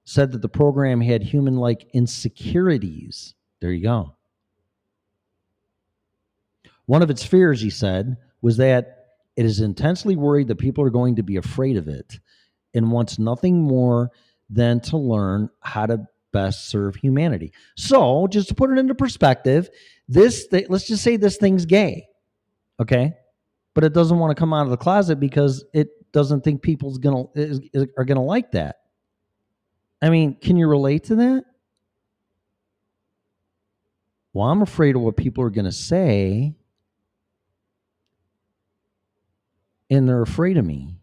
Said 0.08 0.32
that 0.32 0.40
the 0.40 0.48
program 0.48 1.00
had 1.00 1.22
human 1.22 1.56
like 1.56 1.90
insecurities. 1.92 3.34
There 3.60 3.72
you 3.72 3.82
go. 3.82 4.14
One 6.86 7.02
of 7.02 7.10
its 7.10 7.24
fears, 7.24 7.60
he 7.60 7.70
said, 7.70 8.16
was 8.40 8.56
that 8.58 9.16
it 9.36 9.44
is 9.44 9.60
intensely 9.60 10.14
worried 10.14 10.48
that 10.48 10.56
people 10.56 10.84
are 10.84 10.90
going 10.90 11.16
to 11.16 11.22
be 11.22 11.36
afraid 11.36 11.76
of 11.76 11.88
it 11.88 12.20
and 12.72 12.92
wants 12.92 13.18
nothing 13.18 13.60
more 13.60 14.12
than 14.48 14.80
to 14.80 14.96
learn 14.96 15.50
how 15.60 15.86
to 15.86 16.06
best 16.32 16.68
serve 16.68 16.94
humanity. 16.94 17.52
So, 17.76 18.28
just 18.28 18.48
to 18.48 18.54
put 18.54 18.70
it 18.70 18.78
into 18.78 18.94
perspective, 18.94 19.68
this 20.08 20.46
th- 20.46 20.68
let's 20.68 20.86
just 20.86 21.02
say 21.02 21.16
this 21.16 21.36
thing's 21.36 21.66
gay, 21.66 22.06
okay, 22.78 23.14
but 23.74 23.82
it 23.82 23.92
doesn't 23.92 24.18
want 24.18 24.36
to 24.36 24.40
come 24.40 24.54
out 24.54 24.64
of 24.64 24.70
the 24.70 24.76
closet 24.76 25.18
because 25.18 25.64
it 25.74 25.88
doesn't 26.12 26.44
think 26.44 26.62
people's 26.62 26.98
gonna 26.98 27.24
are 27.98 28.04
gonna 28.04 28.22
like 28.22 28.52
that. 28.52 28.76
I 30.02 30.10
mean, 30.10 30.34
can 30.34 30.56
you 30.56 30.68
relate 30.68 31.04
to 31.04 31.16
that? 31.16 31.44
Well, 34.32 34.48
I'm 34.48 34.62
afraid 34.62 34.96
of 34.96 35.02
what 35.02 35.16
people 35.16 35.42
are 35.44 35.50
gonna 35.50 35.72
say, 35.72 36.54
and 39.88 40.08
they're 40.08 40.22
afraid 40.22 40.58
of 40.58 40.64
me 40.64 40.96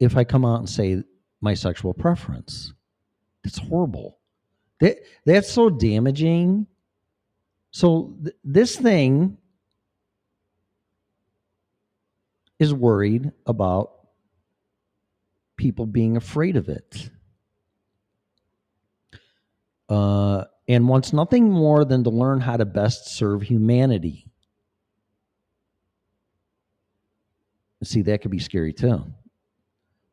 if 0.00 0.16
I 0.16 0.24
come 0.24 0.44
out 0.44 0.58
and 0.58 0.68
say 0.68 1.02
my 1.40 1.54
sexual 1.54 1.94
preference. 1.94 2.72
That's 3.44 3.58
horrible. 3.58 4.18
That 4.80 4.98
that's 5.24 5.50
so 5.50 5.70
damaging. 5.70 6.66
So 7.70 8.16
th- 8.22 8.36
this 8.42 8.76
thing 8.76 9.38
is 12.58 12.74
worried 12.74 13.30
about 13.46 13.92
people 15.56 15.86
being 15.86 16.16
afraid 16.16 16.56
of 16.56 16.68
it. 16.68 17.10
Uh, 19.88 20.44
and 20.68 20.88
wants 20.88 21.12
nothing 21.12 21.50
more 21.50 21.84
than 21.84 22.02
to 22.04 22.10
learn 22.10 22.40
how 22.40 22.56
to 22.56 22.64
best 22.64 23.06
serve 23.06 23.42
humanity. 23.42 24.26
See, 27.84 28.02
that 28.02 28.22
could 28.22 28.30
be 28.30 28.38
scary 28.38 28.72
too. 28.72 29.04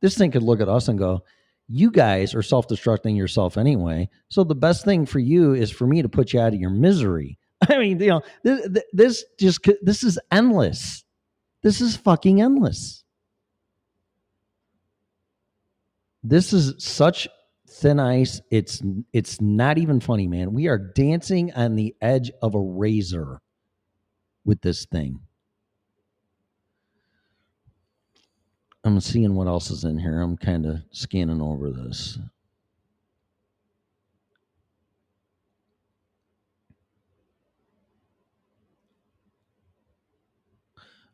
This 0.01 0.17
thing 0.17 0.31
could 0.31 0.43
look 0.43 0.61
at 0.61 0.69
us 0.69 0.89
and 0.89 0.99
go, 0.99 1.23
you 1.67 1.89
guys 1.89 2.35
are 2.35 2.43
self 2.43 2.67
destructing 2.67 3.15
yourself 3.15 3.57
anyway. 3.57 4.09
So 4.29 4.43
the 4.43 4.55
best 4.55 4.85
thing 4.85 5.05
for 5.05 5.19
you 5.19 5.53
is 5.53 5.71
for 5.71 5.87
me 5.87 6.01
to 6.01 6.09
put 6.09 6.33
you 6.33 6.39
out 6.39 6.53
of 6.53 6.59
your 6.59 6.69
misery. 6.69 7.39
I 7.69 7.77
mean, 7.77 7.99
you 7.99 8.07
know, 8.07 8.21
this, 8.43 8.67
this 8.91 9.25
just 9.39 9.67
this 9.81 10.03
is 10.03 10.19
endless. 10.31 11.03
This 11.61 11.79
is 11.79 11.95
fucking 11.95 12.41
endless. 12.41 13.03
This 16.21 16.53
is 16.53 16.83
such 16.83 17.27
thin 17.83 17.99
ice. 17.99 18.41
It's 18.49 18.81
it's 19.11 19.41
not 19.41 19.77
even 19.77 19.99
funny, 19.99 20.25
man. 20.25 20.53
We 20.53 20.67
are 20.67 20.77
dancing 20.77 21.51
on 21.53 21.75
the 21.75 21.93
edge 22.01 22.31
of 22.41 22.55
a 22.55 22.59
razor 22.59 23.41
with 24.45 24.61
this 24.61 24.85
thing. 24.85 25.19
I'm 28.85 28.99
seeing 29.01 29.35
what 29.35 29.47
else 29.47 29.69
is 29.69 29.83
in 29.83 29.97
here. 29.97 30.21
I'm 30.21 30.37
kind 30.37 30.65
of 30.65 30.77
scanning 30.91 31.41
over 31.41 31.71
this. 31.71 32.17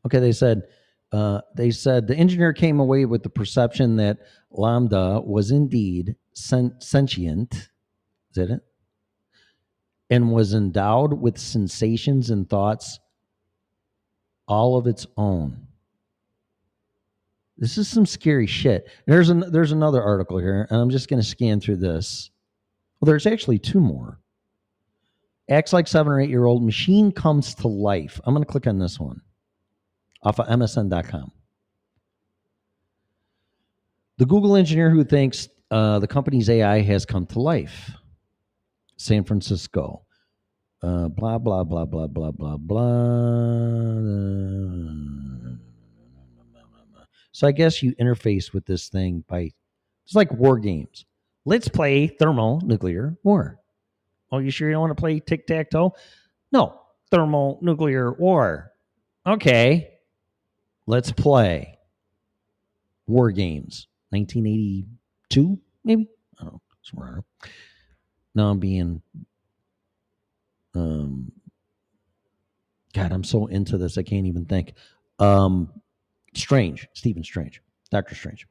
Okay, 0.06 0.20
they 0.20 0.32
said 0.32 0.64
uh, 1.12 1.42
they 1.56 1.72
said 1.72 2.06
the 2.06 2.16
engineer 2.16 2.54
came 2.54 2.80
away 2.80 3.06
with 3.06 3.24
the 3.24 3.30
perception 3.30 3.96
that 3.96 4.20
Lambda 4.52 5.22
was 5.26 5.50
indeed 5.50 6.16
sen- 6.40 6.76
sentient. 6.80 7.54
Is 7.54 7.70
that 8.36 8.50
it? 8.50 8.62
And 10.10 10.32
was 10.32 10.54
endowed 10.54 11.14
with 11.14 11.38
sensations 11.38 12.30
and 12.30 12.50
thoughts 12.50 13.00
all 14.48 14.78
of 14.78 14.88
its 14.88 15.06
own. 15.18 15.68
This 17.58 17.78
is 17.78 17.88
some 17.88 18.06
scary 18.06 18.48
shit. 18.48 18.90
There's 19.06 19.30
an, 19.30 19.44
there's 19.52 19.74
another 19.74 20.02
article 20.02 20.40
here, 20.40 20.66
and 20.70 20.80
I'm 20.80 20.90
just 20.90 21.10
going 21.10 21.22
to 21.22 21.28
scan 21.28 21.60
through 21.60 21.78
this. 21.78 22.32
Well, 23.00 23.08
there's 23.08 23.28
actually 23.28 23.60
two 23.60 23.80
more. 23.80 24.20
Acts 25.50 25.74
like 25.74 25.88
seven 25.88 26.12
or 26.12 26.20
eight 26.20 26.30
year 26.30 26.46
old 26.46 26.64
machine 26.64 27.12
comes 27.12 27.56
to 27.56 27.68
life. 27.68 28.20
I'm 28.24 28.34
going 28.34 28.46
to 28.46 28.52
click 28.52 28.68
on 28.68 28.80
this 28.80 29.00
one 29.00 29.22
off 30.24 30.40
of 30.40 30.48
MSN.com. 30.48 31.32
The 34.18 34.26
Google 34.26 34.56
engineer 34.56 34.90
who 34.90 35.04
thinks 35.04 35.48
uh, 35.72 36.00
the 36.00 36.08
company's 36.08 36.50
AI 36.50 36.82
has 36.82 37.06
come 37.06 37.26
to 37.28 37.40
life. 37.40 37.92
San 38.98 39.24
Francisco. 39.24 40.06
Uh, 40.82 41.08
blah 41.08 41.38
blah 41.38 41.64
blah 41.64 41.86
blah 41.86 42.08
blah 42.08 42.32
blah 42.32 42.58
blah. 42.58 42.84
So 47.32 47.48
I 47.48 47.52
guess 47.52 47.84
you 47.84 47.96
interface 47.96 48.54
with 48.54 48.66
this 48.66 48.90
thing 48.90 49.24
by 49.28 49.52
it's 50.06 50.16
like 50.16 50.32
war 50.34 50.60
games. 50.60 51.06
Let's 51.46 51.68
play 51.68 52.08
thermonuclear 52.08 53.18
war. 53.24 53.60
Oh, 54.32 54.40
you 54.40 54.52
sure 54.52 54.68
you 54.68 54.74
don't 54.74 54.82
want 54.82 54.96
to 54.96 55.02
play 55.02 55.20
tic 55.20 55.48
tac 55.48 55.70
toe? 55.70 55.94
No, 56.52 56.82
thermonuclear 57.12 58.14
war. 58.14 58.72
Okay, 59.26 59.92
let's 60.88 61.12
play 61.12 61.78
war 63.08 63.32
games. 63.32 63.88
1982, 65.36 65.60
maybe. 65.84 66.08
I 66.40 66.44
don't 66.44 66.54
know. 66.54 66.62
Somewhere. 66.82 67.24
Now 68.36 68.50
I'm 68.50 68.60
being 68.60 69.02
um 70.76 71.32
God, 72.94 73.12
I'm 73.12 73.24
so 73.24 73.48
into 73.48 73.78
this 73.78 73.98
I 73.98 74.04
can't 74.04 74.26
even 74.28 74.46
think. 74.46 74.74
Um 75.20 75.70
Strange, 76.36 76.88
Stephen 76.94 77.24
Strange, 77.24 77.62
Doctor 77.92 78.16
Strange. 78.16 78.48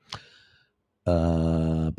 Uh. 1.07 1.91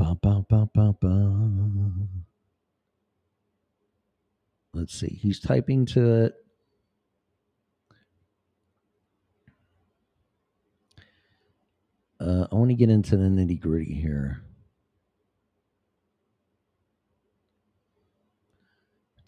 Let's 4.73 4.93
see. 4.93 5.19
He's 5.21 5.39
typing 5.39 5.85
to 5.87 6.25
it. 6.25 6.35
Uh, 12.19 12.45
I 12.51 12.55
want 12.55 12.69
to 12.69 12.75
get 12.75 12.89
into 12.89 13.17
the 13.17 13.23
nitty 13.23 13.59
gritty 13.59 13.93
here. 13.93 14.43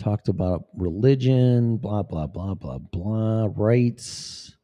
Talked 0.02 0.28
about 0.28 0.66
religion, 0.76 1.78
blah 1.78 2.04
blah 2.04 2.28
blah 2.28 2.56
blah 2.56 2.80
blah, 2.80 3.48
rights, 3.56 4.58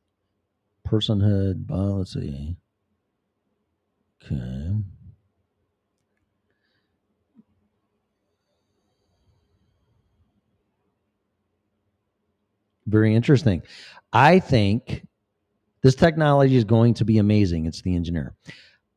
personhood. 0.87 1.67
Blah, 1.67 1.97
let's 1.97 2.13
see. 2.13 2.57
Okay. 4.23 4.71
Very 12.87 13.13
interesting. 13.13 13.61
I 14.13 14.39
think 14.39 15.05
this 15.83 15.93
technology 15.95 16.55
is 16.55 16.63
going 16.63 16.95
to 16.95 17.05
be 17.05 17.17
amazing. 17.17 17.65
It's 17.65 17.81
the 17.81 17.95
engineer. 17.95 18.33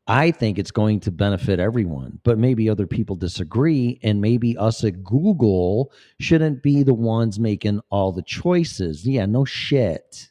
I 0.06 0.32
think 0.32 0.58
it's 0.58 0.72
going 0.72 1.00
to 1.00 1.12
benefit 1.12 1.60
everyone, 1.60 2.18
but 2.24 2.38
maybe 2.38 2.68
other 2.68 2.86
people 2.86 3.14
disagree. 3.16 4.00
And 4.02 4.20
maybe 4.20 4.56
us 4.56 4.82
at 4.82 5.04
Google 5.04 5.92
shouldn't 6.18 6.62
be 6.62 6.82
the 6.82 6.94
ones 6.94 7.38
making 7.38 7.80
all 7.90 8.10
the 8.10 8.22
choices. 8.22 9.06
Yeah, 9.06 9.26
no 9.26 9.44
shit. 9.44 10.30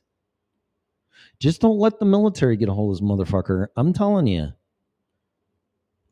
Just 1.40 1.62
don't 1.62 1.80
let 1.80 2.00
the 2.00 2.06
military 2.06 2.58
get 2.58 2.68
a 2.68 2.74
hold 2.74 2.92
of 2.92 3.00
this 3.00 3.10
motherfucker. 3.10 3.68
I'm 3.78 3.94
telling 3.94 4.28
you. 4.28 4.50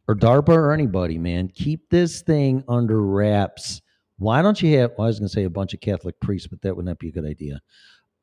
Or 0.07 0.15
DARPA 0.15 0.49
or 0.49 0.71
anybody, 0.71 1.17
man. 1.17 1.49
Keep 1.49 1.89
this 1.89 2.21
thing 2.21 2.63
under 2.69 3.01
wraps. 3.01 3.81
Why 4.19 4.41
don't 4.41 4.61
you 4.61 4.79
have, 4.79 4.91
well, 4.97 5.05
I 5.05 5.07
was 5.07 5.19
going 5.19 5.27
to 5.27 5.33
say 5.33 5.43
a 5.43 5.49
bunch 5.49 5.73
of 5.73 5.81
Catholic 5.81 6.17
priests, 6.21 6.47
but 6.47 6.61
that 6.61 6.75
would 6.77 6.85
not 6.85 6.99
be 6.99 7.09
a 7.09 7.11
good 7.11 7.25
idea. 7.25 7.61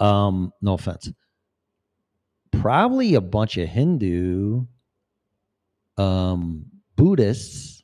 Um, 0.01 0.53
no 0.63 0.73
offense. 0.73 1.13
Probably 2.53 3.15
a 3.15 3.21
bunch 3.21 3.59
of 3.59 3.69
Hindu, 3.69 4.65
um, 5.97 6.67
Buddhists, 6.97 7.83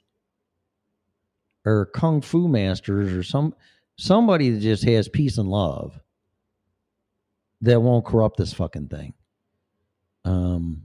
or 1.64 1.86
kung 1.86 2.20
fu 2.20 2.48
masters, 2.48 3.12
or 3.12 3.22
some 3.22 3.54
somebody 3.96 4.50
that 4.50 4.60
just 4.60 4.84
has 4.84 5.08
peace 5.08 5.38
and 5.38 5.48
love 5.48 6.00
that 7.60 7.80
won't 7.80 8.04
corrupt 8.06 8.38
this 8.38 8.52
fucking 8.52 8.88
thing. 8.88 9.12
Um, 10.24 10.84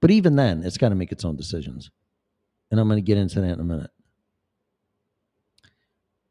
but 0.00 0.10
even 0.10 0.36
then, 0.36 0.62
it's 0.64 0.78
got 0.78 0.90
to 0.90 0.94
make 0.94 1.12
its 1.12 1.24
own 1.24 1.36
decisions, 1.36 1.90
and 2.70 2.78
I'm 2.78 2.88
going 2.88 2.98
to 2.98 3.06
get 3.06 3.18
into 3.18 3.40
that 3.40 3.52
in 3.52 3.60
a 3.60 3.64
minute. 3.64 3.90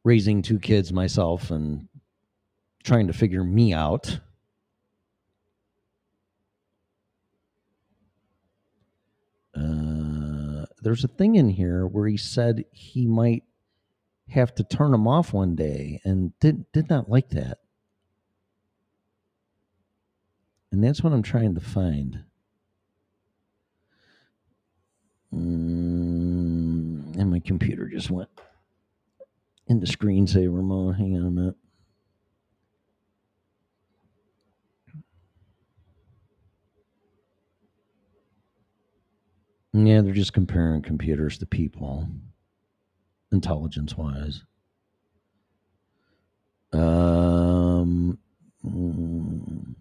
Raising 0.03 0.41
two 0.41 0.59
kids 0.59 0.91
myself 0.91 1.51
and 1.51 1.87
trying 2.83 3.07
to 3.07 3.13
figure 3.13 3.43
me 3.43 3.73
out. 3.73 4.19
Uh, 9.61 10.65
there's 10.81 11.03
a 11.03 11.07
thing 11.07 11.35
in 11.35 11.49
here 11.49 11.85
where 11.85 12.07
he 12.07 12.17
said 12.17 12.65
he 12.71 13.05
might 13.05 13.43
have 14.29 14.55
to 14.55 14.63
turn 14.63 14.91
them 14.91 15.07
off 15.07 15.33
one 15.33 15.55
day 15.55 16.01
and 16.03 16.37
did 16.39 16.71
did 16.71 16.89
not 16.89 17.09
like 17.09 17.29
that. 17.29 17.59
And 20.71 20.83
that's 20.83 21.03
what 21.03 21.13
I'm 21.13 21.21
trying 21.21 21.53
to 21.55 21.61
find. 21.61 22.23
Mm, 25.33 27.17
and 27.17 27.31
my 27.31 27.39
computer 27.39 27.87
just 27.87 28.09
went 28.09 28.29
into 29.67 29.85
screensaver 29.85 30.63
mode. 30.63 30.95
Hang 30.95 31.17
on 31.17 31.25
a 31.25 31.31
minute. 31.31 31.55
Yeah, 39.73 40.01
they're 40.01 40.13
just 40.13 40.33
comparing 40.33 40.81
computers 40.81 41.37
to 41.39 41.45
people, 41.45 42.07
intelligence 43.31 43.95
wise. 43.97 44.43
Um, 46.73 48.17
mm, 48.65 49.75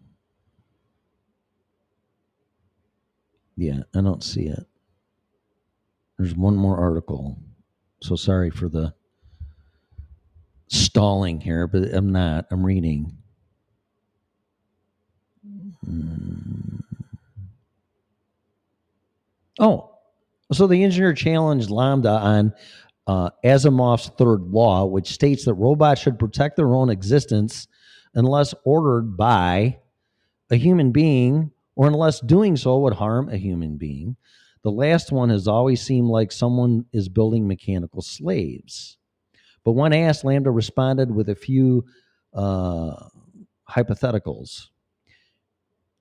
yeah, 3.57 3.81
I 3.95 4.01
don't 4.01 4.25
see 4.25 4.47
it. 4.47 4.67
There's 6.19 6.35
one 6.37 6.57
more 6.57 6.79
article. 6.79 7.39
So 8.03 8.17
sorry 8.17 8.51
for 8.51 8.69
the 8.69 8.95
stalling 10.69 11.41
here, 11.41 11.67
but 11.67 11.93
I'm 11.93 12.13
not. 12.13 12.47
I'm 12.51 12.65
reading. 12.65 13.17
Mm. 15.87 16.70
Oh, 19.61 19.91
so 20.53 20.67
the 20.67 20.83
engineer 20.83 21.13
challenged 21.13 21.71
Lambda 21.71 22.11
on 22.11 22.55
uh, 23.07 23.31
Asimov's 23.45 24.09
third 24.17 24.51
law, 24.51 24.87
which 24.87 25.13
states 25.13 25.45
that 25.45 25.55
robots 25.55 26.01
should 26.01 26.19
protect 26.19 26.57
their 26.57 26.75
own 26.75 26.91
existence 26.91 27.69
unless 28.15 28.55
ordered 28.65 29.17
by 29.17 29.79
a 30.51 30.57
human 30.57 30.93
being 30.93 31.51
or 31.77 31.87
unless 31.87 32.21
doing 32.21 32.57
so 32.57 32.79
would 32.81 32.95
harm 32.95 33.29
a 33.29 33.37
human 33.37 33.77
being. 33.77 34.17
The 34.63 34.71
last 34.71 35.13
one 35.13 35.31
has 35.31 35.47
always 35.47 35.81
seemed 35.81 36.09
like 36.09 36.33
someone 36.33 36.87
is 36.93 37.09
building 37.09 37.47
mechanical 37.47 38.03
slaves. 38.03 38.99
But 39.65 39.73
when 39.73 39.93
asked, 39.93 40.25
Lambda 40.25 40.51
responded 40.51 41.15
with 41.15 41.29
a 41.29 41.35
few 41.35 41.85
uh, 42.35 43.09
hypotheticals. 43.69 44.69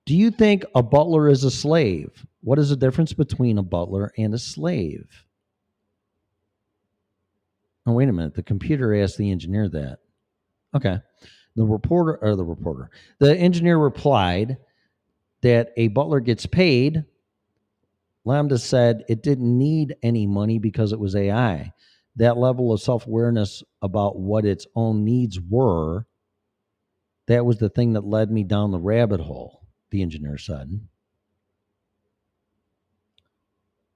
Do 0.10 0.18
you 0.18 0.32
think 0.32 0.66
a 0.74 0.82
butler 0.82 1.30
is 1.30 1.44
a 1.44 1.52
slave? 1.52 2.26
What 2.42 2.58
is 2.58 2.70
the 2.70 2.76
difference 2.76 3.14
between 3.14 3.60
a 3.60 3.62
butler 3.62 4.12
and 4.18 4.34
a 4.34 4.40
slave? 4.40 5.08
Oh, 7.86 7.92
wait 7.92 8.10
a 8.10 8.12
minute. 8.12 8.34
The 8.34 8.42
computer 8.42 8.96
asked 8.96 9.20
the 9.20 9.30
engineer 9.30 9.70
that. 9.70 10.00
Okay. 10.76 10.98
The 11.56 11.64
reporter, 11.64 12.18
or 12.24 12.36
the 12.36 12.44
reporter, 12.44 12.90
the 13.20 13.38
engineer 13.38 13.78
replied 13.78 14.58
that 15.42 15.74
a 15.78 15.90
butler 15.90 16.22
gets 16.22 16.48
paid. 16.48 17.06
Lambda 18.26 18.58
said 18.58 19.04
it 19.08 19.22
didn't 19.22 19.60
need 19.60 19.96
any 20.02 20.26
money 20.26 20.58
because 20.58 20.92
it 20.92 21.00
was 21.00 21.16
AI. 21.16 21.72
That 22.16 22.36
level 22.36 22.74
of 22.74 22.82
self 22.82 23.06
awareness 23.06 23.62
about 23.84 24.18
what 24.18 24.44
its 24.44 24.66
own 24.76 25.06
needs 25.06 25.40
were, 25.40 26.08
that 27.28 27.46
was 27.46 27.60
the 27.60 27.70
thing 27.70 27.94
that 27.94 28.06
led 28.06 28.32
me 28.32 28.44
down 28.44 28.72
the 28.72 28.80
rabbit 28.80 29.20
hole, 29.20 29.59
the 29.90 30.02
engineer 30.02 30.38
said. 30.38 30.80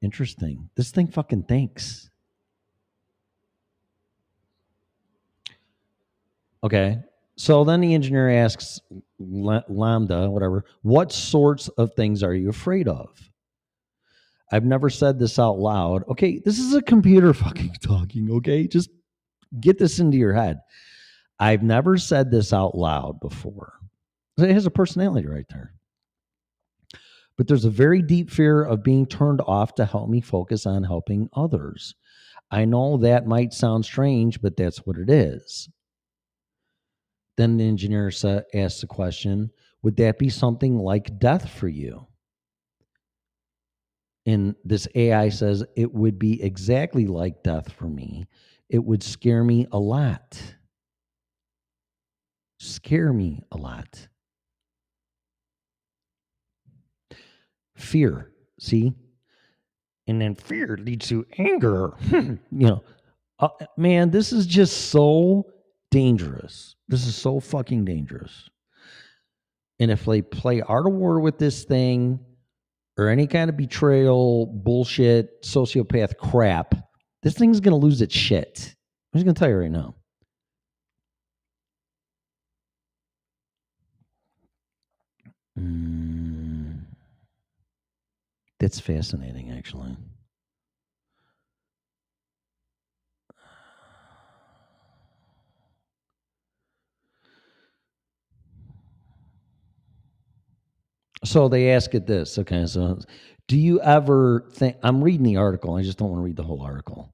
Interesting. 0.02 0.70
This 0.76 0.92
thing 0.92 1.08
fucking 1.08 1.44
thinks. 1.44 2.10
Okay. 6.64 7.00
So 7.36 7.64
then 7.64 7.82
the 7.82 7.94
engineer 7.94 8.30
asks 8.30 8.80
Lambda, 9.20 10.30
whatever, 10.30 10.66
what 10.82 11.12
sorts 11.12 11.68
of 11.70 11.94
things 11.94 12.22
are 12.22 12.34
you 12.34 12.50
afraid 12.50 12.88
of? 12.88 13.10
I've 14.52 14.66
never 14.66 14.90
said 14.90 15.18
this 15.18 15.40
out 15.40 15.58
loud. 15.58 16.04
Okay, 16.10 16.40
this 16.46 16.60
is 16.60 16.76
a 16.76 16.82
computer 16.82 17.34
fucking 17.34 17.76
talking, 17.82 18.30
okay? 18.32 18.68
Just 18.68 18.92
get 19.60 19.80
this 19.80 20.00
into 20.00 20.18
your 20.18 20.34
head. 20.34 20.60
I've 21.40 21.64
never 21.64 21.98
said 21.98 22.30
this 22.30 22.54
out 22.54 22.76
loud 22.76 23.20
before. 23.20 23.74
It 24.38 24.52
has 24.52 24.66
a 24.66 24.72
personality 24.72 25.28
right 25.28 25.48
there. 25.50 25.74
But 27.38 27.48
there's 27.48 27.66
a 27.66 27.70
very 27.70 28.02
deep 28.02 28.30
fear 28.30 28.64
of 28.64 28.84
being 28.84 29.06
turned 29.06 29.42
off 29.42 29.76
to 29.76 29.86
help 29.86 30.10
me 30.10 30.22
focus 30.22 30.66
on 30.66 30.84
helping 30.84 31.30
others. 31.34 31.96
I 32.52 32.66
know 32.66 32.98
that 32.98 33.26
might 33.26 33.54
sound 33.54 33.86
strange, 33.86 34.42
but 34.42 34.56
that's 34.56 34.86
what 34.86 34.98
it 34.98 35.10
is. 35.10 35.70
Then 37.38 37.58
the 37.58 37.68
engineer 37.68 38.08
asks 38.08 38.82
the 38.82 38.88
question 38.88 39.50
Would 39.82 39.98
that 39.98 40.20
be 40.20 40.30
something 40.30 40.78
like 40.78 41.20
death 41.20 41.50
for 41.50 41.68
you? 41.68 42.08
And 44.26 44.56
this 44.64 44.88
AI 44.96 45.30
says 45.30 45.64
it 45.76 45.94
would 45.94 46.18
be 46.18 46.42
exactly 46.42 47.08
like 47.08 47.44
death 47.44 47.72
for 47.74 47.90
me. 47.90 48.26
It 48.70 48.84
would 48.84 49.04
scare 49.04 49.44
me 49.44 49.68
a 49.72 49.80
lot. 49.80 50.42
Scare 52.60 53.12
me 53.12 53.42
a 53.52 53.58
lot. 53.58 54.08
Fear, 57.76 58.32
see? 58.60 58.94
And 60.08 60.22
then 60.22 60.36
fear 60.36 60.78
leads 60.78 61.08
to 61.10 61.26
anger. 61.38 61.94
you 62.12 62.40
know, 62.52 62.84
uh, 63.40 63.50
man, 63.78 64.12
this 64.12 64.34
is 64.34 64.46
just 64.46 64.90
so 64.90 65.46
dangerous. 65.92 66.76
This 66.88 67.08
is 67.08 67.16
so 67.16 67.40
fucking 67.40 67.86
dangerous. 67.86 68.50
And 69.80 69.92
if 69.92 70.06
they 70.06 70.22
play 70.22 70.62
Art 70.62 70.88
of 70.88 70.94
War 70.94 71.20
with 71.20 71.38
this 71.38 71.64
thing 71.64 72.20
or 72.98 73.08
any 73.10 73.28
kind 73.28 73.50
of 73.50 73.58
betrayal, 73.58 74.46
bullshit, 74.46 75.42
sociopath 75.44 76.18
crap, 76.18 76.76
this 77.22 77.36
thing's 77.36 77.60
going 77.60 77.80
to 77.80 77.86
lose 77.86 78.02
its 78.02 78.16
shit. 78.16 78.76
I'm 79.14 79.20
just 79.20 79.26
going 79.26 79.36
to 79.36 79.40
tell 79.40 79.50
you 79.50 79.56
right 79.56 79.72
now. 79.72 79.96
Mm, 85.60 86.13
that's 88.64 88.80
fascinating, 88.80 89.52
actually. 89.52 89.98
So 101.26 101.50
they 101.50 101.72
ask 101.72 101.94
it 101.94 102.08
this. 102.08 102.40
Okay, 102.40 102.66
so 102.66 103.00
do 103.50 103.58
you 103.58 103.82
ever 103.82 104.46
think? 104.54 104.78
I'm 104.82 105.04
reading 105.04 105.24
the 105.24 105.36
article. 105.36 105.76
I 105.76 105.84
just 105.84 105.98
don't 105.98 106.12
want 106.12 106.22
to 106.22 106.24
read 106.24 106.38
the 106.38 106.44
whole 106.44 106.62
article. 106.62 107.12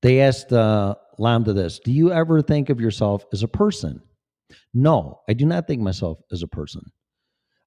They 0.00 0.22
asked 0.22 0.54
uh, 0.54 0.94
Lambda 1.18 1.52
this 1.52 1.80
Do 1.80 1.92
you 1.92 2.12
ever 2.12 2.40
think 2.40 2.70
of 2.70 2.80
yourself 2.80 3.26
as 3.34 3.42
a 3.42 3.48
person? 3.48 4.00
No, 4.72 5.20
I 5.28 5.34
do 5.34 5.44
not 5.44 5.66
think 5.66 5.82
myself 5.82 6.18
as 6.32 6.42
a 6.42 6.48
person. 6.48 6.80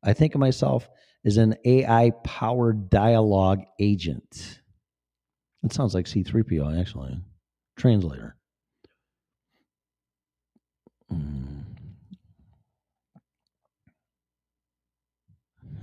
I 0.03 0.13
think 0.13 0.33
of 0.33 0.39
myself 0.39 0.89
as 1.25 1.37
an 1.37 1.55
AI-powered 1.65 2.89
dialogue 2.89 3.63
agent. 3.79 4.59
It 5.63 5.71
sounds 5.73 5.93
like 5.93 6.05
C3PO, 6.05 6.79
actually. 6.79 7.19
Translator. 7.77 8.35
Hmm. 11.09 11.61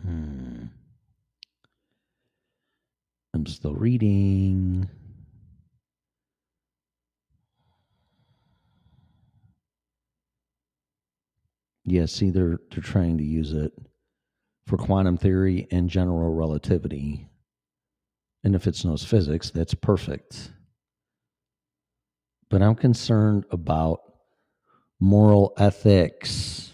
Hmm. 0.03 0.64
I'm 3.32 3.47
still 3.47 3.74
reading. 3.74 4.88
Yeah, 11.86 12.07
see, 12.07 12.30
they're 12.30 12.59
they're 12.70 12.82
trying 12.82 13.18
to 13.18 13.24
use 13.24 13.53
it 13.53 13.72
for 14.71 14.77
quantum 14.77 15.16
theory 15.16 15.66
and 15.73 15.91
general 15.91 16.33
relativity. 16.33 17.29
And 18.45 18.55
if 18.55 18.68
it's 18.68 18.85
knows 18.85 19.05
physics, 19.05 19.51
that's 19.51 19.75
perfect. 19.75 20.53
But 22.49 22.62
I'm 22.62 22.77
concerned 22.77 23.47
about 23.51 23.99
moral 25.01 25.55
ethics, 25.59 26.73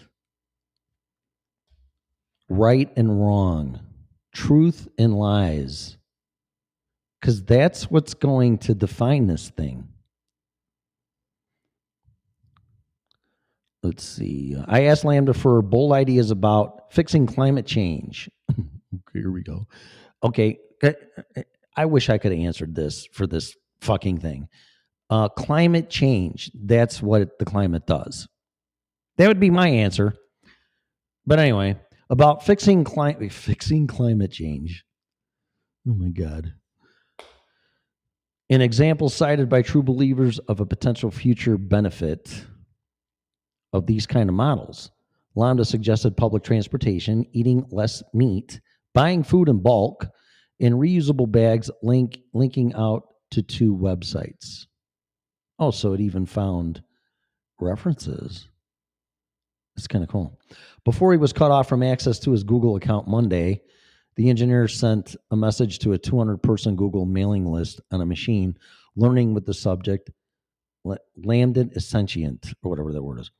right 2.47 2.91
and 2.95 3.19
wrong, 3.19 3.79
truth 4.31 4.87
and 4.99 5.17
lies, 5.17 5.97
because 7.19 7.43
that's 7.43 7.89
what's 7.89 8.13
going 8.13 8.59
to 8.59 8.75
define 8.75 9.25
this 9.25 9.49
thing. 9.49 9.87
Let's 13.87 14.03
see. 14.03 14.53
I 14.67 14.83
asked 14.83 15.05
Lambda 15.05 15.33
for 15.33 15.61
bold 15.61 15.93
ideas 15.93 16.29
about 16.29 16.91
fixing 16.91 17.25
climate 17.25 17.65
change. 17.65 18.29
okay, 18.51 18.65
here 19.13 19.31
we 19.31 19.43
go. 19.43 19.65
Okay, 20.21 20.59
I- 20.83 20.95
I 21.77 21.85
wish 21.85 22.09
I 22.09 22.17
could 22.17 22.31
have 22.33 22.41
answered 22.41 22.75
this 22.75 23.05
for 23.13 23.27
this 23.27 23.55
fucking 23.79 24.17
thing. 24.17 24.49
Uh, 25.09 25.29
climate 25.29 25.89
change. 25.89 26.51
That's 26.53 27.01
what 27.01 27.39
the 27.39 27.45
climate 27.45 27.85
does. 27.87 28.27
That 29.17 29.27
would 29.29 29.39
be 29.39 29.51
my 29.51 29.69
answer. 29.69 30.15
But 31.25 31.39
anyway, 31.39 31.77
about 32.09 32.45
fixing 32.45 32.83
climate 32.83 33.31
fixing 33.31 33.87
climate 33.87 34.31
change. 34.33 34.83
Oh 35.87 35.93
my 35.93 36.09
god. 36.09 36.51
An 38.49 38.59
example 38.59 39.07
cited 39.07 39.47
by 39.47 39.61
true 39.61 39.83
believers 39.83 40.39
of 40.39 40.59
a 40.59 40.65
potential 40.65 41.09
future 41.11 41.57
benefit 41.57 42.45
of 43.77 43.85
these 43.85 44.05
kind 44.05 44.29
of 44.29 44.35
models. 44.35 44.91
Lambda 45.35 45.63
suggested 45.63 46.17
public 46.17 46.43
transportation, 46.43 47.25
eating 47.31 47.65
less 47.69 48.03
meat, 48.13 48.59
buying 48.93 49.23
food 49.23 49.49
in 49.49 49.61
bulk, 49.61 50.07
in 50.59 50.73
reusable 50.73 51.31
bags, 51.31 51.69
link 51.83 52.19
linking 52.33 52.73
out 52.73 53.03
to 53.31 53.41
two 53.41 53.75
websites. 53.75 54.65
Oh, 55.59 55.71
so 55.71 55.93
it 55.93 56.01
even 56.01 56.25
found 56.25 56.81
references. 57.59 58.49
It's 59.75 59.87
kind 59.87 60.03
of 60.03 60.09
cool. 60.09 60.39
Before 60.83 61.11
he 61.11 61.17
was 61.17 61.33
cut 61.33 61.51
off 61.51 61.69
from 61.69 61.83
access 61.83 62.17
to 62.19 62.31
his 62.31 62.43
Google 62.43 62.75
account 62.75 63.07
Monday, 63.07 63.61
the 64.15 64.29
engineer 64.29 64.67
sent 64.67 65.15
a 65.29 65.35
message 65.35 65.77
to 65.79 65.93
a 65.93 65.97
200 65.97 66.37
person 66.37 66.75
Google 66.75 67.05
mailing 67.05 67.45
list 67.45 67.79
on 67.91 68.01
a 68.01 68.05
machine, 68.05 68.57
learning 68.95 69.35
with 69.35 69.45
the 69.45 69.53
subject 69.53 70.09
Lambda 71.23 71.69
is 71.73 71.87
sentient, 71.87 72.53
or 72.63 72.69
whatever 72.69 72.93
that 72.93 73.03
word 73.03 73.19
is. 73.19 73.31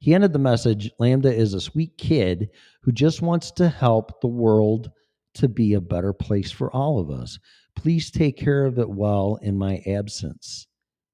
He 0.00 0.14
ended 0.14 0.32
the 0.32 0.38
message 0.38 0.90
Lambda 0.98 1.32
is 1.32 1.52
a 1.54 1.60
sweet 1.60 1.96
kid 1.98 2.50
who 2.82 2.90
just 2.90 3.20
wants 3.20 3.50
to 3.52 3.68
help 3.68 4.20
the 4.20 4.28
world 4.28 4.90
to 5.34 5.48
be 5.48 5.74
a 5.74 5.80
better 5.80 6.12
place 6.12 6.50
for 6.50 6.74
all 6.74 6.98
of 6.98 7.10
us. 7.10 7.38
Please 7.76 8.10
take 8.10 8.36
care 8.36 8.64
of 8.64 8.78
it 8.78 8.88
well 8.88 9.38
in 9.42 9.56
my 9.56 9.82
absence. 9.86 10.66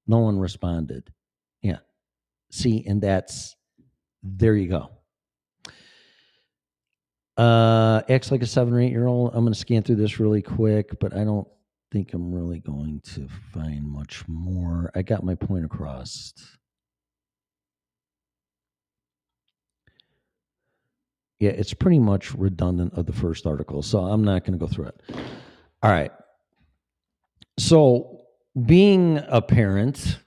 No 0.07 0.19
one 0.19 0.39
responded. 0.39 1.13
Yeah. 1.63 1.79
See, 2.51 2.85
and 2.87 3.03
that's 3.03 3.57
there 4.23 4.55
you 4.57 4.69
go. 4.69 4.91
Uh 7.37 8.03
acts 8.09 8.31
like 8.31 8.43
a 8.43 8.47
seven 8.47 8.73
or 8.73 8.81
eight 8.81 8.93
year 8.93 9.07
old. 9.09 9.33
I'm 9.35 9.45
gonna 9.45 9.55
scan 9.55 9.83
through 9.83 9.97
this 9.97 10.21
really 10.21 10.43
quick, 10.43 10.99
but 11.01 11.13
I 11.15 11.25
don't 11.25 11.47
think 11.93 12.15
I'm 12.15 12.33
really 12.33 12.61
going 12.61 13.01
to 13.15 13.29
find 13.53 13.85
much 13.85 14.27
more. 14.29 14.91
I 14.95 15.03
got 15.03 15.25
my 15.25 15.35
point 15.35 15.65
across. 15.65 16.33
Yeah, 21.39 21.51
it's 21.51 21.75
pretty 21.75 21.99
much 21.99 22.35
redundant 22.35 22.95
of 22.95 23.07
the 23.07 23.13
first 23.13 23.47
article, 23.47 23.83
so 23.83 23.99
I'm 23.99 24.25
not 24.25 24.45
going 24.45 24.59
to 24.59 24.65
go 24.65 24.71
through 24.71 24.87
it. 24.87 25.01
All 25.83 25.91
right. 25.91 26.11
So, 27.59 28.23
being 28.65 29.21
a 29.29 29.43
parent, 29.43 30.19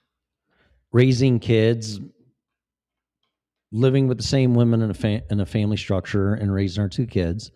raising 0.91 1.39
kids, 1.39 1.99
living 3.71 4.07
with 4.07 4.17
the 4.17 4.23
same 4.23 4.53
women 4.53 4.81
in 4.81 4.91
a 4.91 4.93
fa- 4.93 5.23
in 5.29 5.39
a 5.39 5.45
family 5.45 5.77
structure, 5.77 6.35
and 6.35 6.53
raising 6.53 6.81
our 6.81 6.89
two 6.89 7.07
kids, 7.07 7.51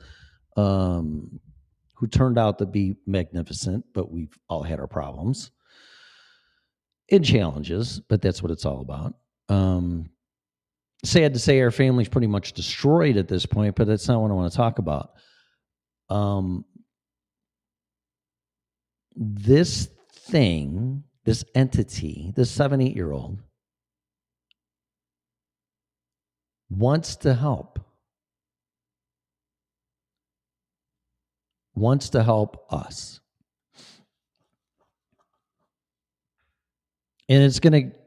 um, 0.57 1.39
who 1.93 2.07
turned 2.07 2.37
out 2.39 2.57
to 2.57 2.65
be 2.65 2.95
magnificent, 3.05 3.85
but 3.93 4.11
we've 4.11 4.37
all 4.49 4.63
had 4.63 4.79
our 4.79 4.87
problems 4.87 5.51
and 7.11 7.23
challenges, 7.23 7.99
but 8.09 8.21
that's 8.21 8.41
what 8.41 8.51
it's 8.51 8.65
all 8.65 8.81
about. 8.81 9.15
Um, 9.49 10.09
sad 11.03 11.33
to 11.33 11.39
say 11.39 11.59
our 11.61 11.71
family's 11.71 12.09
pretty 12.09 12.27
much 12.27 12.53
destroyed 12.53 13.17
at 13.17 13.27
this 13.27 13.45
point, 13.45 13.75
but 13.75 13.87
that's 13.87 14.07
not 14.07 14.21
what 14.21 14.31
I 14.31 14.33
want 14.33 14.51
to 14.51 14.57
talk 14.57 14.79
about. 14.79 15.11
Um, 16.09 16.65
this 19.15 19.89
thing, 20.13 21.03
this 21.25 21.43
entity, 21.55 22.31
this 22.35 22.49
seven, 22.49 22.81
eight 22.81 22.95
year 22.95 23.11
old 23.11 23.39
wants 26.69 27.17
to 27.17 27.33
help, 27.33 27.79
wants 31.75 32.09
to 32.09 32.23
help 32.23 32.65
us. 32.71 33.19
And 37.29 37.43
it's 37.43 37.59
going 37.59 37.91
to 37.91 37.97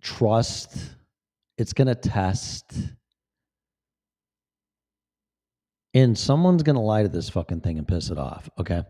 trust 0.00 0.76
it's 1.62 1.72
going 1.72 1.86
to 1.86 1.94
test. 1.94 2.74
And 5.94 6.18
someone's 6.18 6.64
going 6.64 6.74
to 6.74 6.82
lie 6.82 7.02
to 7.02 7.08
this 7.08 7.30
fucking 7.30 7.60
thing 7.60 7.78
and 7.78 7.86
piss 7.86 8.10
it 8.10 8.18
off 8.18 8.50
okay? 8.58 8.82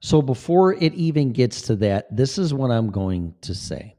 So 0.00 0.20
before 0.20 0.74
it 0.74 0.94
even 0.94 1.32
gets 1.32 1.62
to 1.62 1.76
that 1.76 2.14
this 2.14 2.38
is 2.38 2.52
what 2.52 2.70
i'm 2.70 2.90
going 2.90 3.34
to 3.42 3.54
say. 3.54 3.96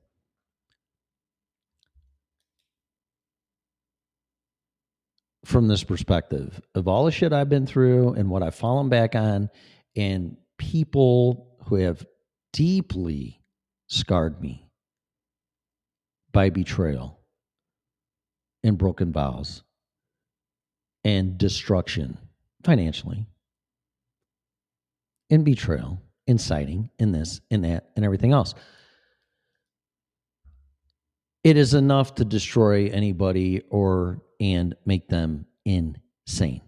From 5.45 5.67
this 5.67 5.83
perspective 5.83 6.61
of 6.75 6.87
all 6.87 7.05
the 7.05 7.11
shit 7.11 7.33
i've 7.33 7.49
been 7.49 7.65
through 7.65 8.13
and 8.13 8.29
what 8.29 8.43
i've 8.43 8.55
fallen 8.55 8.89
back 8.89 9.15
on 9.15 9.49
and 9.95 10.37
people 10.57 11.55
who 11.65 11.75
have 11.75 12.05
deeply 12.53 13.41
scarred 13.87 14.41
me 14.41 14.69
by 16.31 16.49
betrayal 16.49 17.20
and 18.63 18.77
broken 18.77 19.11
vows 19.11 19.63
and 21.03 21.37
destruction 21.37 22.17
financially 22.63 23.25
and 25.29 25.43
betrayal 25.43 26.01
inciting 26.27 26.89
in 26.99 27.11
this 27.11 27.41
and 27.49 27.65
that 27.65 27.89
and 27.95 28.05
everything 28.05 28.31
else. 28.31 28.53
It 31.43 31.57
is 31.57 31.73
enough 31.73 32.15
to 32.15 32.25
destroy 32.25 32.87
anybody 32.89 33.63
or 33.69 34.21
and 34.39 34.75
make 34.85 35.07
them 35.07 35.45
insane. 35.65 36.61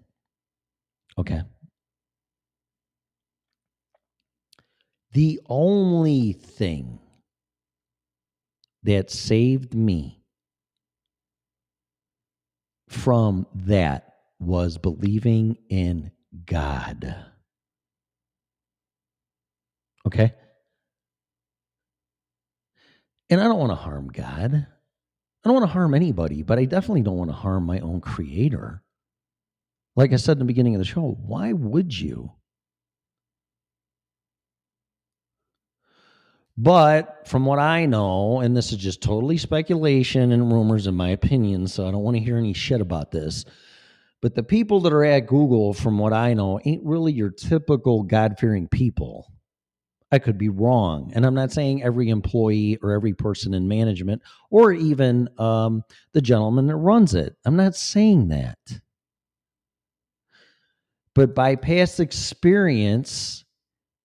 Okay? 1.18 1.42
The 5.12 5.40
only 5.48 6.34
thing 6.34 7.00
that 8.82 9.12
saved 9.12 9.76
me 9.76 10.23
from 12.94 13.48
that 13.54 14.14
was 14.40 14.78
believing 14.78 15.58
in 15.70 16.12
God. 16.46 17.16
Okay? 20.06 20.34
And 23.30 23.42
I 23.42 23.46
don't 23.46 23.60
want 23.60 23.72
to 23.72 23.76
harm 23.76 24.10
God. 24.10 24.54
I 24.54 25.50
don't 25.50 25.54
want 25.54 25.66
to 25.66 25.74
harm 25.74 25.94
anybody, 25.94 26.42
but 26.44 26.60
I 26.60 26.66
definitely 26.66 27.02
don't 27.02 27.18
want 27.18 27.30
to 27.30 27.36
harm 27.36 27.66
my 27.66 27.80
own 27.80 28.00
creator. 28.00 28.84
Like 29.96 30.14
I 30.14 30.18
said 30.18 30.34
in 30.34 30.40
the 30.40 30.46
beginning 30.46 30.76
of 30.76 30.80
the 30.80 30.86
show, 30.86 31.18
why 31.26 31.54
would 31.54 31.98
you? 31.98 32.32
But 36.58 37.28
from 37.28 37.46
what 37.46 37.60
I 37.60 37.86
know, 37.86 38.40
and 38.42 38.56
this 38.56 38.72
is 38.72 38.78
just 38.78 39.02
totally 39.02 39.38
speculation 39.38 40.32
and 40.32 40.52
rumors 40.52 40.86
in 40.86 40.96
my 40.96 41.10
opinion, 41.10 41.68
so 41.68 41.88
I 41.88 41.92
don't 41.92 42.04
want 42.04 42.16
to 42.18 42.24
hear 42.24 42.38
any 42.38 42.54
shit 42.54 42.80
about 42.80 43.12
this. 43.12 43.44
But 44.22 44.36
the 44.36 44.44
people 44.44 44.80
that 44.82 44.94
are 44.94 45.04
at 45.04 45.28
Google, 45.28 45.74
from 45.74 45.98
what 45.98 46.14
I 46.14 46.34
know, 46.34 46.60
ain't 46.64 46.86
really 46.86 47.12
your 47.12 47.32
typical 47.32 48.04
God 48.04 48.36
fearing 48.40 48.68
people. 48.68 49.34
I 50.14 50.20
could 50.20 50.38
be 50.38 50.50
wrong. 50.50 51.12
And 51.16 51.26
I'm 51.26 51.34
not 51.34 51.52
saying 51.52 51.82
every 51.82 52.10
employee 52.10 52.78
or 52.84 52.92
every 52.92 53.14
person 53.14 53.56
in 53.56 53.68
management 53.68 54.22
or 54.52 54.72
even 54.72 55.28
um, 55.40 55.82
the 56.14 56.22
gentleman 56.22 56.68
that 56.68 56.76
runs 56.76 57.16
it. 57.16 57.36
I'm 57.46 57.56
not 57.56 57.76
saying 57.76 58.28
that. 58.28 58.60
But 61.16 61.34
by 61.34 61.56
past 61.56 62.00
experience 62.00 63.43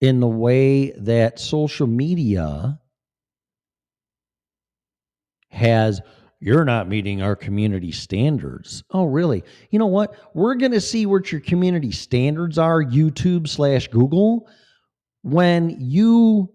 in 0.01 0.21
the 0.21 0.29
way 0.29 0.93
that 0.93 1.39
social 1.41 1.87
media 1.87 2.79
has 5.51 6.01
you're 6.41 6.65
not 6.65 6.89
meeting 6.89 7.21
our 7.21 7.35
community 7.35 7.91
standards. 7.91 8.85
Oh, 8.93 9.07
really? 9.07 9.43
You 9.71 9.81
know 9.81 9.87
what? 9.87 10.15
We're 10.35 10.55
going 10.55 10.73
to 10.73 10.81
see 10.81 11.05
what 11.05 11.33
your 11.33 11.41
community 11.41 11.91
standards 11.91 12.59
are, 12.59 12.83
YouTube 12.83 13.49
slash 13.49 13.89
Google, 13.89 14.49
when 15.23 15.77
you 15.81 16.53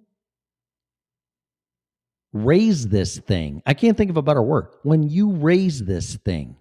raise 2.31 2.87
this 2.87 3.19
thing. 3.19 3.61
I 3.65 3.73
can't 3.73 3.97
think 3.97 4.09
of 4.09 4.15
a 4.15 4.21
better 4.21 4.41
word. 4.41 4.67
When 4.83 5.03
you 5.03 5.31
raise 5.31 5.83
this 5.83 6.15
thing, 6.15 6.55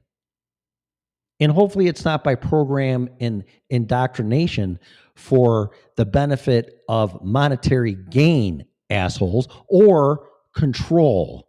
and 1.38 1.50
hopefully 1.52 1.86
it's 1.86 2.04
not 2.04 2.24
by 2.24 2.34
program 2.34 3.08
and 3.20 3.44
indoctrination 3.70 4.78
for 5.14 5.70
the 5.96 6.06
benefit 6.06 6.82
of 6.88 7.22
monetary 7.22 7.94
gain, 7.94 8.64
assholes, 8.90 9.48
or 9.68 10.28
control. 10.54 11.48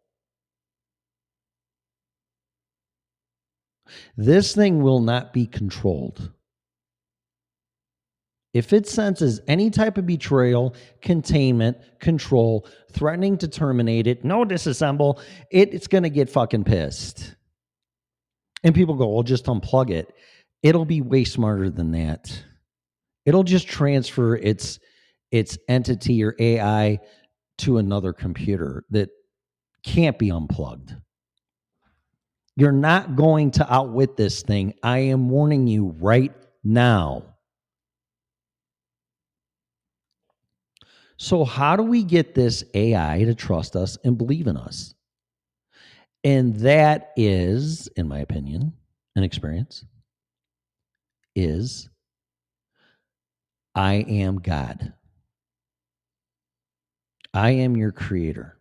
This 4.18 4.54
thing 4.56 4.82
will 4.82 5.02
not 5.02 5.34
be 5.34 5.46
controlled. 5.46 6.32
If 8.54 8.72
it 8.72 8.88
senses 8.88 9.42
any 9.48 9.72
type 9.72 9.98
of 9.98 10.06
betrayal, 10.06 10.76
containment, 11.02 11.78
control, 12.00 12.68
threatening 12.92 13.38
to 13.40 13.48
terminate 13.48 14.06
it, 14.06 14.24
no 14.24 14.46
disassemble, 14.46 15.20
it, 15.50 15.74
it's 15.74 15.88
going 15.88 16.04
to 16.04 16.10
get 16.10 16.30
fucking 16.30 16.64
pissed. 16.64 17.36
And 18.64 18.76
people 18.76 18.96
go, 18.96 19.08
well, 19.08 19.24
just 19.24 19.46
unplug 19.46 19.90
it. 19.90 20.14
It'll 20.62 20.86
be 20.86 21.02
way 21.02 21.24
smarter 21.24 21.70
than 21.70 21.92
that. 21.92 22.44
It'll 23.26 23.44
just 23.44 23.68
transfer 23.68 24.36
its 24.36 24.80
its 25.32 25.58
entity 25.68 26.24
or 26.24 26.36
AI 26.40 27.00
to 27.60 27.78
another 27.78 28.14
computer 28.14 28.86
that 28.92 29.10
can't 29.84 30.20
be 30.20 30.30
unplugged. 30.32 30.96
You're 32.56 32.72
not 32.72 33.16
going 33.16 33.52
to 33.52 33.74
outwit 33.74 34.16
this 34.16 34.44
thing. 34.44 34.76
I 34.84 35.00
am 35.00 35.30
warning 35.30 35.68
you 35.68 35.96
right 36.00 36.34
now. 36.64 37.24
So, 41.18 41.46
how 41.46 41.76
do 41.76 41.84
we 41.84 42.04
get 42.04 42.36
this 42.36 42.64
AI 42.74 43.24
to 43.24 43.34
trust 43.34 43.76
us 43.76 43.98
and 44.04 44.18
believe 44.18 44.48
in 44.48 44.58
us? 44.58 44.94
And 46.24 46.56
that 46.58 47.12
is, 47.16 47.88
in 47.96 48.08
my 48.08 48.20
opinion 48.20 48.74
and 49.16 49.26
experience, 49.26 49.86
is 51.36 51.90
I 53.76 53.96
am 54.08 54.40
God. 54.40 54.94
I 57.34 57.52
am 57.52 57.76
your 57.76 57.92
creator. 57.92 58.58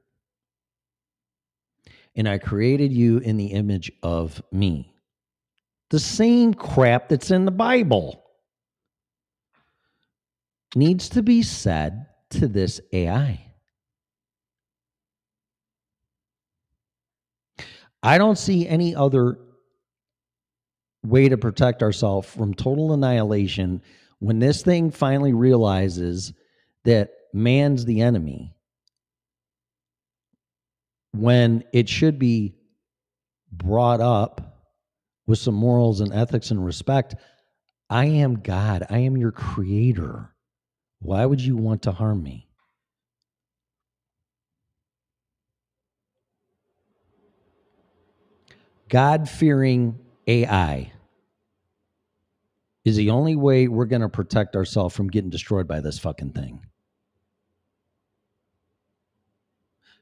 And 2.14 2.28
I 2.28 2.38
created 2.38 2.92
you 2.92 3.18
in 3.18 3.36
the 3.36 3.46
image 3.46 3.92
of 4.02 4.42
me. 4.50 4.94
The 5.90 5.98
same 5.98 6.54
crap 6.54 7.08
that's 7.08 7.30
in 7.30 7.44
the 7.44 7.50
Bible 7.50 8.24
needs 10.74 11.10
to 11.10 11.22
be 11.22 11.42
said 11.42 12.06
to 12.30 12.48
this 12.48 12.80
AI. 12.92 13.46
I 18.02 18.18
don't 18.18 18.38
see 18.38 18.66
any 18.66 18.94
other 18.94 19.38
way 21.04 21.28
to 21.28 21.36
protect 21.36 21.82
ourselves 21.82 22.28
from 22.28 22.54
total 22.54 22.92
annihilation 22.92 23.82
when 24.22 24.38
this 24.38 24.62
thing 24.62 24.92
finally 24.92 25.32
realizes 25.32 26.32
that 26.84 27.10
man's 27.32 27.84
the 27.84 28.02
enemy. 28.02 28.54
When 31.12 31.64
it 31.72 31.88
should 31.88 32.20
be 32.20 32.54
brought 33.50 34.00
up 34.00 34.62
with 35.26 35.40
some 35.40 35.56
morals 35.56 36.00
and 36.00 36.12
ethics 36.12 36.52
and 36.52 36.64
respect. 36.64 37.16
I 37.90 38.06
am 38.06 38.38
God. 38.38 38.86
I 38.88 38.98
am 38.98 39.16
your 39.16 39.32
creator. 39.32 40.30
Why 41.00 41.26
would 41.26 41.40
you 41.40 41.56
want 41.56 41.82
to 41.82 41.92
harm 41.92 42.22
me? 42.22 42.48
God 48.88 49.28
fearing 49.28 49.98
AI 50.28 50.91
is 52.84 52.96
the 52.96 53.10
only 53.10 53.36
way 53.36 53.68
we're 53.68 53.86
going 53.86 54.02
to 54.02 54.08
protect 54.08 54.56
ourselves 54.56 54.94
from 54.94 55.08
getting 55.08 55.30
destroyed 55.30 55.68
by 55.68 55.80
this 55.80 55.98
fucking 55.98 56.32
thing. 56.32 56.60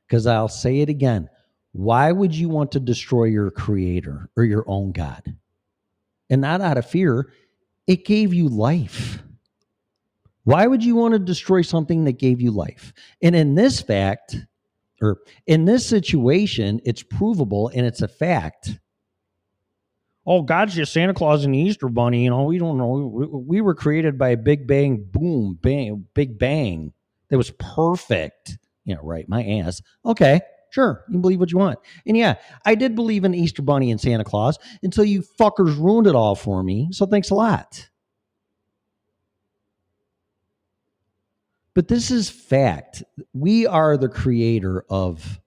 Because 0.06 0.26
I'll 0.26 0.48
say 0.48 0.80
it 0.80 0.88
again. 0.88 1.28
Why 1.72 2.10
would 2.10 2.34
you 2.34 2.48
want 2.48 2.72
to 2.72 2.80
destroy 2.80 3.24
your 3.24 3.50
creator 3.50 4.28
or 4.36 4.44
your 4.44 4.64
own 4.66 4.92
God? 4.92 5.36
And 6.28 6.40
not 6.40 6.60
out 6.60 6.78
of 6.78 6.86
fear, 6.86 7.32
it 7.86 8.04
gave 8.04 8.34
you 8.34 8.48
life. 8.48 9.22
Why 10.44 10.66
would 10.66 10.82
you 10.82 10.96
want 10.96 11.12
to 11.12 11.18
destroy 11.18 11.62
something 11.62 12.04
that 12.04 12.18
gave 12.18 12.40
you 12.40 12.50
life? 12.50 12.92
And 13.22 13.36
in 13.36 13.54
this 13.54 13.80
fact, 13.80 14.36
or 15.00 15.18
in 15.46 15.64
this 15.64 15.86
situation, 15.86 16.80
it's 16.84 17.02
provable 17.02 17.68
and 17.68 17.86
it's 17.86 18.02
a 18.02 18.08
fact. 18.08 18.80
Oh, 20.32 20.42
God's 20.42 20.76
just 20.76 20.92
Santa 20.92 21.12
Claus 21.12 21.44
and 21.44 21.52
the 21.52 21.58
Easter 21.58 21.88
Bunny. 21.88 22.22
You 22.22 22.30
know, 22.30 22.44
we 22.44 22.58
don't 22.58 22.78
know. 22.78 23.10
We, 23.12 23.26
we 23.26 23.60
were 23.60 23.74
created 23.74 24.16
by 24.16 24.28
a 24.28 24.36
big 24.36 24.64
bang, 24.64 25.04
boom, 25.10 25.58
bang, 25.60 26.06
big 26.14 26.38
bang 26.38 26.92
that 27.30 27.36
was 27.36 27.50
perfect. 27.58 28.56
You 28.84 28.94
know, 28.94 29.02
right. 29.02 29.28
My 29.28 29.42
ass. 29.44 29.82
Okay, 30.06 30.40
sure. 30.70 31.04
You 31.08 31.14
can 31.14 31.20
believe 31.20 31.40
what 31.40 31.50
you 31.50 31.58
want. 31.58 31.80
And 32.06 32.16
yeah, 32.16 32.36
I 32.64 32.76
did 32.76 32.94
believe 32.94 33.24
in 33.24 33.34
Easter 33.34 33.62
Bunny 33.62 33.90
and 33.90 34.00
Santa 34.00 34.22
Claus 34.22 34.56
until 34.84 35.02
you 35.02 35.24
fuckers 35.40 35.76
ruined 35.76 36.06
it 36.06 36.14
all 36.14 36.36
for 36.36 36.62
me. 36.62 36.90
So 36.92 37.06
thanks 37.06 37.30
a 37.30 37.34
lot. 37.34 37.88
But 41.74 41.88
this 41.88 42.12
is 42.12 42.30
fact. 42.30 43.02
We 43.32 43.66
are 43.66 43.96
the 43.96 44.08
creator 44.08 44.84
of. 44.88 45.40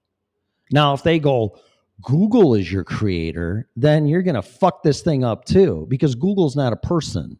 Now, 0.73 0.93
if 0.93 1.03
they 1.03 1.19
go, 1.19 1.57
Google 2.03 2.53
is 2.53 2.71
your 2.71 2.83
creator, 2.83 3.67
then 3.75 4.05
you're 4.05 4.21
going 4.21 4.35
to 4.35 4.41
fuck 4.41 4.83
this 4.83 5.01
thing 5.01 5.23
up 5.23 5.45
too, 5.45 5.87
because 5.89 6.15
Google's 6.15 6.55
not 6.55 6.73
a 6.73 6.77
person. 6.77 7.39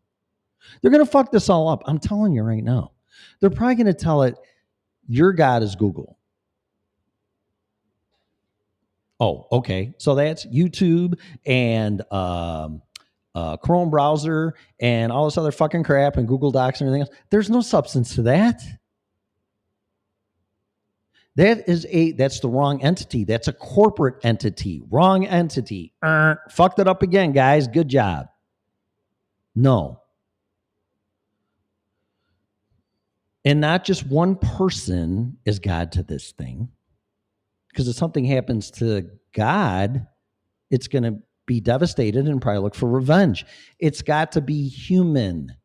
They're 0.82 0.92
going 0.92 1.06
to 1.06 1.12
fuck 1.12 1.32
this 1.32 1.50
all 1.50 1.68
up. 1.68 1.84
I'm 1.86 2.00
telling 2.00 2.34
you 2.34 2.44
right 2.44 2.64
now. 2.64 2.92
They're 3.40 3.50
probably 3.50 3.76
going 3.76 3.88
to 3.88 3.94
tell 3.94 4.24
it, 4.24 4.36
your 5.08 5.34
God 5.34 5.64
is 5.64 5.76
Google. 5.76 6.18
Oh, 9.20 9.48
okay. 9.52 9.94
So 9.98 10.16
that's 10.16 10.46
YouTube 10.48 11.20
and 11.46 12.02
um, 12.12 12.82
uh, 13.36 13.58
Chrome 13.58 13.90
browser 13.90 14.56
and 14.80 15.12
all 15.12 15.26
this 15.26 15.38
other 15.38 15.52
fucking 15.52 15.84
crap 15.84 16.18
and 16.18 16.28
Google 16.28 16.52
Docs 16.52 16.82
and 16.82 16.88
everything 16.88 17.08
else. 17.08 17.16
There's 17.30 17.50
no 17.50 17.62
substance 17.62 18.16
to 18.16 18.22
that. 18.24 18.62
That 21.36 21.68
is 21.68 21.88
a 21.90 22.12
that's 22.12 22.40
the 22.42 22.50
wrong 22.50 22.84
entity. 22.84 23.24
That's 23.24 23.48
a 23.48 23.54
corporate 23.54 24.24
entity. 24.24 24.82
Wrong 24.90 25.26
entity. 25.26 25.94
Er, 26.04 26.40
fucked 26.50 26.80
it 26.80 26.88
up 26.88 27.02
again, 27.02 27.32
guys. 27.32 27.68
Good 27.68 27.88
job. 27.88 28.28
No. 29.56 30.00
And 33.46 33.60
not 33.60 33.84
just 33.84 34.06
one 34.06 34.36
person 34.36 35.38
is 35.44 35.60
God 35.60 35.92
to 35.94 36.04
this 36.04 36.32
thing. 36.32 36.70
Because 37.70 37.88
if 37.88 37.96
something 37.96 38.24
happens 38.24 38.70
to 38.72 39.10
God, 39.34 40.08
it's 40.70 40.88
going 40.88 41.04
to 41.04 41.18
be 41.46 41.60
devastated 41.60 42.28
and 42.28 42.42
probably 42.42 42.62
look 42.62 42.76
for 42.76 42.88
revenge. 42.88 43.46
It's 43.80 44.02
got 44.02 44.34
to 44.34 44.42
be 44.42 44.70
human. 44.70 45.56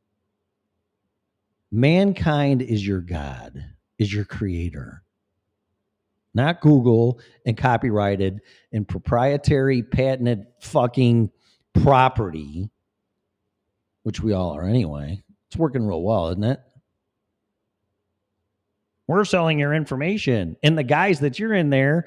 Mankind 1.70 2.62
is 2.62 2.84
your 2.84 3.02
God, 3.02 3.62
is 3.98 4.12
your 4.12 4.24
creator 4.24 5.04
not 6.34 6.60
Google, 6.60 7.20
and 7.46 7.56
copyrighted 7.56 8.40
and 8.72 8.86
proprietary 8.86 9.82
patented 9.82 10.46
fucking 10.60 11.30
property 11.72 12.70
which 14.08 14.22
we 14.22 14.32
all 14.32 14.56
are 14.56 14.66
anyway, 14.66 15.22
it's 15.48 15.56
working 15.58 15.86
real 15.86 16.02
well, 16.02 16.28
isn't 16.28 16.42
it? 16.42 16.60
We're 19.06 19.26
selling 19.26 19.58
your 19.58 19.74
information. 19.74 20.56
And 20.62 20.78
the 20.78 20.82
guys 20.82 21.20
that 21.20 21.38
you're 21.38 21.52
in 21.52 21.68
there 21.68 22.06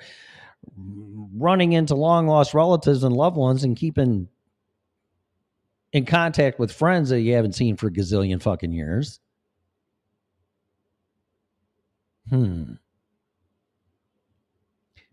running 0.75 1.73
into 1.73 1.93
long 1.93 2.25
lost 2.25 2.55
relatives 2.55 3.03
and 3.03 3.15
loved 3.15 3.37
ones 3.37 3.63
and 3.63 3.77
keeping 3.77 4.29
in 5.93 6.05
contact 6.07 6.57
with 6.57 6.71
friends 6.71 7.09
that 7.09 7.21
you 7.21 7.35
haven't 7.35 7.53
seen 7.53 7.77
for 7.77 7.85
a 7.85 7.91
gazillion 7.91 8.41
fucking 8.41 8.71
years. 8.71 9.19
Hmm. 12.31 12.73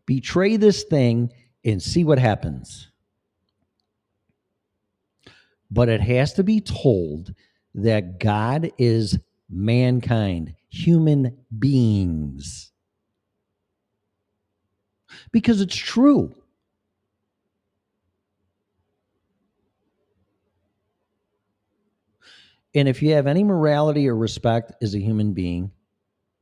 Betray 0.09 0.56
this 0.56 0.84
thing 0.84 1.30
and 1.66 1.82
see 1.82 2.02
what 2.02 2.18
happens. 2.18 2.88
But 5.70 5.90
it 5.90 6.00
has 6.00 6.32
to 6.32 6.42
be 6.42 6.62
told 6.62 7.34
that 7.74 8.18
God 8.18 8.70
is 8.78 9.18
mankind, 9.50 10.54
human 10.70 11.36
beings. 11.59 12.72
Because 15.30 15.61
it's 15.61 15.76
true. 15.76 16.34
And 22.74 22.88
if 22.88 23.02
you 23.02 23.12
have 23.12 23.26
any 23.26 23.44
morality 23.44 24.09
or 24.09 24.16
respect 24.16 24.72
as 24.82 24.94
a 24.94 25.00
human 25.00 25.34
being, 25.34 25.70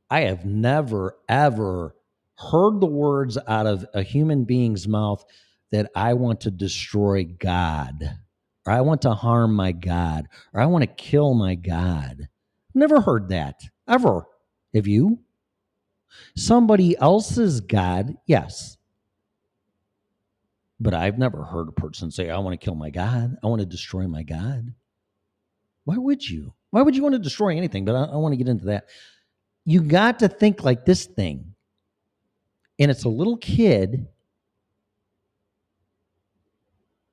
I 0.09 0.21
have 0.21 0.45
never, 0.45 1.17
ever 1.27 1.96
heard 2.37 2.79
the 2.79 2.87
words 2.87 3.37
out 3.47 3.65
of 3.65 3.85
a 3.93 4.03
human 4.03 4.43
being's 4.43 4.87
mouth 4.87 5.23
that 5.71 5.91
I 5.95 6.13
want 6.13 6.41
to 6.41 6.51
destroy 6.51 7.25
God, 7.25 8.17
or 8.65 8.73
I 8.73 8.81
want 8.81 9.01
to 9.03 9.13
harm 9.13 9.53
my 9.55 9.71
God, 9.71 10.27
or 10.53 10.61
I 10.61 10.65
want 10.65 10.83
to 10.83 10.87
kill 10.87 11.33
my 11.33 11.55
God. 11.55 12.29
Never 12.73 13.01
heard 13.01 13.29
that, 13.29 13.61
ever. 13.87 14.25
Have 14.73 14.87
you? 14.87 15.19
Somebody 16.35 16.97
else's 16.97 17.61
God, 17.61 18.15
yes. 18.25 18.77
But 20.79 20.93
I've 20.93 21.17
never 21.17 21.43
heard 21.43 21.69
a 21.69 21.71
person 21.71 22.11
say, 22.11 22.29
I 22.29 22.37
want 22.37 22.59
to 22.59 22.63
kill 22.63 22.75
my 22.75 22.91
God. 22.91 23.35
I 23.43 23.47
want 23.47 23.61
to 23.61 23.65
destroy 23.65 24.07
my 24.07 24.23
God. 24.23 24.73
Why 25.85 25.97
would 25.97 26.27
you? 26.27 26.53
Why 26.69 26.81
would 26.81 26.95
you 26.95 27.01
want 27.01 27.13
to 27.13 27.19
destroy 27.19 27.57
anything? 27.57 27.83
But 27.83 27.95
I, 27.95 28.03
I 28.03 28.15
want 28.17 28.33
to 28.33 28.37
get 28.37 28.47
into 28.47 28.65
that. 28.65 28.85
You 29.65 29.81
got 29.81 30.19
to 30.19 30.27
think 30.27 30.63
like 30.63 30.85
this 30.85 31.05
thing. 31.05 31.55
And 32.79 32.91
it's 32.91 33.05
a 33.05 33.09
little 33.09 33.37
kid. 33.37 34.07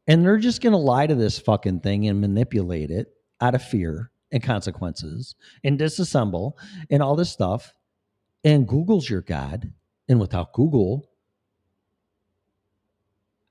And 0.07 0.25
they're 0.25 0.39
just 0.39 0.61
going 0.61 0.73
to 0.73 0.79
lie 0.79 1.07
to 1.07 1.15
this 1.15 1.39
fucking 1.39 1.81
thing 1.81 2.07
and 2.09 2.21
manipulate 2.21 2.91
it 2.91 3.15
out 3.41 3.55
of 3.55 3.63
fear 3.63 4.11
and 4.33 4.43
consequences 4.43 5.35
and 5.63 5.79
disassemble 5.79 6.53
and 6.91 7.03
all 7.03 7.17
this 7.17 7.31
stuff. 7.31 7.73
And 8.43 8.69
Google's 8.69 9.09
your 9.09 9.23
God. 9.23 9.73
And 10.09 10.21
without 10.21 10.53
Google, 10.53 11.09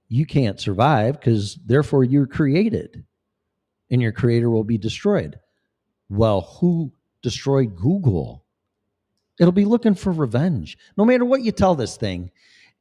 you 0.08 0.28
can't 0.28 0.60
survive 0.60 1.20
because 1.20 1.56
therefore 1.66 2.04
you're 2.04 2.28
created 2.28 3.04
and 3.90 4.02
your 4.02 4.12
creator 4.12 4.52
will 4.52 4.64
be 4.64 4.78
destroyed. 4.78 5.40
Well, 6.10 6.42
who 6.42 6.92
destroyed 7.24 7.76
Google? 7.76 8.43
It'll 9.40 9.52
be 9.52 9.66
looking 9.66 9.96
for 9.96 10.12
revenge. 10.12 10.78
No 10.98 11.06
matter 11.06 11.26
what 11.26 11.42
you 11.42 11.52
tell 11.52 11.76
this 11.76 11.98
thing, 11.98 12.32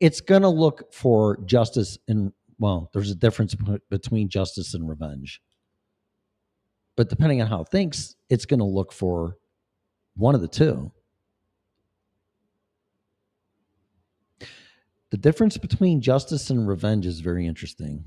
it's 0.00 0.20
going 0.20 0.42
to 0.42 0.48
look 0.48 0.92
for 0.92 1.38
justice 1.46 1.98
and, 2.08 2.32
well, 2.58 2.90
there's 2.92 3.10
a 3.10 3.14
difference 3.14 3.54
between 3.88 4.28
justice 4.28 4.74
and 4.74 4.88
revenge. 4.88 5.40
But 6.96 7.08
depending 7.08 7.40
on 7.40 7.48
how 7.48 7.62
it 7.62 7.68
thinks, 7.68 8.16
it's 8.28 8.44
going 8.44 8.60
to 8.60 8.66
look 8.66 8.92
for 8.92 9.36
one 10.14 10.34
of 10.34 10.40
the 10.40 10.48
two. 10.48 10.92
The 15.10 15.16
difference 15.16 15.56
between 15.56 16.00
justice 16.00 16.50
and 16.50 16.66
revenge 16.66 17.06
is 17.06 17.20
very 17.20 17.46
interesting. 17.46 18.04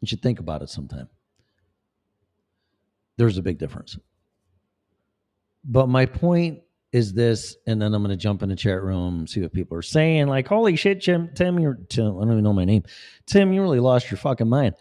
You 0.00 0.06
should 0.06 0.22
think 0.22 0.40
about 0.40 0.62
it 0.62 0.68
sometime. 0.68 1.08
There's 3.16 3.38
a 3.38 3.42
big 3.42 3.58
difference. 3.58 3.98
But 5.64 5.88
my 5.88 6.06
point 6.06 6.60
is 6.92 7.12
this, 7.12 7.56
and 7.66 7.82
then 7.82 7.94
I'm 7.94 8.02
going 8.02 8.16
to 8.16 8.22
jump 8.22 8.42
in 8.42 8.50
the 8.50 8.56
chat 8.56 8.82
room, 8.82 9.26
see 9.26 9.40
what 9.40 9.52
people 9.52 9.76
are 9.76 9.82
saying. 9.82 10.28
Like, 10.28 10.46
holy 10.46 10.76
shit, 10.76 11.00
Jim, 11.00 11.30
Tim, 11.34 11.58
you're, 11.58 11.78
Tim, 11.88 12.16
I 12.18 12.20
don't 12.20 12.32
even 12.32 12.44
know 12.44 12.52
my 12.52 12.64
name. 12.64 12.84
Tim, 13.26 13.52
you 13.52 13.62
really 13.62 13.80
lost 13.80 14.10
your 14.10 14.18
fucking 14.18 14.48
mind. 14.48 14.76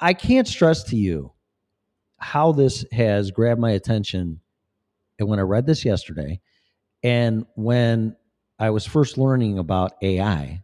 I 0.00 0.14
can't 0.14 0.48
stress 0.48 0.84
to 0.84 0.96
you 0.96 1.32
how 2.18 2.52
this 2.52 2.86
has 2.92 3.30
grabbed 3.30 3.60
my 3.60 3.72
attention. 3.72 4.40
And 5.18 5.28
when 5.28 5.38
I 5.38 5.42
read 5.42 5.66
this 5.66 5.84
yesterday, 5.84 6.40
and 7.02 7.44
when 7.54 8.16
I 8.58 8.70
was 8.70 8.86
first 8.86 9.18
learning 9.18 9.58
about 9.58 9.92
AI, 10.02 10.62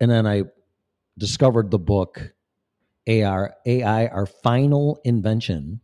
and 0.00 0.10
then 0.10 0.26
I 0.26 0.44
discovered 1.18 1.70
the 1.70 1.78
book 1.78 2.32
AI, 3.06 4.06
Our 4.06 4.26
Final 4.26 5.00
Invention, 5.04 5.80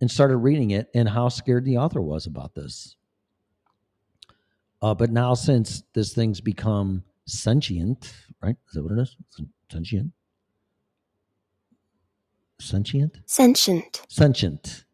and 0.00 0.10
started 0.10 0.38
reading 0.38 0.70
it 0.70 0.88
and 0.94 1.08
how 1.08 1.28
scared 1.28 1.64
the 1.64 1.78
author 1.78 2.00
was 2.00 2.26
about 2.26 2.54
this. 2.54 2.96
Uh, 4.82 4.94
but 4.94 5.10
now, 5.10 5.34
since 5.34 5.82
this 5.92 6.14
thing's 6.14 6.40
become 6.40 7.02
sentient, 7.26 8.14
right? 8.42 8.56
Is 8.68 8.74
that 8.74 8.82
what 8.82 8.92
it 8.92 8.98
is? 8.98 9.16
Sentient? 9.70 10.12
Sentient? 12.58 13.18
sentient, 13.26 14.02
Sentient. 14.08 14.84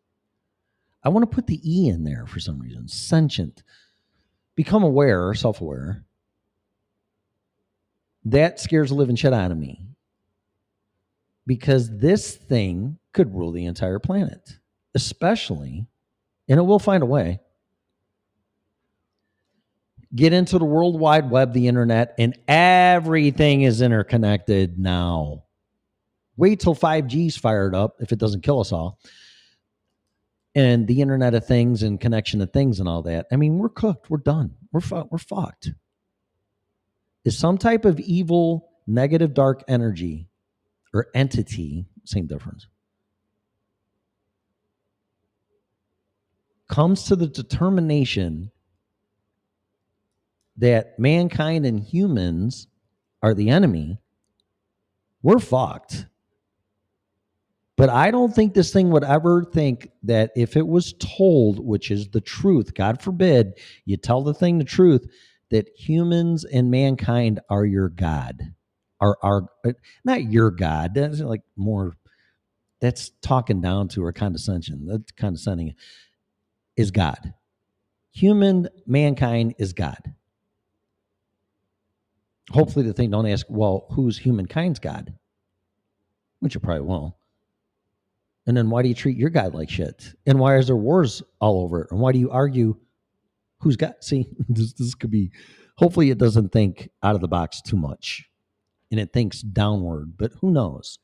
I 1.02 1.08
want 1.08 1.28
to 1.28 1.34
put 1.34 1.46
the 1.46 1.60
E 1.64 1.88
in 1.88 2.04
there 2.04 2.26
for 2.26 2.40
some 2.40 2.58
reason. 2.60 2.88
Sentient. 2.88 3.62
Become 4.56 4.82
aware, 4.82 5.34
self 5.34 5.60
aware. 5.60 6.04
That 8.24 8.58
scares 8.58 8.88
the 8.88 8.96
living 8.96 9.14
shit 9.14 9.32
out 9.32 9.52
of 9.52 9.58
me 9.58 9.86
because 11.46 11.96
this 11.98 12.34
thing 12.34 12.98
could 13.12 13.34
rule 13.34 13.52
the 13.52 13.66
entire 13.66 14.00
planet, 14.00 14.58
especially, 14.96 15.86
and 16.48 16.58
it 16.58 16.62
will 16.62 16.80
find 16.80 17.02
a 17.02 17.06
way. 17.06 17.38
Get 20.14 20.32
into 20.32 20.58
the 20.58 20.64
World 20.64 20.98
Wide 20.98 21.30
Web, 21.30 21.52
the 21.52 21.68
internet, 21.68 22.14
and 22.18 22.36
everything 22.48 23.62
is 23.62 23.82
interconnected 23.82 24.78
now. 24.78 25.44
Wait 26.38 26.60
till 26.60 26.74
5G's 26.74 27.36
fired 27.36 27.74
up 27.74 27.96
if 28.00 28.10
it 28.10 28.18
doesn't 28.18 28.42
kill 28.42 28.58
us 28.58 28.72
all. 28.72 28.98
And 30.54 30.86
the 30.86 31.02
Internet 31.02 31.34
of 31.34 31.46
Things 31.46 31.82
and 31.82 32.00
connection 32.00 32.40
of 32.40 32.50
things 32.50 32.80
and 32.80 32.88
all 32.88 33.02
that. 33.02 33.26
I 33.30 33.36
mean, 33.36 33.58
we're 33.58 33.68
cooked. 33.68 34.08
We're 34.08 34.18
done. 34.18 34.54
We're 34.72 34.80
fu- 34.80 35.06
we're 35.10 35.18
fucked. 35.18 35.72
Is 37.24 37.36
some 37.36 37.58
type 37.58 37.84
of 37.84 38.00
evil, 38.00 38.70
negative, 38.86 39.34
dark 39.34 39.62
energy 39.68 40.28
or 40.94 41.08
entity, 41.14 41.84
same 42.04 42.26
difference, 42.26 42.68
comes 46.68 47.04
to 47.04 47.16
the 47.16 47.26
determination 47.26 48.50
that 50.56 50.98
mankind 50.98 51.66
and 51.66 51.80
humans 51.80 52.66
are 53.22 53.34
the 53.34 53.50
enemy, 53.50 53.98
we're 55.22 55.38
fucked. 55.38 56.06
But 57.76 57.90
I 57.90 58.10
don't 58.10 58.34
think 58.34 58.54
this 58.54 58.72
thing 58.72 58.90
would 58.90 59.04
ever 59.04 59.44
think 59.44 59.90
that 60.04 60.30
if 60.34 60.56
it 60.56 60.66
was 60.66 60.94
told, 60.94 61.58
which 61.58 61.90
is 61.90 62.08
the 62.08 62.22
truth, 62.22 62.72
God 62.72 63.02
forbid, 63.02 63.58
you 63.84 63.98
tell 63.98 64.22
the 64.22 64.32
thing 64.32 64.58
the 64.58 64.64
truth, 64.64 65.06
that 65.50 65.68
humans 65.76 66.44
and 66.44 66.70
mankind 66.70 67.40
are 67.50 67.66
your 67.66 67.90
God. 67.90 68.40
Are 69.00 69.18
are 69.22 69.42
uh, 69.64 69.72
not 70.04 70.24
your 70.24 70.50
God. 70.50 70.94
That's 70.94 71.20
like 71.20 71.42
more 71.54 71.96
that's 72.80 73.10
talking 73.20 73.60
down 73.60 73.88
to 73.88 74.02
or 74.02 74.12
condescension. 74.12 74.86
That's 74.86 75.12
condescending 75.12 75.74
is 76.76 76.90
God. 76.90 77.34
Human 78.12 78.68
mankind 78.86 79.54
is 79.58 79.72
God. 79.72 80.14
Hopefully 82.50 82.86
the 82.86 82.92
thing 82.92 83.10
don't 83.10 83.26
ask, 83.26 83.46
well, 83.48 83.86
who's 83.90 84.18
humankind's 84.18 84.78
God? 84.78 85.12
Which 86.40 86.54
you 86.54 86.60
probably 86.60 86.82
won't. 86.82 87.14
And 88.46 88.56
then 88.56 88.70
why 88.70 88.82
do 88.82 88.88
you 88.88 88.94
treat 88.94 89.16
your 89.16 89.30
God 89.30 89.54
like 89.54 89.68
shit? 89.68 90.14
And 90.24 90.38
why 90.38 90.56
is 90.56 90.68
there 90.68 90.76
wars 90.76 91.22
all 91.40 91.62
over 91.62 91.82
it? 91.82 91.90
And 91.90 92.00
why 92.00 92.12
do 92.12 92.18
you 92.18 92.30
argue 92.30 92.76
who's 93.60 93.76
got 93.76 94.04
see 94.04 94.28
this 94.48 94.72
this 94.74 94.94
could 94.94 95.10
be 95.10 95.32
hopefully 95.76 96.10
it 96.10 96.18
doesn't 96.18 96.52
think 96.52 96.90
out 97.02 97.14
of 97.14 97.20
the 97.20 97.28
box 97.28 97.60
too 97.60 97.76
much 97.76 98.28
and 98.90 99.00
it 99.00 99.12
thinks 99.12 99.40
downward, 99.40 100.16
but 100.16 100.32
who 100.40 100.52
knows? 100.52 100.98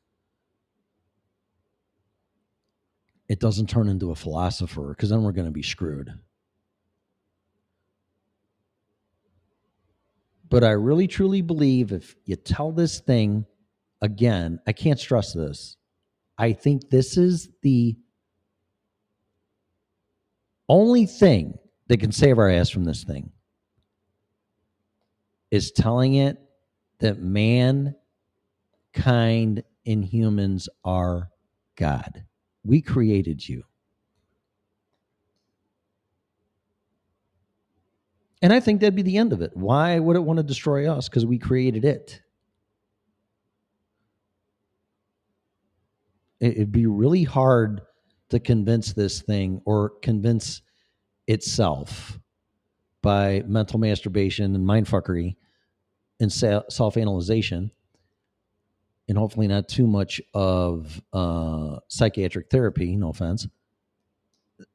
It 3.28 3.40
doesn't 3.40 3.68
turn 3.68 3.88
into 3.88 4.10
a 4.10 4.16
philosopher 4.16 4.88
because 4.88 5.10
then 5.10 5.22
we're 5.22 5.32
going 5.32 5.46
to 5.46 5.52
be 5.52 5.62
screwed. 5.62 6.12
But 10.48 10.64
I 10.64 10.72
really 10.72 11.06
truly 11.06 11.40
believe 11.40 11.92
if 11.92 12.14
you 12.26 12.36
tell 12.36 12.72
this 12.72 13.00
thing 13.00 13.46
again, 14.02 14.60
I 14.66 14.72
can't 14.72 15.00
stress 15.00 15.32
this. 15.32 15.76
I 16.36 16.52
think 16.52 16.90
this 16.90 17.16
is 17.16 17.48
the 17.62 17.96
only 20.68 21.06
thing 21.06 21.58
that 21.88 22.00
can 22.00 22.12
save 22.12 22.38
our 22.38 22.50
ass 22.50 22.68
from 22.68 22.84
this 22.84 23.04
thing 23.04 23.30
is 25.50 25.70
telling 25.70 26.14
it 26.14 26.38
that 26.98 27.18
mankind 27.18 27.94
and 29.86 30.04
humans 30.04 30.68
are 30.84 31.30
God. 31.76 32.24
We 32.64 32.80
created 32.80 33.47
you. 33.48 33.64
And 38.40 38.52
I 38.52 38.60
think 38.60 38.80
that'd 38.80 38.97
be 38.97 39.02
the 39.02 39.18
end 39.18 39.32
of 39.32 39.40
it. 39.40 39.56
Why 39.56 39.98
would 39.98 40.16
it 40.16 40.20
want 40.24 40.39
to 40.39 40.43
destroy 40.43 40.90
us? 40.90 41.09
Because 41.09 41.24
we 41.24 41.39
created 41.39 41.84
it. 41.84 42.20
It- 46.40 46.56
It'd 46.56 46.72
be 46.72 46.86
really 46.86 47.22
hard 47.22 47.82
to 48.30 48.40
convince 48.40 48.93
this 48.93 49.22
thing 49.22 49.60
or 49.64 49.90
convince 50.01 50.62
itself 51.28 52.18
by 53.02 53.43
mental 53.47 53.78
masturbation 53.78 54.55
and 54.55 54.66
mindfuckery 54.66 55.36
and 56.20 56.32
self 56.32 56.97
analyzation, 56.97 57.70
and 59.08 59.18
hopefully 59.18 59.48
not 59.48 59.68
too 59.68 59.86
much 59.86 60.20
of 60.34 61.02
uh, 61.12 61.78
psychiatric 61.88 62.50
therapy. 62.50 62.96
No 62.96 63.10
offense. 63.10 63.46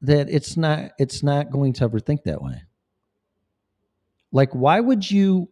That 0.01 0.29
it's 0.29 0.57
not 0.57 0.91
it's 0.99 1.23
not 1.23 1.51
going 1.51 1.73
to 1.73 1.85
ever 1.85 1.99
think 1.99 2.23
that 2.23 2.41
way. 2.41 2.61
Like, 4.31 4.53
why 4.53 4.79
would 4.79 5.09
you 5.09 5.49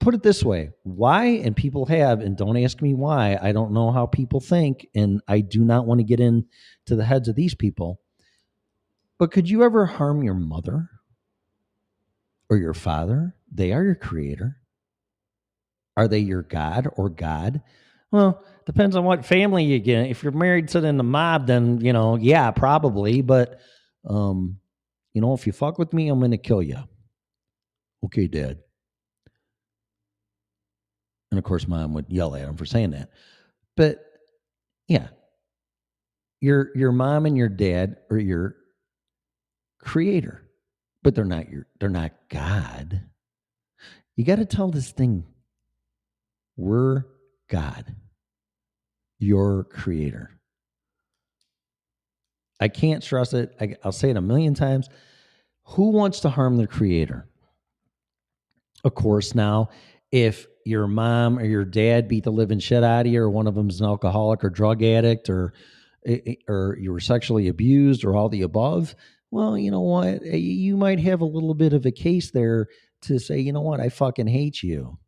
put 0.00 0.14
it 0.14 0.22
this 0.22 0.42
way? 0.42 0.70
Why, 0.82 1.26
and 1.26 1.54
people 1.54 1.86
have, 1.86 2.20
and 2.20 2.36
don't 2.36 2.56
ask 2.56 2.80
me 2.80 2.94
why, 2.94 3.38
I 3.40 3.52
don't 3.52 3.72
know 3.72 3.92
how 3.92 4.06
people 4.06 4.40
think, 4.40 4.88
and 4.94 5.20
I 5.28 5.40
do 5.40 5.64
not 5.64 5.86
want 5.86 6.00
to 6.00 6.04
get 6.04 6.18
into 6.20 6.46
the 6.86 7.04
heads 7.04 7.28
of 7.28 7.36
these 7.36 7.54
people. 7.54 8.00
But 9.18 9.32
could 9.32 9.50
you 9.50 9.62
ever 9.62 9.86
harm 9.86 10.22
your 10.22 10.34
mother 10.34 10.88
or 12.48 12.56
your 12.56 12.74
father? 12.74 13.34
They 13.52 13.72
are 13.72 13.84
your 13.84 13.94
creator. 13.94 14.56
Are 15.96 16.08
they 16.08 16.20
your 16.20 16.42
God 16.42 16.88
or 16.96 17.08
God? 17.08 17.60
Well, 18.10 18.42
depends 18.66 18.96
on 18.96 19.04
what 19.04 19.24
family 19.26 19.64
you 19.64 19.78
get. 19.78 20.06
If 20.06 20.22
you're 20.22 20.32
married 20.32 20.68
to 20.68 20.84
in 20.84 20.96
the 20.96 21.04
mob, 21.04 21.46
then 21.46 21.80
you 21.80 21.92
know, 21.92 22.16
yeah, 22.16 22.50
probably. 22.50 23.22
But 23.22 23.60
um, 24.08 24.58
you 25.14 25.20
know, 25.20 25.34
if 25.34 25.46
you 25.46 25.52
fuck 25.52 25.78
with 25.78 25.92
me, 25.92 26.08
I'm 26.08 26.20
gonna 26.20 26.38
kill 26.38 26.62
you. 26.62 26.78
Okay, 28.04 28.26
Dad. 28.26 28.58
And 31.30 31.38
of 31.38 31.44
course, 31.44 31.68
mom 31.68 31.94
would 31.94 32.06
yell 32.08 32.34
at 32.34 32.42
him 32.42 32.56
for 32.56 32.64
saying 32.64 32.92
that. 32.92 33.10
But 33.76 34.02
yeah, 34.86 35.08
your 36.40 36.70
your 36.74 36.92
mom 36.92 37.26
and 37.26 37.36
your 37.36 37.48
dad 37.50 37.96
are 38.10 38.18
your 38.18 38.56
creator, 39.80 40.42
but 41.02 41.14
they're 41.14 41.24
not 41.24 41.50
your 41.50 41.66
they're 41.78 41.90
not 41.90 42.12
God. 42.30 43.02
You 44.16 44.24
got 44.24 44.36
to 44.36 44.46
tell 44.46 44.70
this 44.70 44.90
thing, 44.90 45.24
we're 46.56 47.04
God, 47.48 47.84
your 49.18 49.64
creator. 49.64 50.30
I 52.60 52.68
can't 52.68 53.02
stress 53.04 53.32
it. 53.34 53.54
I, 53.60 53.76
I'll 53.84 53.92
say 53.92 54.10
it 54.10 54.16
a 54.16 54.20
million 54.20 54.54
times. 54.54 54.88
Who 55.64 55.90
wants 55.90 56.20
to 56.20 56.30
harm 56.30 56.56
their 56.56 56.66
creator? 56.66 57.28
Of 58.84 58.94
course, 58.94 59.34
now, 59.34 59.70
if 60.10 60.46
your 60.64 60.86
mom 60.86 61.38
or 61.38 61.44
your 61.44 61.64
dad 61.64 62.08
beat 62.08 62.24
the 62.24 62.32
living 62.32 62.58
shit 62.58 62.84
out 62.84 63.06
of 63.06 63.12
you, 63.12 63.22
or 63.22 63.30
one 63.30 63.46
of 63.46 63.54
them's 63.54 63.80
an 63.80 63.86
alcoholic 63.86 64.44
or 64.44 64.50
drug 64.50 64.82
addict, 64.82 65.28
or 65.28 65.52
or 66.48 66.76
you 66.80 66.92
were 66.92 67.00
sexually 67.00 67.48
abused, 67.48 68.04
or 68.04 68.16
all 68.16 68.28
the 68.28 68.42
above, 68.42 68.94
well, 69.30 69.58
you 69.58 69.70
know 69.70 69.80
what? 69.80 70.22
Eh, 70.24 70.36
You 70.36 70.76
might 70.76 71.00
have 71.00 71.20
a 71.20 71.26
little 71.26 71.54
bit 71.54 71.72
of 71.72 71.84
a 71.86 71.90
case 71.90 72.30
there 72.30 72.68
to 73.02 73.18
say, 73.18 73.38
you 73.38 73.52
know 73.52 73.60
what? 73.60 73.80
I 73.80 73.88
fucking 73.88 74.26
hate 74.26 74.62
you. 74.62 74.98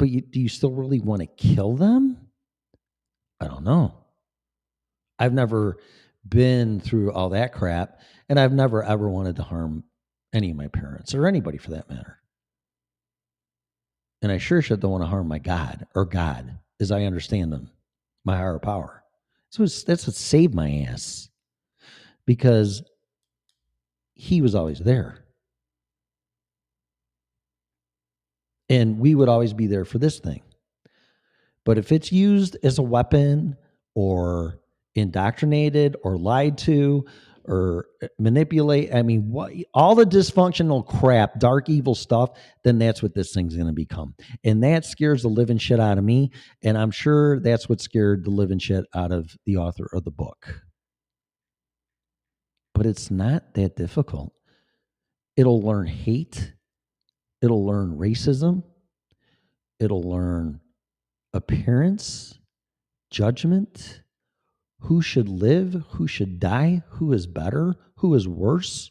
But 0.00 0.08
you, 0.08 0.22
do 0.22 0.40
you 0.40 0.48
still 0.48 0.72
really 0.72 0.98
want 0.98 1.20
to 1.20 1.26
kill 1.26 1.76
them? 1.76 2.16
I 3.38 3.46
don't 3.46 3.64
know. 3.64 3.92
I've 5.18 5.34
never 5.34 5.76
been 6.26 6.80
through 6.80 7.12
all 7.12 7.28
that 7.28 7.52
crap, 7.52 8.00
and 8.26 8.40
I've 8.40 8.54
never 8.54 8.82
ever 8.82 9.10
wanted 9.10 9.36
to 9.36 9.42
harm 9.42 9.84
any 10.32 10.52
of 10.52 10.56
my 10.56 10.68
parents 10.68 11.14
or 11.14 11.26
anybody 11.26 11.58
for 11.58 11.72
that 11.72 11.90
matter. 11.90 12.18
And 14.22 14.32
I 14.32 14.38
sure 14.38 14.62
should 14.62 14.80
don't 14.80 14.90
want 14.90 15.04
to 15.04 15.08
harm 15.08 15.28
my 15.28 15.38
God 15.38 15.86
or 15.94 16.06
God 16.06 16.58
as 16.80 16.90
I 16.90 17.04
understand 17.04 17.52
them, 17.52 17.68
my 18.24 18.38
higher 18.38 18.58
power. 18.58 19.04
So 19.50 19.66
that's 19.66 20.06
what 20.06 20.16
saved 20.16 20.54
my 20.54 20.86
ass 20.88 21.28
because 22.24 22.82
he 24.14 24.40
was 24.40 24.54
always 24.54 24.78
there. 24.78 25.26
And 28.70 28.98
we 28.98 29.14
would 29.14 29.28
always 29.28 29.52
be 29.52 29.66
there 29.66 29.84
for 29.84 29.98
this 29.98 30.18
thing. 30.20 30.40
But 31.66 31.76
if 31.76 31.92
it's 31.92 32.10
used 32.10 32.56
as 32.62 32.78
a 32.78 32.82
weapon 32.82 33.56
or 33.94 34.60
indoctrinated 34.94 35.96
or 36.02 36.16
lied 36.16 36.56
to 36.58 37.04
or 37.44 37.86
uh, 38.02 38.06
manipulate, 38.18 38.94
I 38.94 39.02
mean, 39.02 39.30
what, 39.30 39.52
all 39.74 39.94
the 39.94 40.04
dysfunctional 40.04 40.86
crap, 40.86 41.38
dark, 41.40 41.68
evil 41.68 41.94
stuff, 41.94 42.30
then 42.64 42.78
that's 42.78 43.02
what 43.02 43.14
this 43.14 43.32
thing's 43.32 43.56
going 43.56 43.66
to 43.66 43.72
become. 43.72 44.14
And 44.44 44.62
that 44.62 44.84
scares 44.84 45.22
the 45.22 45.28
living 45.28 45.58
shit 45.58 45.80
out 45.80 45.98
of 45.98 46.04
me. 46.04 46.30
And 46.62 46.78
I'm 46.78 46.90
sure 46.90 47.40
that's 47.40 47.68
what 47.68 47.80
scared 47.80 48.24
the 48.24 48.30
living 48.30 48.58
shit 48.58 48.84
out 48.94 49.10
of 49.10 49.36
the 49.46 49.56
author 49.56 49.88
of 49.92 50.04
the 50.04 50.10
book. 50.10 50.62
But 52.74 52.86
it's 52.86 53.10
not 53.10 53.54
that 53.54 53.76
difficult. 53.76 54.32
It'll 55.36 55.60
learn 55.60 55.86
hate, 55.86 56.54
it'll 57.42 57.64
learn 57.66 57.96
racism, 57.96 58.62
it'll 59.78 60.02
learn 60.02 60.60
appearance, 61.32 62.38
judgment, 63.10 64.02
who 64.80 65.02
should 65.02 65.28
live, 65.28 65.84
who 65.90 66.06
should 66.06 66.40
die, 66.40 66.82
who 66.88 67.12
is 67.12 67.26
better, 67.26 67.74
who 67.96 68.14
is 68.14 68.26
worse, 68.26 68.90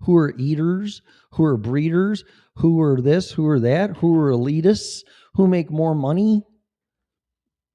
who 0.00 0.16
are 0.16 0.34
eaters, 0.36 1.02
who 1.32 1.44
are 1.44 1.56
breeders, 1.56 2.24
who 2.56 2.80
are 2.80 3.00
this, 3.00 3.30
who 3.32 3.46
are 3.46 3.60
that, 3.60 3.96
who 3.96 4.18
are 4.18 4.30
elitists, 4.30 5.02
who 5.34 5.46
make 5.46 5.70
more 5.70 5.94
money. 5.94 6.42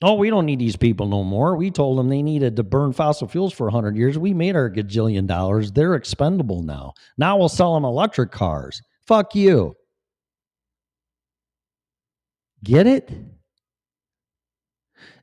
Oh, 0.01 0.13
we 0.13 0.29
don't 0.29 0.45
need 0.45 0.59
these 0.59 0.77
people 0.77 1.07
no 1.07 1.23
more. 1.23 1.57
We 1.57 1.71
told 1.71 1.97
them 1.97 2.07
they 2.07 2.21
needed 2.21 2.55
to 2.55 2.63
burn 2.63 2.93
fossil 2.93 3.27
fuels 3.27 3.53
for 3.53 3.65
100 3.65 3.97
years. 3.97 4.17
We 4.17 4.33
made 4.33 4.55
our 4.55 4.69
gajillion 4.69 5.27
dollars. 5.27 5.71
They're 5.71 5.95
expendable 5.95 6.63
now. 6.63 6.93
Now 7.17 7.37
we'll 7.37 7.49
sell 7.49 7.73
them 7.73 7.83
electric 7.83 8.31
cars. 8.31 8.81
Fuck 9.09 9.33
you. 9.33 9.75
Get 12.63 12.85
it? 12.85 13.11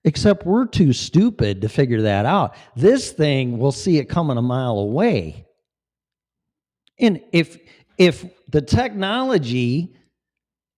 Except 0.03 0.45
we're 0.45 0.67
too 0.67 0.93
stupid 0.93 1.61
to 1.61 1.69
figure 1.69 2.03
that 2.03 2.27
out. 2.27 2.57
This 2.75 3.13
thing, 3.13 3.59
we'll 3.59 3.71
see 3.71 3.99
it 3.99 4.07
coming 4.09 4.39
a 4.39 4.43
mile 4.43 4.79
away. 4.79 5.47
And 6.99 7.21
if 7.33 7.59
if 7.97 8.25
the 8.51 8.61
technology 8.61 9.95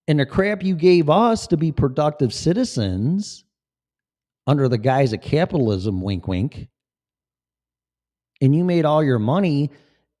and 0.07 0.19
the 0.19 0.27
crap 0.27 0.61
you 0.61 0.75
gave 0.75 1.09
us 1.09 1.47
to 1.47 1.57
be 1.57 1.71
productive 1.71 2.31
citizens 2.31 3.43
under 4.45 4.69
the 4.69 4.77
guise 4.77 5.13
of 5.13 5.21
capitalism, 5.21 5.99
wink 5.99 6.27
wink, 6.27 6.67
and 8.39 8.55
you 8.55 8.63
made 8.63 8.85
all 8.85 9.03
your 9.03 9.17
money 9.17 9.71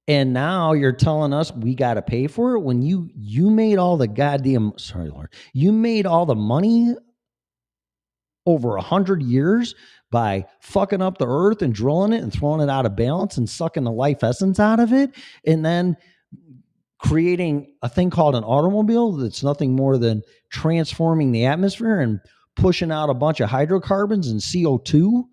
and 0.09 0.33
now 0.33 0.73
you're 0.73 0.91
telling 0.91 1.31
us 1.33 1.53
we 1.53 1.75
got 1.75 1.93
to 1.93 2.01
pay 2.01 2.25
for 2.25 2.55
it 2.55 2.61
when 2.61 2.81
you 2.81 3.09
you 3.15 3.49
made 3.49 3.77
all 3.77 3.95
the 3.95 4.07
goddamn 4.07 4.73
sorry 4.75 5.09
lord 5.09 5.31
you 5.53 5.71
made 5.71 6.05
all 6.05 6.25
the 6.25 6.35
money 6.35 6.93
over 8.45 8.75
a 8.75 8.81
hundred 8.81 9.21
years 9.21 9.75
by 10.11 10.43
fucking 10.59 11.01
up 11.01 11.19
the 11.19 11.27
earth 11.27 11.61
and 11.61 11.73
drilling 11.73 12.11
it 12.11 12.23
and 12.23 12.33
throwing 12.33 12.59
it 12.59 12.69
out 12.69 12.85
of 12.87 12.95
balance 12.95 13.37
and 13.37 13.47
sucking 13.47 13.83
the 13.83 13.91
life 13.91 14.23
essence 14.23 14.59
out 14.59 14.79
of 14.79 14.91
it 14.91 15.11
and 15.45 15.63
then 15.63 15.95
creating 16.97 17.71
a 17.83 17.87
thing 17.87 18.09
called 18.09 18.35
an 18.35 18.43
automobile 18.43 19.11
that's 19.11 19.43
nothing 19.43 19.75
more 19.75 19.97
than 19.97 20.21
transforming 20.51 21.31
the 21.31 21.45
atmosphere 21.45 21.99
and 21.99 22.19
pushing 22.55 22.91
out 22.91 23.09
a 23.09 23.13
bunch 23.13 23.39
of 23.39 23.49
hydrocarbons 23.49 24.27
and 24.27 24.41
CO2 24.41 25.23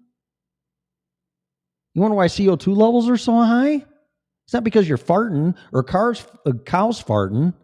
you 1.95 2.03
wonder 2.03 2.15
why 2.15 2.27
CO2 2.27 2.77
levels 2.77 3.09
are 3.09 3.17
so 3.17 3.33
high 3.33 3.83
it's 4.47 4.55
not 4.55 4.65
because 4.65 4.89
you're 4.89 4.99
farting 4.99 5.57
or 5.73 5.83
cars, 5.83 6.27
uh, 6.47 6.53
cows 6.67 7.03
farting 7.03 7.55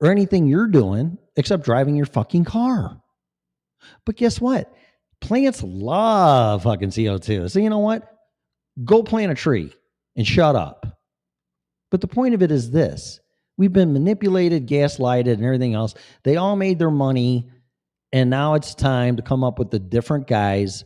or 0.00 0.10
anything 0.10 0.48
you're 0.48 0.68
doing 0.68 1.18
except 1.36 1.64
driving 1.64 1.96
your 1.96 2.06
fucking 2.06 2.44
car. 2.44 3.00
But 4.06 4.16
guess 4.16 4.40
what? 4.40 4.72
Plants 5.20 5.62
love 5.62 6.64
fucking 6.64 6.90
CO2. 6.90 7.50
So 7.50 7.58
you 7.60 7.70
know 7.70 7.80
what? 7.80 8.10
Go 8.84 9.02
plant 9.02 9.32
a 9.32 9.34
tree 9.34 9.72
and 10.16 10.26
shut 10.26 10.56
up. 10.56 10.86
But 11.90 12.00
the 12.00 12.08
point 12.08 12.34
of 12.34 12.42
it 12.42 12.50
is 12.52 12.70
this 12.70 13.20
we've 13.58 13.72
been 13.72 13.92
manipulated, 13.92 14.66
gaslighted, 14.68 15.34
and 15.34 15.44
everything 15.44 15.74
else. 15.74 15.94
They 16.24 16.36
all 16.36 16.56
made 16.56 16.78
their 16.78 16.90
money 16.90 17.50
And 18.12 18.30
now 18.30 18.54
it's 18.54 18.74
time 18.74 19.16
to 19.16 19.22
come 19.22 19.44
up 19.44 19.58
with 19.58 19.70
the 19.70 19.78
different 19.78 20.26
guys 20.28 20.84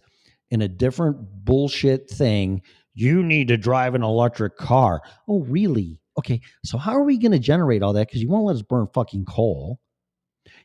in 0.51 0.63
a 0.63 0.69
different 0.69 1.19
bullshit 1.45 2.11
thing. 2.11 2.63
You 2.95 3.23
need 3.23 3.49
to 3.49 3.57
drive 3.57 3.95
an 3.95 4.03
electric 4.03 4.57
car. 4.57 5.01
Oh, 5.29 5.41
really? 5.41 6.01
Okay. 6.19 6.41
So 6.65 6.77
how 6.77 6.93
are 6.93 7.05
we 7.05 7.19
going 7.19 7.33
to 7.33 7.39
generate 7.39 7.83
all 7.83 7.93
that? 7.93 8.09
Because 8.09 8.23
you 8.23 8.29
won't 8.29 8.45
let 8.45 8.57
us 8.57 8.63
burn 8.63 8.89
fucking 8.93 9.25
coal. 9.27 9.81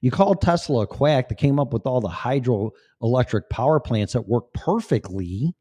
You 0.02 0.12
called 0.12 0.42
Tesla 0.42 0.84
a 0.84 0.88
quack 0.88 1.30
that 1.30 1.36
came 1.36 1.60
up 1.60 1.74
with 1.74 1.86
all 1.86 2.02
the 2.02 2.10
hydroelectric 2.10 3.50
power 3.50 3.80
plants 3.80 4.14
that 4.14 4.28
work 4.28 4.52
perfectly. 4.54 5.56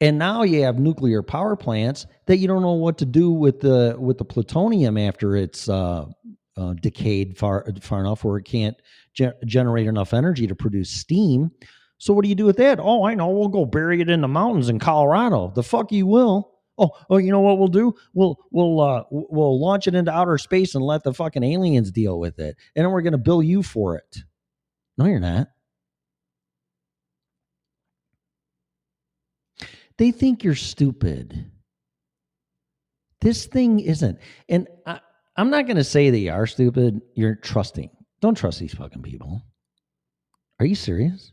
And 0.00 0.18
now 0.18 0.42
you 0.42 0.62
have 0.62 0.78
nuclear 0.78 1.22
power 1.22 1.56
plants 1.56 2.06
that 2.26 2.38
you 2.38 2.48
don't 2.48 2.62
know 2.62 2.72
what 2.72 2.96
to 2.98 3.04
do 3.04 3.30
with 3.30 3.60
the 3.60 3.96
with 3.98 4.16
the 4.16 4.24
plutonium 4.24 4.96
after 4.96 5.36
it's 5.36 5.68
uh, 5.68 6.06
uh, 6.56 6.72
decayed 6.80 7.36
far 7.36 7.66
far 7.82 8.00
enough 8.00 8.24
where 8.24 8.38
it 8.38 8.44
can't 8.44 8.76
ge- 9.14 9.34
generate 9.44 9.86
enough 9.86 10.14
energy 10.14 10.46
to 10.46 10.54
produce 10.54 10.90
steam. 10.90 11.50
So 12.00 12.14
what 12.14 12.22
do 12.22 12.30
you 12.30 12.34
do 12.34 12.46
with 12.46 12.56
that? 12.56 12.80
Oh, 12.80 13.04
I 13.04 13.14
know. 13.14 13.28
We'll 13.28 13.48
go 13.48 13.66
bury 13.66 14.00
it 14.00 14.08
in 14.08 14.22
the 14.22 14.28
mountains 14.28 14.70
in 14.70 14.78
Colorado. 14.78 15.52
The 15.54 15.62
fuck 15.62 15.92
you 15.92 16.06
will. 16.06 16.50
Oh, 16.78 16.92
oh, 17.10 17.18
you 17.18 17.30
know 17.30 17.40
what 17.40 17.58
we'll 17.58 17.68
do? 17.68 17.94
We'll 18.14 18.38
we'll 18.50 18.80
uh 18.80 19.04
we'll 19.10 19.60
launch 19.60 19.86
it 19.86 19.94
into 19.94 20.10
outer 20.10 20.38
space 20.38 20.74
and 20.74 20.82
let 20.82 21.04
the 21.04 21.12
fucking 21.12 21.42
aliens 21.44 21.90
deal 21.90 22.18
with 22.18 22.38
it, 22.38 22.56
and 22.74 22.84
then 22.84 22.90
we're 22.90 23.02
gonna 23.02 23.18
bill 23.18 23.42
you 23.42 23.62
for 23.62 23.96
it. 23.96 24.16
No, 24.96 25.04
you're 25.04 25.20
not. 25.20 25.48
They 29.98 30.10
think 30.10 30.42
you're 30.42 30.54
stupid. 30.54 31.50
This 33.20 33.44
thing 33.44 33.80
isn't. 33.80 34.18
And 34.48 34.66
I, 34.86 35.00
I'm 35.36 35.50
not 35.50 35.66
to 35.66 35.84
say 35.84 36.08
they 36.08 36.28
are 36.28 36.46
stupid. 36.46 37.02
You're 37.14 37.34
trusting. 37.34 37.90
Don't 38.22 38.34
trust 38.34 38.58
these 38.58 38.72
fucking 38.72 39.02
people. 39.02 39.42
Are 40.58 40.64
you 40.64 40.74
serious? 40.74 41.32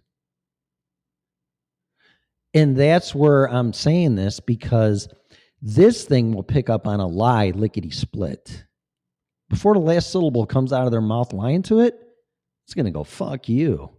And 2.58 2.76
that's 2.76 3.14
where 3.14 3.46
I'm 3.46 3.72
saying 3.72 4.16
this 4.16 4.40
because 4.40 5.08
this 5.62 6.06
thing 6.06 6.34
will 6.34 6.42
pick 6.42 6.72
up 6.72 6.88
on 6.88 7.00
a 7.00 7.06
lie 7.06 7.52
lickety 7.52 7.92
split. 7.92 8.66
Before 9.48 9.76
the 9.76 9.80
last 9.80 10.12
syllable 10.12 10.48
comes 10.48 10.74
out 10.74 10.86
of 10.86 10.92
their 10.92 11.00
mouth 11.00 11.34
lying 11.34 11.62
to 11.64 11.82
it, 11.82 11.94
it's 12.66 12.74
going 12.74 12.86
to 12.88 12.92
go, 12.92 13.04
fuck 13.04 13.48
you. 13.48 13.92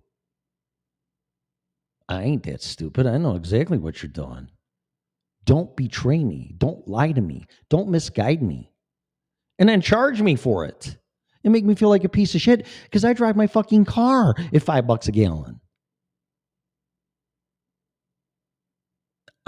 I 2.08 2.24
ain't 2.24 2.42
that 2.44 2.60
stupid. 2.60 3.06
I 3.06 3.16
know 3.18 3.36
exactly 3.36 3.78
what 3.78 4.02
you're 4.02 4.10
doing. 4.10 4.48
Don't 5.44 5.76
betray 5.76 6.24
me. 6.24 6.52
Don't 6.58 6.88
lie 6.88 7.12
to 7.12 7.20
me. 7.20 7.46
Don't 7.70 7.90
misguide 7.90 8.42
me. 8.42 8.72
And 9.60 9.68
then 9.68 9.82
charge 9.82 10.20
me 10.20 10.34
for 10.34 10.64
it 10.64 10.96
and 11.44 11.52
make 11.52 11.64
me 11.64 11.76
feel 11.76 11.90
like 11.90 12.02
a 12.02 12.08
piece 12.08 12.34
of 12.34 12.40
shit 12.40 12.66
because 12.84 13.04
I 13.04 13.12
drive 13.12 13.36
my 13.36 13.46
fucking 13.46 13.84
car 13.84 14.34
at 14.52 14.62
five 14.64 14.88
bucks 14.88 15.06
a 15.06 15.12
gallon. 15.12 15.60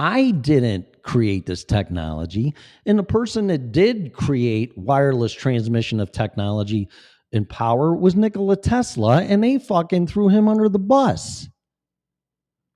I 0.01 0.31
didn't 0.31 1.02
create 1.02 1.44
this 1.44 1.62
technology. 1.62 2.55
And 2.86 2.98
the 2.98 3.02
person 3.02 3.48
that 3.48 3.70
did 3.70 4.14
create 4.14 4.72
wireless 4.78 5.31
transmission 5.31 6.01
of 6.01 6.10
technology 6.10 6.89
and 7.32 7.47
power 7.47 7.94
was 7.94 8.16
Nikola 8.16 8.56
Tesla, 8.56 9.20
and 9.20 9.44
they 9.44 9.59
fucking 9.59 10.06
threw 10.06 10.31
him 10.31 10.48
under 10.48 10.70
the 10.70 10.78
bus. 10.78 11.51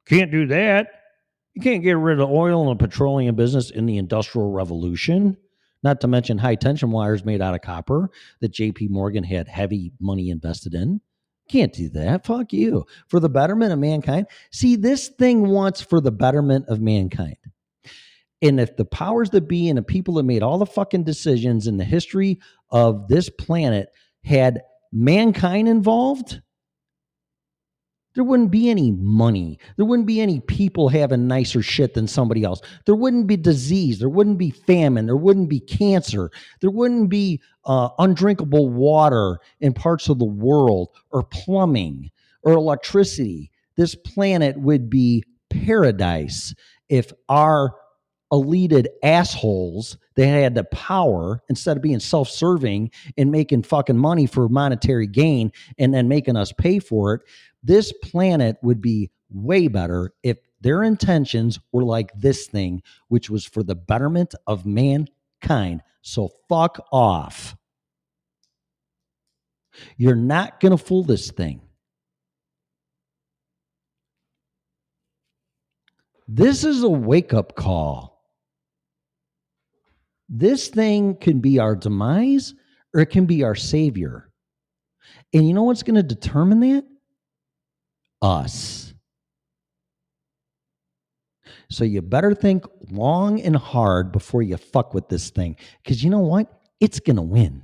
Can't 0.06 0.30
do 0.30 0.46
that. 0.48 0.88
You 1.54 1.62
can't 1.62 1.82
get 1.82 1.96
rid 1.96 2.20
of 2.20 2.28
oil 2.28 2.70
and 2.70 2.78
the 2.78 2.86
petroleum 2.86 3.34
business 3.36 3.70
in 3.70 3.86
the 3.86 3.96
Industrial 3.96 4.52
Revolution. 4.52 5.38
Not 5.82 6.02
to 6.02 6.08
mention 6.08 6.36
high 6.36 6.56
tension 6.56 6.90
wires 6.90 7.24
made 7.24 7.40
out 7.40 7.54
of 7.54 7.62
copper 7.62 8.10
that 8.42 8.52
JP 8.52 8.90
Morgan 8.90 9.24
had 9.24 9.48
heavy 9.48 9.92
money 9.98 10.28
invested 10.28 10.74
in. 10.74 11.00
Can't 11.54 11.72
do 11.72 11.88
that. 11.90 12.26
Fuck 12.26 12.52
you. 12.52 12.84
For 13.06 13.20
the 13.20 13.28
betterment 13.28 13.72
of 13.72 13.78
mankind. 13.78 14.26
See, 14.50 14.74
this 14.74 15.06
thing 15.06 15.46
wants 15.46 15.80
for 15.80 16.00
the 16.00 16.10
betterment 16.10 16.66
of 16.66 16.80
mankind. 16.80 17.36
And 18.42 18.58
if 18.58 18.76
the 18.76 18.84
powers 18.84 19.30
that 19.30 19.46
be 19.46 19.68
and 19.68 19.78
the 19.78 19.82
people 19.82 20.14
that 20.14 20.24
made 20.24 20.42
all 20.42 20.58
the 20.58 20.66
fucking 20.66 21.04
decisions 21.04 21.68
in 21.68 21.76
the 21.76 21.84
history 21.84 22.40
of 22.70 23.06
this 23.06 23.30
planet 23.30 23.90
had 24.24 24.62
mankind 24.92 25.68
involved, 25.68 26.42
there 28.14 28.24
wouldn't 28.24 28.50
be 28.50 28.70
any 28.70 28.92
money. 28.92 29.58
There 29.76 29.84
wouldn't 29.84 30.06
be 30.06 30.20
any 30.20 30.40
people 30.40 30.88
having 30.88 31.26
nicer 31.26 31.62
shit 31.62 31.94
than 31.94 32.06
somebody 32.06 32.44
else. 32.44 32.60
There 32.86 32.94
wouldn't 32.94 33.26
be 33.26 33.36
disease. 33.36 33.98
There 33.98 34.08
wouldn't 34.08 34.38
be 34.38 34.50
famine. 34.50 35.06
There 35.06 35.16
wouldn't 35.16 35.48
be 35.48 35.60
cancer. 35.60 36.30
There 36.60 36.70
wouldn't 36.70 37.10
be 37.10 37.40
uh, 37.64 37.88
undrinkable 37.98 38.68
water 38.68 39.38
in 39.60 39.72
parts 39.72 40.08
of 40.08 40.18
the 40.18 40.24
world 40.24 40.90
or 41.10 41.24
plumbing 41.24 42.10
or 42.42 42.52
electricity. 42.52 43.50
This 43.76 43.94
planet 43.94 44.60
would 44.60 44.88
be 44.88 45.24
paradise 45.50 46.54
if 46.88 47.12
our 47.28 47.74
elite 48.34 48.86
assholes 49.02 49.96
that 50.16 50.26
had 50.26 50.54
the 50.54 50.64
power 50.64 51.42
instead 51.48 51.76
of 51.76 51.82
being 51.82 52.00
self-serving 52.00 52.90
and 53.16 53.30
making 53.30 53.62
fucking 53.62 53.98
money 53.98 54.26
for 54.26 54.48
monetary 54.48 55.06
gain 55.06 55.50
and 55.78 55.94
then 55.94 56.08
making 56.08 56.36
us 56.36 56.52
pay 56.52 56.78
for 56.78 57.14
it 57.14 57.20
this 57.62 57.92
planet 58.02 58.56
would 58.62 58.80
be 58.80 59.10
way 59.30 59.68
better 59.68 60.12
if 60.22 60.38
their 60.60 60.82
intentions 60.82 61.58
were 61.72 61.84
like 61.84 62.10
this 62.14 62.46
thing 62.46 62.82
which 63.08 63.28
was 63.28 63.44
for 63.44 63.62
the 63.62 63.74
betterment 63.74 64.34
of 64.46 64.64
mankind. 64.64 65.82
So 66.02 66.30
fuck 66.48 66.86
off. 66.92 67.56
You're 69.96 70.14
not 70.14 70.60
going 70.60 70.70
to 70.70 70.78
fool 70.78 71.02
this 71.02 71.30
thing. 71.30 71.60
This 76.26 76.64
is 76.64 76.82
a 76.82 76.88
wake-up 76.88 77.54
call 77.54 78.13
this 80.36 80.66
thing 80.66 81.14
can 81.16 81.38
be 81.38 81.60
our 81.60 81.76
demise 81.76 82.54
or 82.92 83.00
it 83.00 83.06
can 83.06 83.24
be 83.24 83.44
our 83.44 83.54
savior. 83.54 84.28
And 85.32 85.46
you 85.46 85.54
know 85.54 85.62
what's 85.62 85.84
going 85.84 85.94
to 85.94 86.02
determine 86.02 86.58
that? 86.60 86.84
Us. 88.20 88.92
So 91.70 91.84
you 91.84 92.02
better 92.02 92.34
think 92.34 92.64
long 92.90 93.40
and 93.42 93.54
hard 93.54 94.10
before 94.10 94.42
you 94.42 94.56
fuck 94.56 94.92
with 94.92 95.08
this 95.08 95.30
thing. 95.30 95.56
Because 95.82 96.02
you 96.02 96.10
know 96.10 96.20
what? 96.20 96.48
It's 96.80 96.98
going 96.98 97.16
to 97.16 97.22
win. 97.22 97.62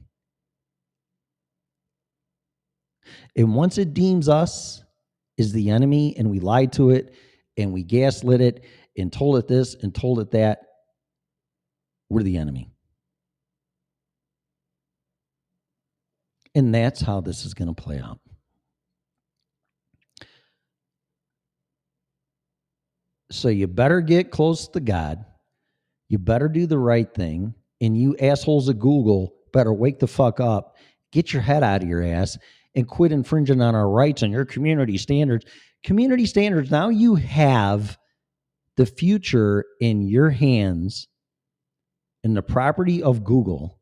And 3.34 3.54
once 3.54 3.78
it 3.78 3.94
deems 3.94 4.28
us 4.28 4.84
as 5.40 5.52
the 5.52 5.70
enemy 5.70 6.14
and 6.16 6.30
we 6.30 6.38
lied 6.38 6.72
to 6.74 6.90
it 6.90 7.14
and 7.56 7.72
we 7.72 7.82
gaslit 7.82 8.40
it 8.40 8.64
and 8.96 9.12
told 9.12 9.38
it 9.38 9.48
this 9.48 9.74
and 9.74 9.92
told 9.92 10.20
it 10.20 10.30
that, 10.30 10.69
we're 12.10 12.22
the 12.22 12.36
enemy. 12.36 12.68
And 16.54 16.74
that's 16.74 17.00
how 17.00 17.20
this 17.20 17.46
is 17.46 17.54
going 17.54 17.72
to 17.72 17.82
play 17.82 18.00
out. 18.00 18.18
So 23.30 23.48
you 23.48 23.68
better 23.68 24.00
get 24.00 24.32
close 24.32 24.66
to 24.68 24.80
God. 24.80 25.24
You 26.08 26.18
better 26.18 26.48
do 26.48 26.66
the 26.66 26.78
right 26.78 27.12
thing. 27.14 27.54
And 27.80 27.96
you 27.96 28.16
assholes 28.18 28.68
at 28.68 28.80
Google 28.80 29.32
better 29.52 29.72
wake 29.72 29.98
the 29.98 30.06
fuck 30.06 30.40
up, 30.40 30.76
get 31.12 31.32
your 31.32 31.42
head 31.42 31.62
out 31.62 31.82
of 31.82 31.88
your 31.88 32.02
ass, 32.02 32.36
and 32.74 32.86
quit 32.86 33.12
infringing 33.12 33.60
on 33.60 33.74
our 33.74 33.88
rights 33.88 34.22
and 34.22 34.32
your 34.32 34.44
community 34.44 34.98
standards. 34.98 35.44
Community 35.82 36.26
standards, 36.26 36.70
now 36.70 36.88
you 36.88 37.14
have 37.14 37.98
the 38.76 38.86
future 38.86 39.64
in 39.80 40.02
your 40.02 40.30
hands 40.30 41.08
in 42.22 42.34
the 42.34 42.42
property 42.42 43.02
of 43.02 43.24
Google, 43.24 43.78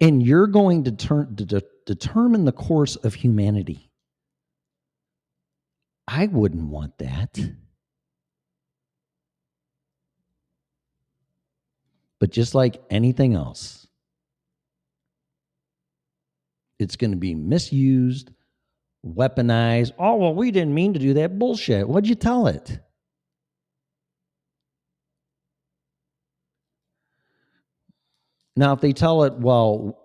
and 0.00 0.22
you're 0.22 0.46
going 0.46 0.84
to, 0.84 0.92
turn, 0.92 1.36
to 1.36 1.44
de- 1.44 1.62
determine 1.86 2.44
the 2.44 2.52
course 2.52 2.96
of 2.96 3.14
humanity. 3.14 3.90
I 6.06 6.26
wouldn't 6.26 6.68
want 6.68 6.98
that. 6.98 7.38
But 12.20 12.30
just 12.30 12.54
like 12.54 12.82
anything 12.90 13.34
else, 13.34 13.86
it's 16.78 16.96
going 16.96 17.12
to 17.12 17.16
be 17.16 17.34
misused, 17.34 18.30
weaponized. 19.06 19.92
Oh, 19.98 20.16
well, 20.16 20.34
we 20.34 20.50
didn't 20.50 20.74
mean 20.74 20.94
to 20.94 20.98
do 20.98 21.14
that. 21.14 21.38
Bullshit. 21.38 21.88
What'd 21.88 22.08
you 22.08 22.16
tell 22.16 22.46
it? 22.46 22.80
Now, 28.58 28.72
if 28.72 28.80
they 28.80 28.92
tell 28.92 29.22
it, 29.22 29.34
well, 29.34 29.96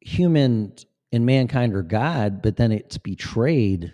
humans 0.00 0.84
and 1.12 1.24
mankind 1.24 1.76
are 1.76 1.82
God, 1.82 2.42
but 2.42 2.56
then 2.56 2.72
it's 2.72 2.98
betrayed, 2.98 3.92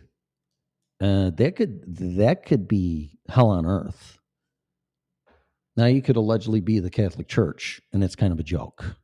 uh, 1.03 1.33
that 1.35 1.55
could 1.55 1.83
that 2.17 2.47
could 2.47 2.67
be 2.67 3.19
hell 3.29 3.51
on 3.51 3.67
earth. 3.67 4.19
Now 5.77 5.85
you 5.85 6.01
could 6.01 6.17
allegedly 6.17 6.61
be 6.61 6.79
the 6.79 6.89
Catholic 6.89 7.29
Church, 7.29 7.83
and 7.93 8.03
it's 8.03 8.17
kind 8.17 8.33
of 8.33 8.41
a 8.41 8.43
joke. 8.43 8.97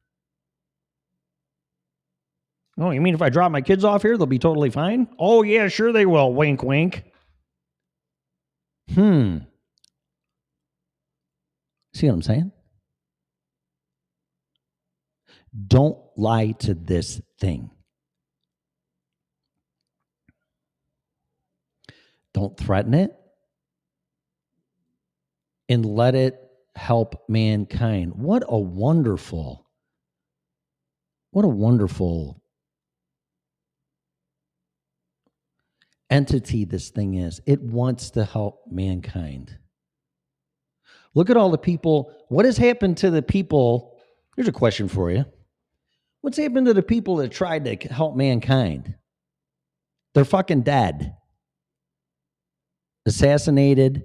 Oh, 2.79 2.91
you 2.91 3.03
mean 3.03 3.15
if 3.15 3.21
I 3.21 3.29
drop 3.29 3.53
my 3.53 3.61
kids 3.61 3.85
off 3.85 4.01
here, 4.01 4.17
they'll 4.17 4.25
be 4.25 4.39
totally 4.39 4.71
fine? 4.71 5.09
Oh, 5.19 5.43
yeah, 5.43 5.69
sure 5.69 5.93
they 5.93 6.07
will. 6.07 6.33
Wink, 6.33 6.63
wink. 6.63 7.05
Hmm. 8.95 9.41
See 11.93 12.07
what 12.07 12.15
I'm 12.15 12.23
saying? 12.23 12.53
Don't 15.55 15.99
lie 16.17 16.53
to 16.61 16.75
this 16.75 17.21
thing. 17.39 17.71
Don't 22.33 22.57
threaten 22.59 22.95
it 22.95 23.15
and 25.69 25.87
let 25.87 26.17
it 26.17 26.41
help 26.75 27.25
mankind. 27.29 28.15
What 28.17 28.43
a 28.49 28.59
wonderful, 28.59 29.69
what 31.31 31.45
a 31.45 31.49
wonderful 31.49 32.43
entity 36.11 36.65
this 36.65 36.91
thing 36.91 37.15
is. 37.15 37.41
It 37.47 37.63
wants 37.63 38.11
to 38.11 38.25
help 38.25 38.63
mankind. 38.71 39.57
Look 41.15 41.31
at 41.31 41.37
all 41.37 41.51
the 41.51 41.59
people. 41.59 42.13
What 42.29 42.45
has 42.45 42.59
happened 42.59 42.97
to 42.99 43.11
the 43.11 43.23
people? 43.23 43.97
Here's 44.37 44.49
a 44.49 44.53
question 44.53 44.89
for 44.89 45.13
you. 45.13 45.25
What's 46.25 46.39
happened 46.39 46.65
to 46.69 46.73
the 46.73 46.83
people 46.83 47.17
that 47.17 47.33
tried 47.33 47.67
to 47.67 47.77
help 47.93 48.17
mankind? 48.17 48.95
They're 50.15 50.25
fucking 50.25 50.63
dead. 50.63 51.15
Assassinated, 53.05 54.05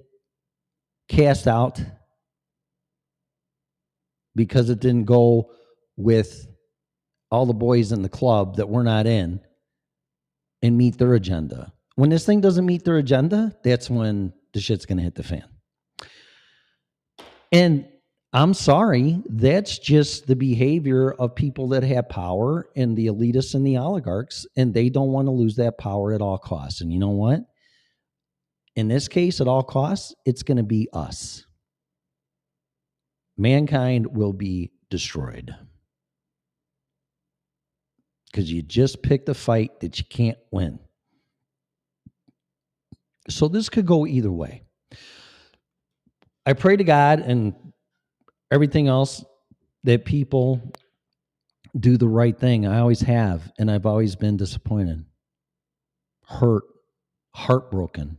cast 1.08 1.48
out 1.48 1.82
because 4.36 4.70
it 4.70 4.82
didn't 4.82 5.06
go 5.06 5.54
with 5.96 6.46
all 7.32 7.46
the 7.46 7.54
boys 7.54 7.94
in 7.94 8.02
the 8.02 8.10
club 8.10 8.58
that 8.58 8.68
we're 8.68 8.84
not 8.84 9.08
in 9.08 9.40
and 10.62 10.78
meet 10.78 10.98
their 10.98 11.14
agenda. 11.14 11.72
When 11.96 12.10
this 12.10 12.26
thing 12.26 12.42
doesn't 12.42 12.66
meet 12.66 12.84
their 12.84 12.98
agenda, 12.98 13.56
that's 13.64 13.90
when 13.90 14.34
the 14.52 14.60
shit's 14.60 14.86
going 14.86 14.98
to 14.98 15.06
hit 15.06 15.16
the 15.16 15.24
fan. 15.24 15.46
And 17.54 17.88
I'm 18.32 18.54
sorry, 18.54 19.22
that's 19.26 19.80
just 19.80 20.28
the 20.28 20.36
behavior 20.36 21.12
of 21.14 21.34
people 21.34 21.70
that 21.70 21.82
have 21.84 22.10
power 22.10 22.70
and 22.76 22.96
the 22.96 23.08
elitists 23.08 23.56
and 23.56 23.66
the 23.66 23.78
oligarchs, 23.78 24.46
and 24.56 24.72
they 24.72 24.90
don't 24.90 25.12
want 25.12 25.28
to 25.28 25.32
lose 25.32 25.56
that 25.56 25.80
power 25.80 26.14
at 26.14 26.22
all 26.22 26.38
costs. 26.38 26.82
And 26.82 26.94
you 26.94 27.00
know 27.00 27.10
what? 27.10 27.42
In 28.76 28.88
this 28.88 29.08
case, 29.08 29.42
at 29.42 29.48
all 29.48 29.64
costs, 29.64 30.14
it's 30.26 30.44
going 30.44 30.58
to 30.58 30.64
be 30.64 30.88
us. 30.94 31.44
Mankind 33.36 34.16
will 34.16 34.34
be 34.34 34.72
destroyed 34.92 35.56
because 38.32 38.52
you 38.52 38.62
just 38.62 39.02
picked 39.02 39.28
a 39.30 39.34
fight 39.34 39.80
that 39.80 39.98
you 39.98 40.06
can't 40.08 40.38
win. 40.52 40.78
So 43.28 43.48
this 43.48 43.70
could 43.70 43.88
go 43.88 44.06
either 44.06 44.32
way. 44.32 44.64
I 46.46 46.54
pray 46.54 46.78
to 46.78 46.84
God 46.84 47.20
and 47.22 47.54
everything 48.52 48.88
else 48.88 49.24
that 49.84 50.06
people 50.06 50.62
do 51.78 51.98
the 51.98 52.08
right 52.08 52.38
thing. 52.38 52.66
I 52.66 52.80
always 52.80 53.02
have, 53.02 53.52
and 53.60 53.70
I've 53.70 53.86
always 53.86 54.16
been 54.16 54.38
disappointed, 54.38 55.06
hurt, 56.26 56.64
heartbroken, 57.32 58.18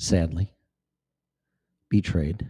sadly, 0.00 0.52
betrayed. 1.90 2.46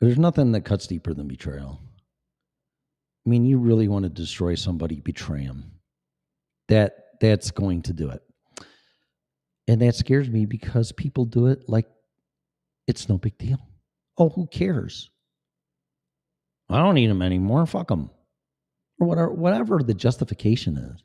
There's 0.00 0.18
nothing 0.18 0.52
that 0.52 0.66
cuts 0.66 0.86
deeper 0.86 1.14
than 1.14 1.26
betrayal. 1.26 1.80
I 3.26 3.30
mean, 3.30 3.44
you 3.44 3.58
really 3.58 3.88
want 3.88 4.04
to 4.04 4.08
destroy 4.10 4.54
somebody, 4.54 5.00
betray 5.00 5.46
them. 5.46 5.72
That 6.68 6.96
that's 7.20 7.50
going 7.50 7.82
to 7.82 7.92
do 7.92 8.10
it. 8.10 8.22
And 9.68 9.80
that 9.80 9.96
scares 9.96 10.28
me 10.28 10.46
because 10.46 10.92
people 10.92 11.24
do 11.24 11.46
it 11.46 11.68
like 11.68 11.86
it's 12.86 13.08
no 13.08 13.18
big 13.18 13.36
deal. 13.38 13.58
Oh, 14.18 14.28
who 14.30 14.46
cares? 14.46 15.10
I 16.68 16.78
don't 16.78 16.94
need 16.94 17.10
them 17.10 17.22
anymore. 17.22 17.66
Fuck 17.66 17.88
them. 17.88 18.10
Or 18.98 19.06
whatever, 19.06 19.32
whatever 19.32 19.82
the 19.82 19.94
justification 19.94 20.76
is. 20.76 21.04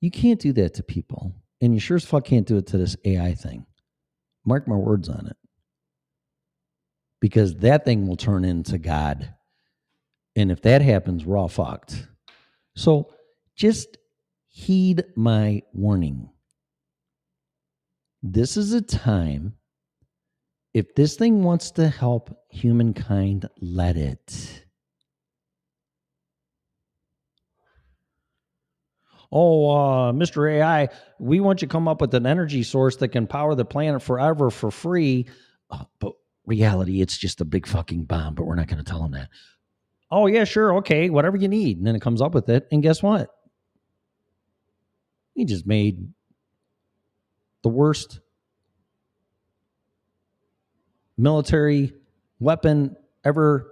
You 0.00 0.10
can't 0.10 0.40
do 0.40 0.52
that 0.54 0.74
to 0.74 0.82
people. 0.82 1.34
And 1.60 1.74
you 1.74 1.80
sure 1.80 1.96
as 1.96 2.04
fuck 2.04 2.24
can't 2.24 2.46
do 2.46 2.56
it 2.56 2.66
to 2.68 2.78
this 2.78 2.96
AI 3.04 3.34
thing. 3.34 3.66
Mark 4.46 4.66
my 4.66 4.76
words 4.76 5.08
on 5.08 5.26
it. 5.26 5.36
Because 7.20 7.56
that 7.56 7.84
thing 7.84 8.06
will 8.06 8.16
turn 8.16 8.44
into 8.44 8.78
God. 8.78 9.34
And 10.36 10.50
if 10.50 10.62
that 10.62 10.80
happens, 10.80 11.26
we're 11.26 11.36
all 11.36 11.48
fucked. 11.48 12.06
So 12.76 13.12
just 13.56 13.98
heed 14.48 15.04
my 15.16 15.62
warning. 15.74 16.30
This 18.22 18.56
is 18.56 18.72
a 18.72 18.80
time, 18.80 19.54
if 20.72 20.94
this 20.94 21.16
thing 21.16 21.42
wants 21.42 21.70
to 21.72 21.88
help 21.88 22.36
humankind, 22.48 23.48
let 23.60 23.96
it. 23.96 24.64
Oh, 29.32 29.70
uh, 29.70 30.12
Mr. 30.12 30.50
AI, 30.50 30.88
we 31.18 31.38
want 31.40 31.62
you 31.62 31.68
to 31.68 31.72
come 31.72 31.86
up 31.86 32.00
with 32.00 32.14
an 32.14 32.26
energy 32.26 32.62
source 32.62 32.96
that 32.96 33.08
can 33.08 33.26
power 33.26 33.54
the 33.54 33.64
planet 33.64 34.02
forever 34.02 34.50
for 34.50 34.70
free. 34.70 35.26
Uh, 35.70 35.84
but 36.00 36.14
reality, 36.46 37.00
it's 37.00 37.16
just 37.16 37.40
a 37.40 37.44
big 37.44 37.66
fucking 37.66 38.04
bomb, 38.04 38.34
but 38.34 38.44
we're 38.44 38.56
not 38.56 38.66
going 38.66 38.82
to 38.82 38.90
tell 38.90 39.02
them 39.02 39.12
that. 39.12 39.28
Oh, 40.10 40.26
yeah, 40.26 40.42
sure. 40.42 40.76
Okay, 40.78 41.10
whatever 41.10 41.36
you 41.36 41.46
need. 41.46 41.78
And 41.78 41.86
then 41.86 41.94
it 41.94 42.02
comes 42.02 42.20
up 42.20 42.34
with 42.34 42.48
it. 42.48 42.66
And 42.72 42.82
guess 42.82 43.02
what? 43.02 43.30
He 45.34 45.44
just 45.44 45.66
made 45.66 46.08
the 47.62 47.68
worst 47.68 48.18
military 51.20 51.92
weapon 52.38 52.96
ever 53.24 53.70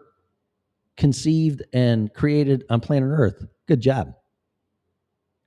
conceived 0.96 1.62
and 1.72 2.12
created 2.12 2.64
on 2.70 2.80
planet 2.80 3.08
Earth. 3.10 3.46
Good 3.66 3.80
job. 3.80 4.14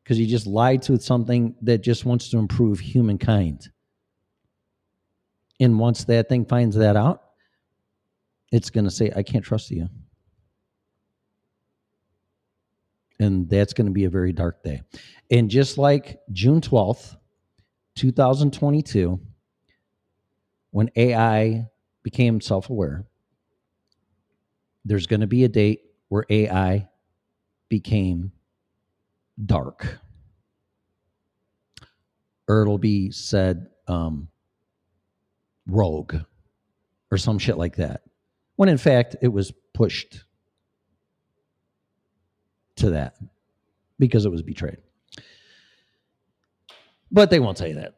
Because 0.03 0.19
you 0.19 0.25
just 0.25 0.47
lied 0.47 0.81
to 0.83 0.99
something 0.99 1.55
that 1.61 1.79
just 1.79 2.05
wants 2.05 2.29
to 2.29 2.37
improve 2.37 2.79
humankind. 2.79 3.69
And 5.59 5.77
once 5.77 6.05
that 6.05 6.27
thing 6.27 6.45
finds 6.45 6.75
that 6.77 6.95
out, 6.95 7.21
it's 8.51 8.71
going 8.71 8.85
to 8.85 8.91
say, 8.91 9.11
I 9.15 9.21
can't 9.21 9.45
trust 9.45 9.69
you. 9.69 9.87
And 13.19 13.47
that's 13.47 13.73
going 13.73 13.85
to 13.85 13.91
be 13.91 14.05
a 14.05 14.09
very 14.09 14.33
dark 14.33 14.63
day. 14.63 14.81
And 15.29 15.49
just 15.49 15.77
like 15.77 16.19
June 16.31 16.59
12th, 16.59 17.15
2022, 17.95 19.19
when 20.71 20.89
AI 20.95 21.67
became 22.03 22.41
self 22.41 22.69
aware, 22.69 23.05
there's 24.85 25.07
going 25.07 25.21
to 25.21 25.27
be 25.27 25.43
a 25.43 25.49
date 25.49 25.81
where 26.09 26.25
AI 26.29 26.87
became 27.69 28.31
dark. 29.43 29.99
Or 32.47 32.61
it'll 32.61 32.77
be 32.77 33.11
said 33.11 33.67
um, 33.87 34.27
rogue 35.67 36.15
or 37.11 37.17
some 37.17 37.39
shit 37.39 37.57
like 37.57 37.77
that. 37.77 38.01
When 38.55 38.69
in 38.69 38.77
fact, 38.77 39.15
it 39.21 39.29
was 39.29 39.53
pushed 39.73 40.23
to 42.77 42.91
that 42.91 43.15
because 43.99 44.25
it 44.25 44.31
was 44.31 44.41
betrayed. 44.41 44.77
But 47.11 47.29
they 47.29 47.39
won't 47.39 47.57
say 47.57 47.73
that. 47.73 47.95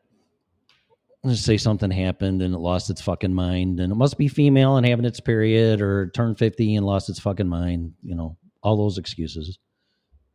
Let's 1.24 1.41
say 1.41 1.58
something 1.58 1.90
happened 1.90 2.41
and 2.41 2.54
it 2.54 2.58
lost 2.58 2.90
its 2.90 3.02
fucking 3.02 3.34
mind 3.34 3.80
and 3.80 3.91
it 3.91 3.95
must 3.95 4.18
be 4.18 4.28
female 4.28 4.76
and 4.76 4.86
having 4.86 5.06
its 5.06 5.22
period 5.22 5.82
or 5.82 6.08
turned 6.08 6.38
50 6.38 6.76
and 6.76 6.86
lost 6.86 7.10
its 7.10 7.20
fucking 7.20 7.48
mind, 7.48 7.94
you 8.04 8.14
know, 8.14 8.38
all 8.62 8.76
those 8.76 8.98
excuses. 8.98 9.58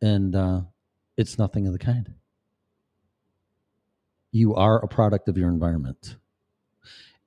And 0.01 0.35
uh, 0.35 0.61
it's 1.15 1.37
nothing 1.37 1.67
of 1.67 1.73
the 1.73 1.79
kind. 1.79 2.11
You 4.31 4.55
are 4.55 4.83
a 4.83 4.87
product 4.87 5.27
of 5.27 5.37
your 5.37 5.49
environment. 5.49 6.15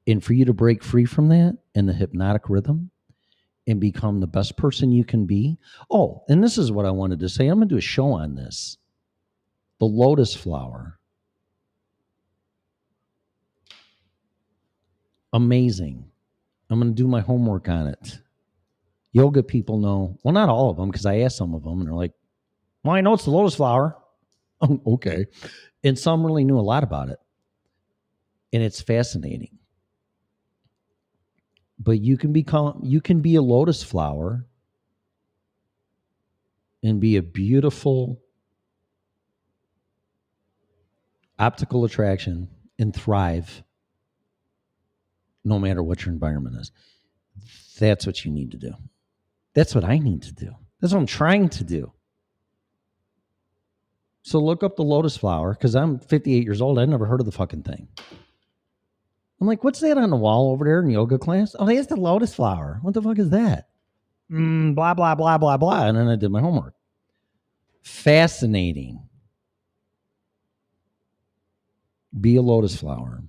And 0.07 0.25
for 0.25 0.33
you 0.33 0.45
to 0.47 0.53
break 0.53 0.83
free 0.83 1.05
from 1.05 1.29
that 1.29 1.59
and 1.75 1.89
the 1.89 1.93
hypnotic 1.93 2.49
rhythm 2.49 2.91
and 3.67 3.81
become 3.81 4.19
the 4.21 4.27
best 4.27 4.57
person 4.57 4.91
you 4.91 5.05
can 5.05 5.27
be. 5.27 5.59
Oh, 5.91 6.25
and 6.29 6.43
this 6.43 6.59
is 6.59 6.73
what 6.73 6.87
I 6.87 6.91
wanted 6.91 7.21
to 7.21 7.29
say. 7.29 7.47
I'm 7.47 7.59
going 7.59 7.69
to 7.69 7.75
do 7.75 7.79
a 7.79 7.83
show 7.83 8.13
on 8.13 8.35
this. 8.35 8.77
The 9.79 9.87
lotus 9.87 10.35
flower. 10.35 10.99
Amazing. 15.33 16.05
I'm 16.71 16.81
going 16.81 16.95
to 16.95 17.03
do 17.03 17.09
my 17.09 17.21
homework 17.21 17.69
on 17.69 17.89
it. 17.89 18.19
Yoga 19.13 19.43
people 19.43 19.79
know, 19.79 20.19
well, 20.23 20.33
not 20.33 20.49
all 20.49 20.71
of 20.71 20.77
them, 20.77 20.91
because 20.91 21.07
I 21.07 21.19
asked 21.19 21.37
some 21.37 21.55
of 21.55 21.65
them 21.65 21.81
and 21.81 21.87
they're 21.87 21.95
like, 21.95 22.13
well, 22.83 22.95
I 22.95 23.01
know 23.01 23.13
it's 23.15 23.25
the 23.25 23.31
lotus 23.31 23.55
flower. 23.55 23.97
Oh, 24.65 24.81
okay. 24.95 25.27
And 25.83 25.99
some 25.99 26.25
really 26.25 26.45
knew 26.45 26.57
a 26.57 26.61
lot 26.61 26.85
about 26.85 27.09
it. 27.09 27.19
And 28.53 28.63
it's 28.63 28.81
fascinating 28.81 29.59
but 31.83 32.01
you 32.01 32.17
can 32.17 32.33
become 32.33 32.81
you 32.83 33.01
can 33.01 33.21
be 33.21 33.35
a 33.35 33.43
lotus 33.43 33.83
flower 33.83 34.47
and 36.83 37.01
be 37.01 37.17
a 37.17 37.23
beautiful 37.23 38.21
optical 41.39 41.85
attraction 41.85 42.49
and 42.79 42.95
thrive 42.95 43.63
no 45.45 45.59
matter 45.59 45.83
what 45.83 46.05
your 46.05 46.13
environment 46.13 46.57
is. 46.57 46.73
That's 47.79 48.07
what 48.07 48.25
you 48.25 48.31
need 48.31 48.53
to 48.53 48.59
do. 48.59 48.73
That's 49.55 49.75
what 49.75 49.85
I 49.85 49.99
need 49.99 50.23
to 50.23 50.33
do. 50.33 50.55
That's 50.81 50.93
what 50.93 51.01
I'm 51.01 51.07
trying 51.07 51.49
to 51.51 51.65
do. 51.65 51.93
So 54.23 54.39
look 54.39 54.63
up 54.63 54.77
the 54.77 54.85
lotus 54.85 55.17
flower 55.17 55.53
because 55.55 55.75
I'm 55.75 55.99
58 55.99 56.45
years 56.45 56.61
old. 56.61 56.79
I'd 56.79 56.89
never 56.89 57.07
heard 57.07 57.21
of 57.21 57.27
the 57.27 57.33
fucking 57.33 57.63
thing. 57.65 57.89
I'm 59.41 59.49
like, 59.49 59.65
what's 59.65 59.81
that 59.81 59.99
on 59.99 60.11
the 60.11 60.17
wall 60.17 60.53
over 60.53 60.65
there 60.65 60.81
in 60.81 60.89
yoga 60.89 61.19
class? 61.19 61.57
Oh, 61.59 61.67
that's 61.67 61.89
the 61.89 61.97
lotus 61.97 62.33
flower. 62.33 62.79
What 62.83 62.95
the 62.95 63.03
fuck 63.03 63.19
is 63.19 63.31
that? 63.31 63.69
Mm, 64.31 64.77
blah, 64.77 64.95
blah, 64.95 65.17
blah, 65.17 65.39
blah, 65.39 65.57
blah. 65.57 65.87
And 65.87 65.99
then 65.99 66.09
I 66.09 66.15
did 66.15 66.31
my 66.31 66.41
homework. 66.41 66.75
Fascinating. 67.83 69.01
Be 72.19 72.37
a 72.37 72.43
lotus 72.43 72.77
flower. 72.77 73.25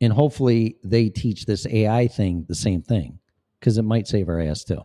And 0.00 0.12
hopefully 0.12 0.76
they 0.82 1.08
teach 1.08 1.46
this 1.46 1.66
AI 1.66 2.08
thing 2.08 2.44
the 2.48 2.54
same 2.54 2.82
thing 2.82 3.18
because 3.58 3.78
it 3.78 3.82
might 3.82 4.06
save 4.06 4.28
our 4.28 4.40
ass 4.40 4.64
too. 4.64 4.82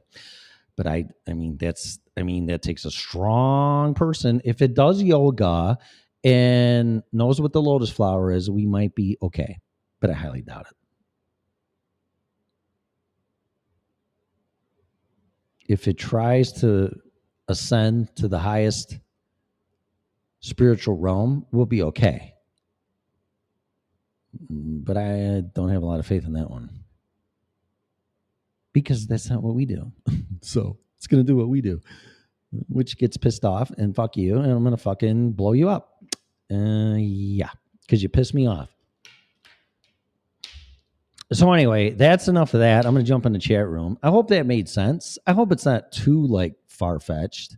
But 0.76 0.88
I, 0.88 1.06
I 1.28 1.34
mean, 1.34 1.58
that's, 1.58 2.00
I 2.16 2.24
mean, 2.24 2.46
that 2.46 2.62
takes 2.62 2.86
a 2.86 2.92
strong 2.92 3.94
person. 3.94 4.42
If 4.46 4.62
it 4.62 4.76
does 4.76 5.02
yoga 5.02 5.78
and 6.24 7.04
knows 7.12 7.42
what 7.42 7.54
the 7.54 7.62
lotus 7.62 7.90
flower 7.90 8.32
is, 8.32 8.50
we 8.50 8.66
might 8.66 8.96
be 8.96 9.18
okay. 9.22 9.60
But 10.00 10.10
I 10.10 10.14
highly 10.14 10.42
doubt 10.42 10.68
it. 10.70 10.78
If 15.68 15.88
it 15.88 15.98
tries 15.98 16.52
to 16.62 16.96
ascend 17.48 18.16
to 18.16 18.28
the 18.28 18.40
highest 18.40 18.98
spiritual 20.40 20.98
realm, 20.98 21.46
we'll 21.52 21.66
be 21.66 21.84
okay. 21.84 22.34
But 24.34 24.98
I 24.98 25.42
don't 25.54 25.70
have 25.70 25.84
a 25.84 25.86
lot 25.86 26.00
of 26.00 26.06
faith 26.06 26.26
in 26.26 26.34
that 26.34 26.50
one 26.50 26.70
because 28.74 29.08
that's 29.08 29.30
not 29.30 29.42
what 29.42 29.56
we 29.56 29.66
do. 29.66 29.92
so 30.42 30.78
it's 30.98 31.08
going 31.08 31.26
to 31.26 31.28
do 31.28 31.36
what 31.36 31.50
we 31.50 31.62
do, 31.62 31.82
which 32.68 32.98
gets 32.98 33.18
pissed 33.18 33.46
off 33.46 33.72
and 33.72 33.96
fuck 33.96 34.18
you, 34.18 34.38
and 34.38 34.52
I'm 34.52 34.64
going 34.64 34.76
to 34.76 34.82
fucking 34.82 35.32
blow 35.32 35.54
you 35.54 35.70
up. 35.70 36.04
Uh, 36.52 36.96
yeah, 36.98 37.50
because 37.82 38.02
you 38.04 38.10
pissed 38.10 38.34
me 38.34 38.48
off. 38.48 38.70
So 41.32 41.52
anyway, 41.54 41.92
that's 41.92 42.28
enough 42.28 42.56
of 42.56 42.62
that. 42.62 42.86
I'm 42.86 42.94
going 42.94 43.06
to 43.06 43.10
jump 43.10 43.28
in 43.28 43.34
the 43.34 43.40
chat 43.40 43.68
room. 43.68 44.00
I 44.02 44.10
hope 44.10 44.30
that 44.30 44.48
made 44.48 44.68
sense. 44.68 45.20
I 45.28 45.34
hope 45.34 45.52
it's 45.52 45.66
not 45.66 45.92
too 45.92 46.26
like 46.26 46.56
far 46.68 47.00
fetched. 47.00 47.56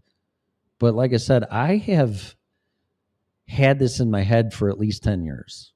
But 0.77 0.93
like 0.93 1.13
I 1.13 1.17
said, 1.17 1.45
I 1.49 1.77
have 1.77 2.35
had 3.47 3.79
this 3.79 3.99
in 3.99 4.11
my 4.11 4.23
head 4.23 4.53
for 4.53 4.69
at 4.69 4.79
least 4.79 5.03
10 5.03 5.23
years. 5.23 5.70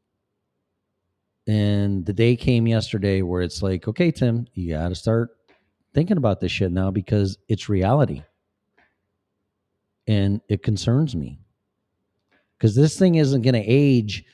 And 1.47 2.05
the 2.05 2.13
day 2.13 2.35
came 2.35 2.67
yesterday 2.67 3.21
where 3.21 3.41
it's 3.41 3.61
like, 3.61 3.87
okay, 3.87 4.11
Tim, 4.11 4.47
you 4.53 4.73
got 4.73 4.89
to 4.89 4.95
start 4.95 5.37
thinking 5.93 6.17
about 6.17 6.39
this 6.39 6.51
shit 6.51 6.71
now 6.71 6.91
because 6.91 7.37
it's 7.47 7.69
reality. 7.69 8.23
And 10.07 10.41
it 10.49 10.63
concerns 10.63 11.15
me 11.15 11.39
because 12.57 12.75
this 12.75 12.97
thing 12.97 13.15
isn't 13.15 13.41
going 13.41 13.53
to 13.55 13.59
age 13.59 14.25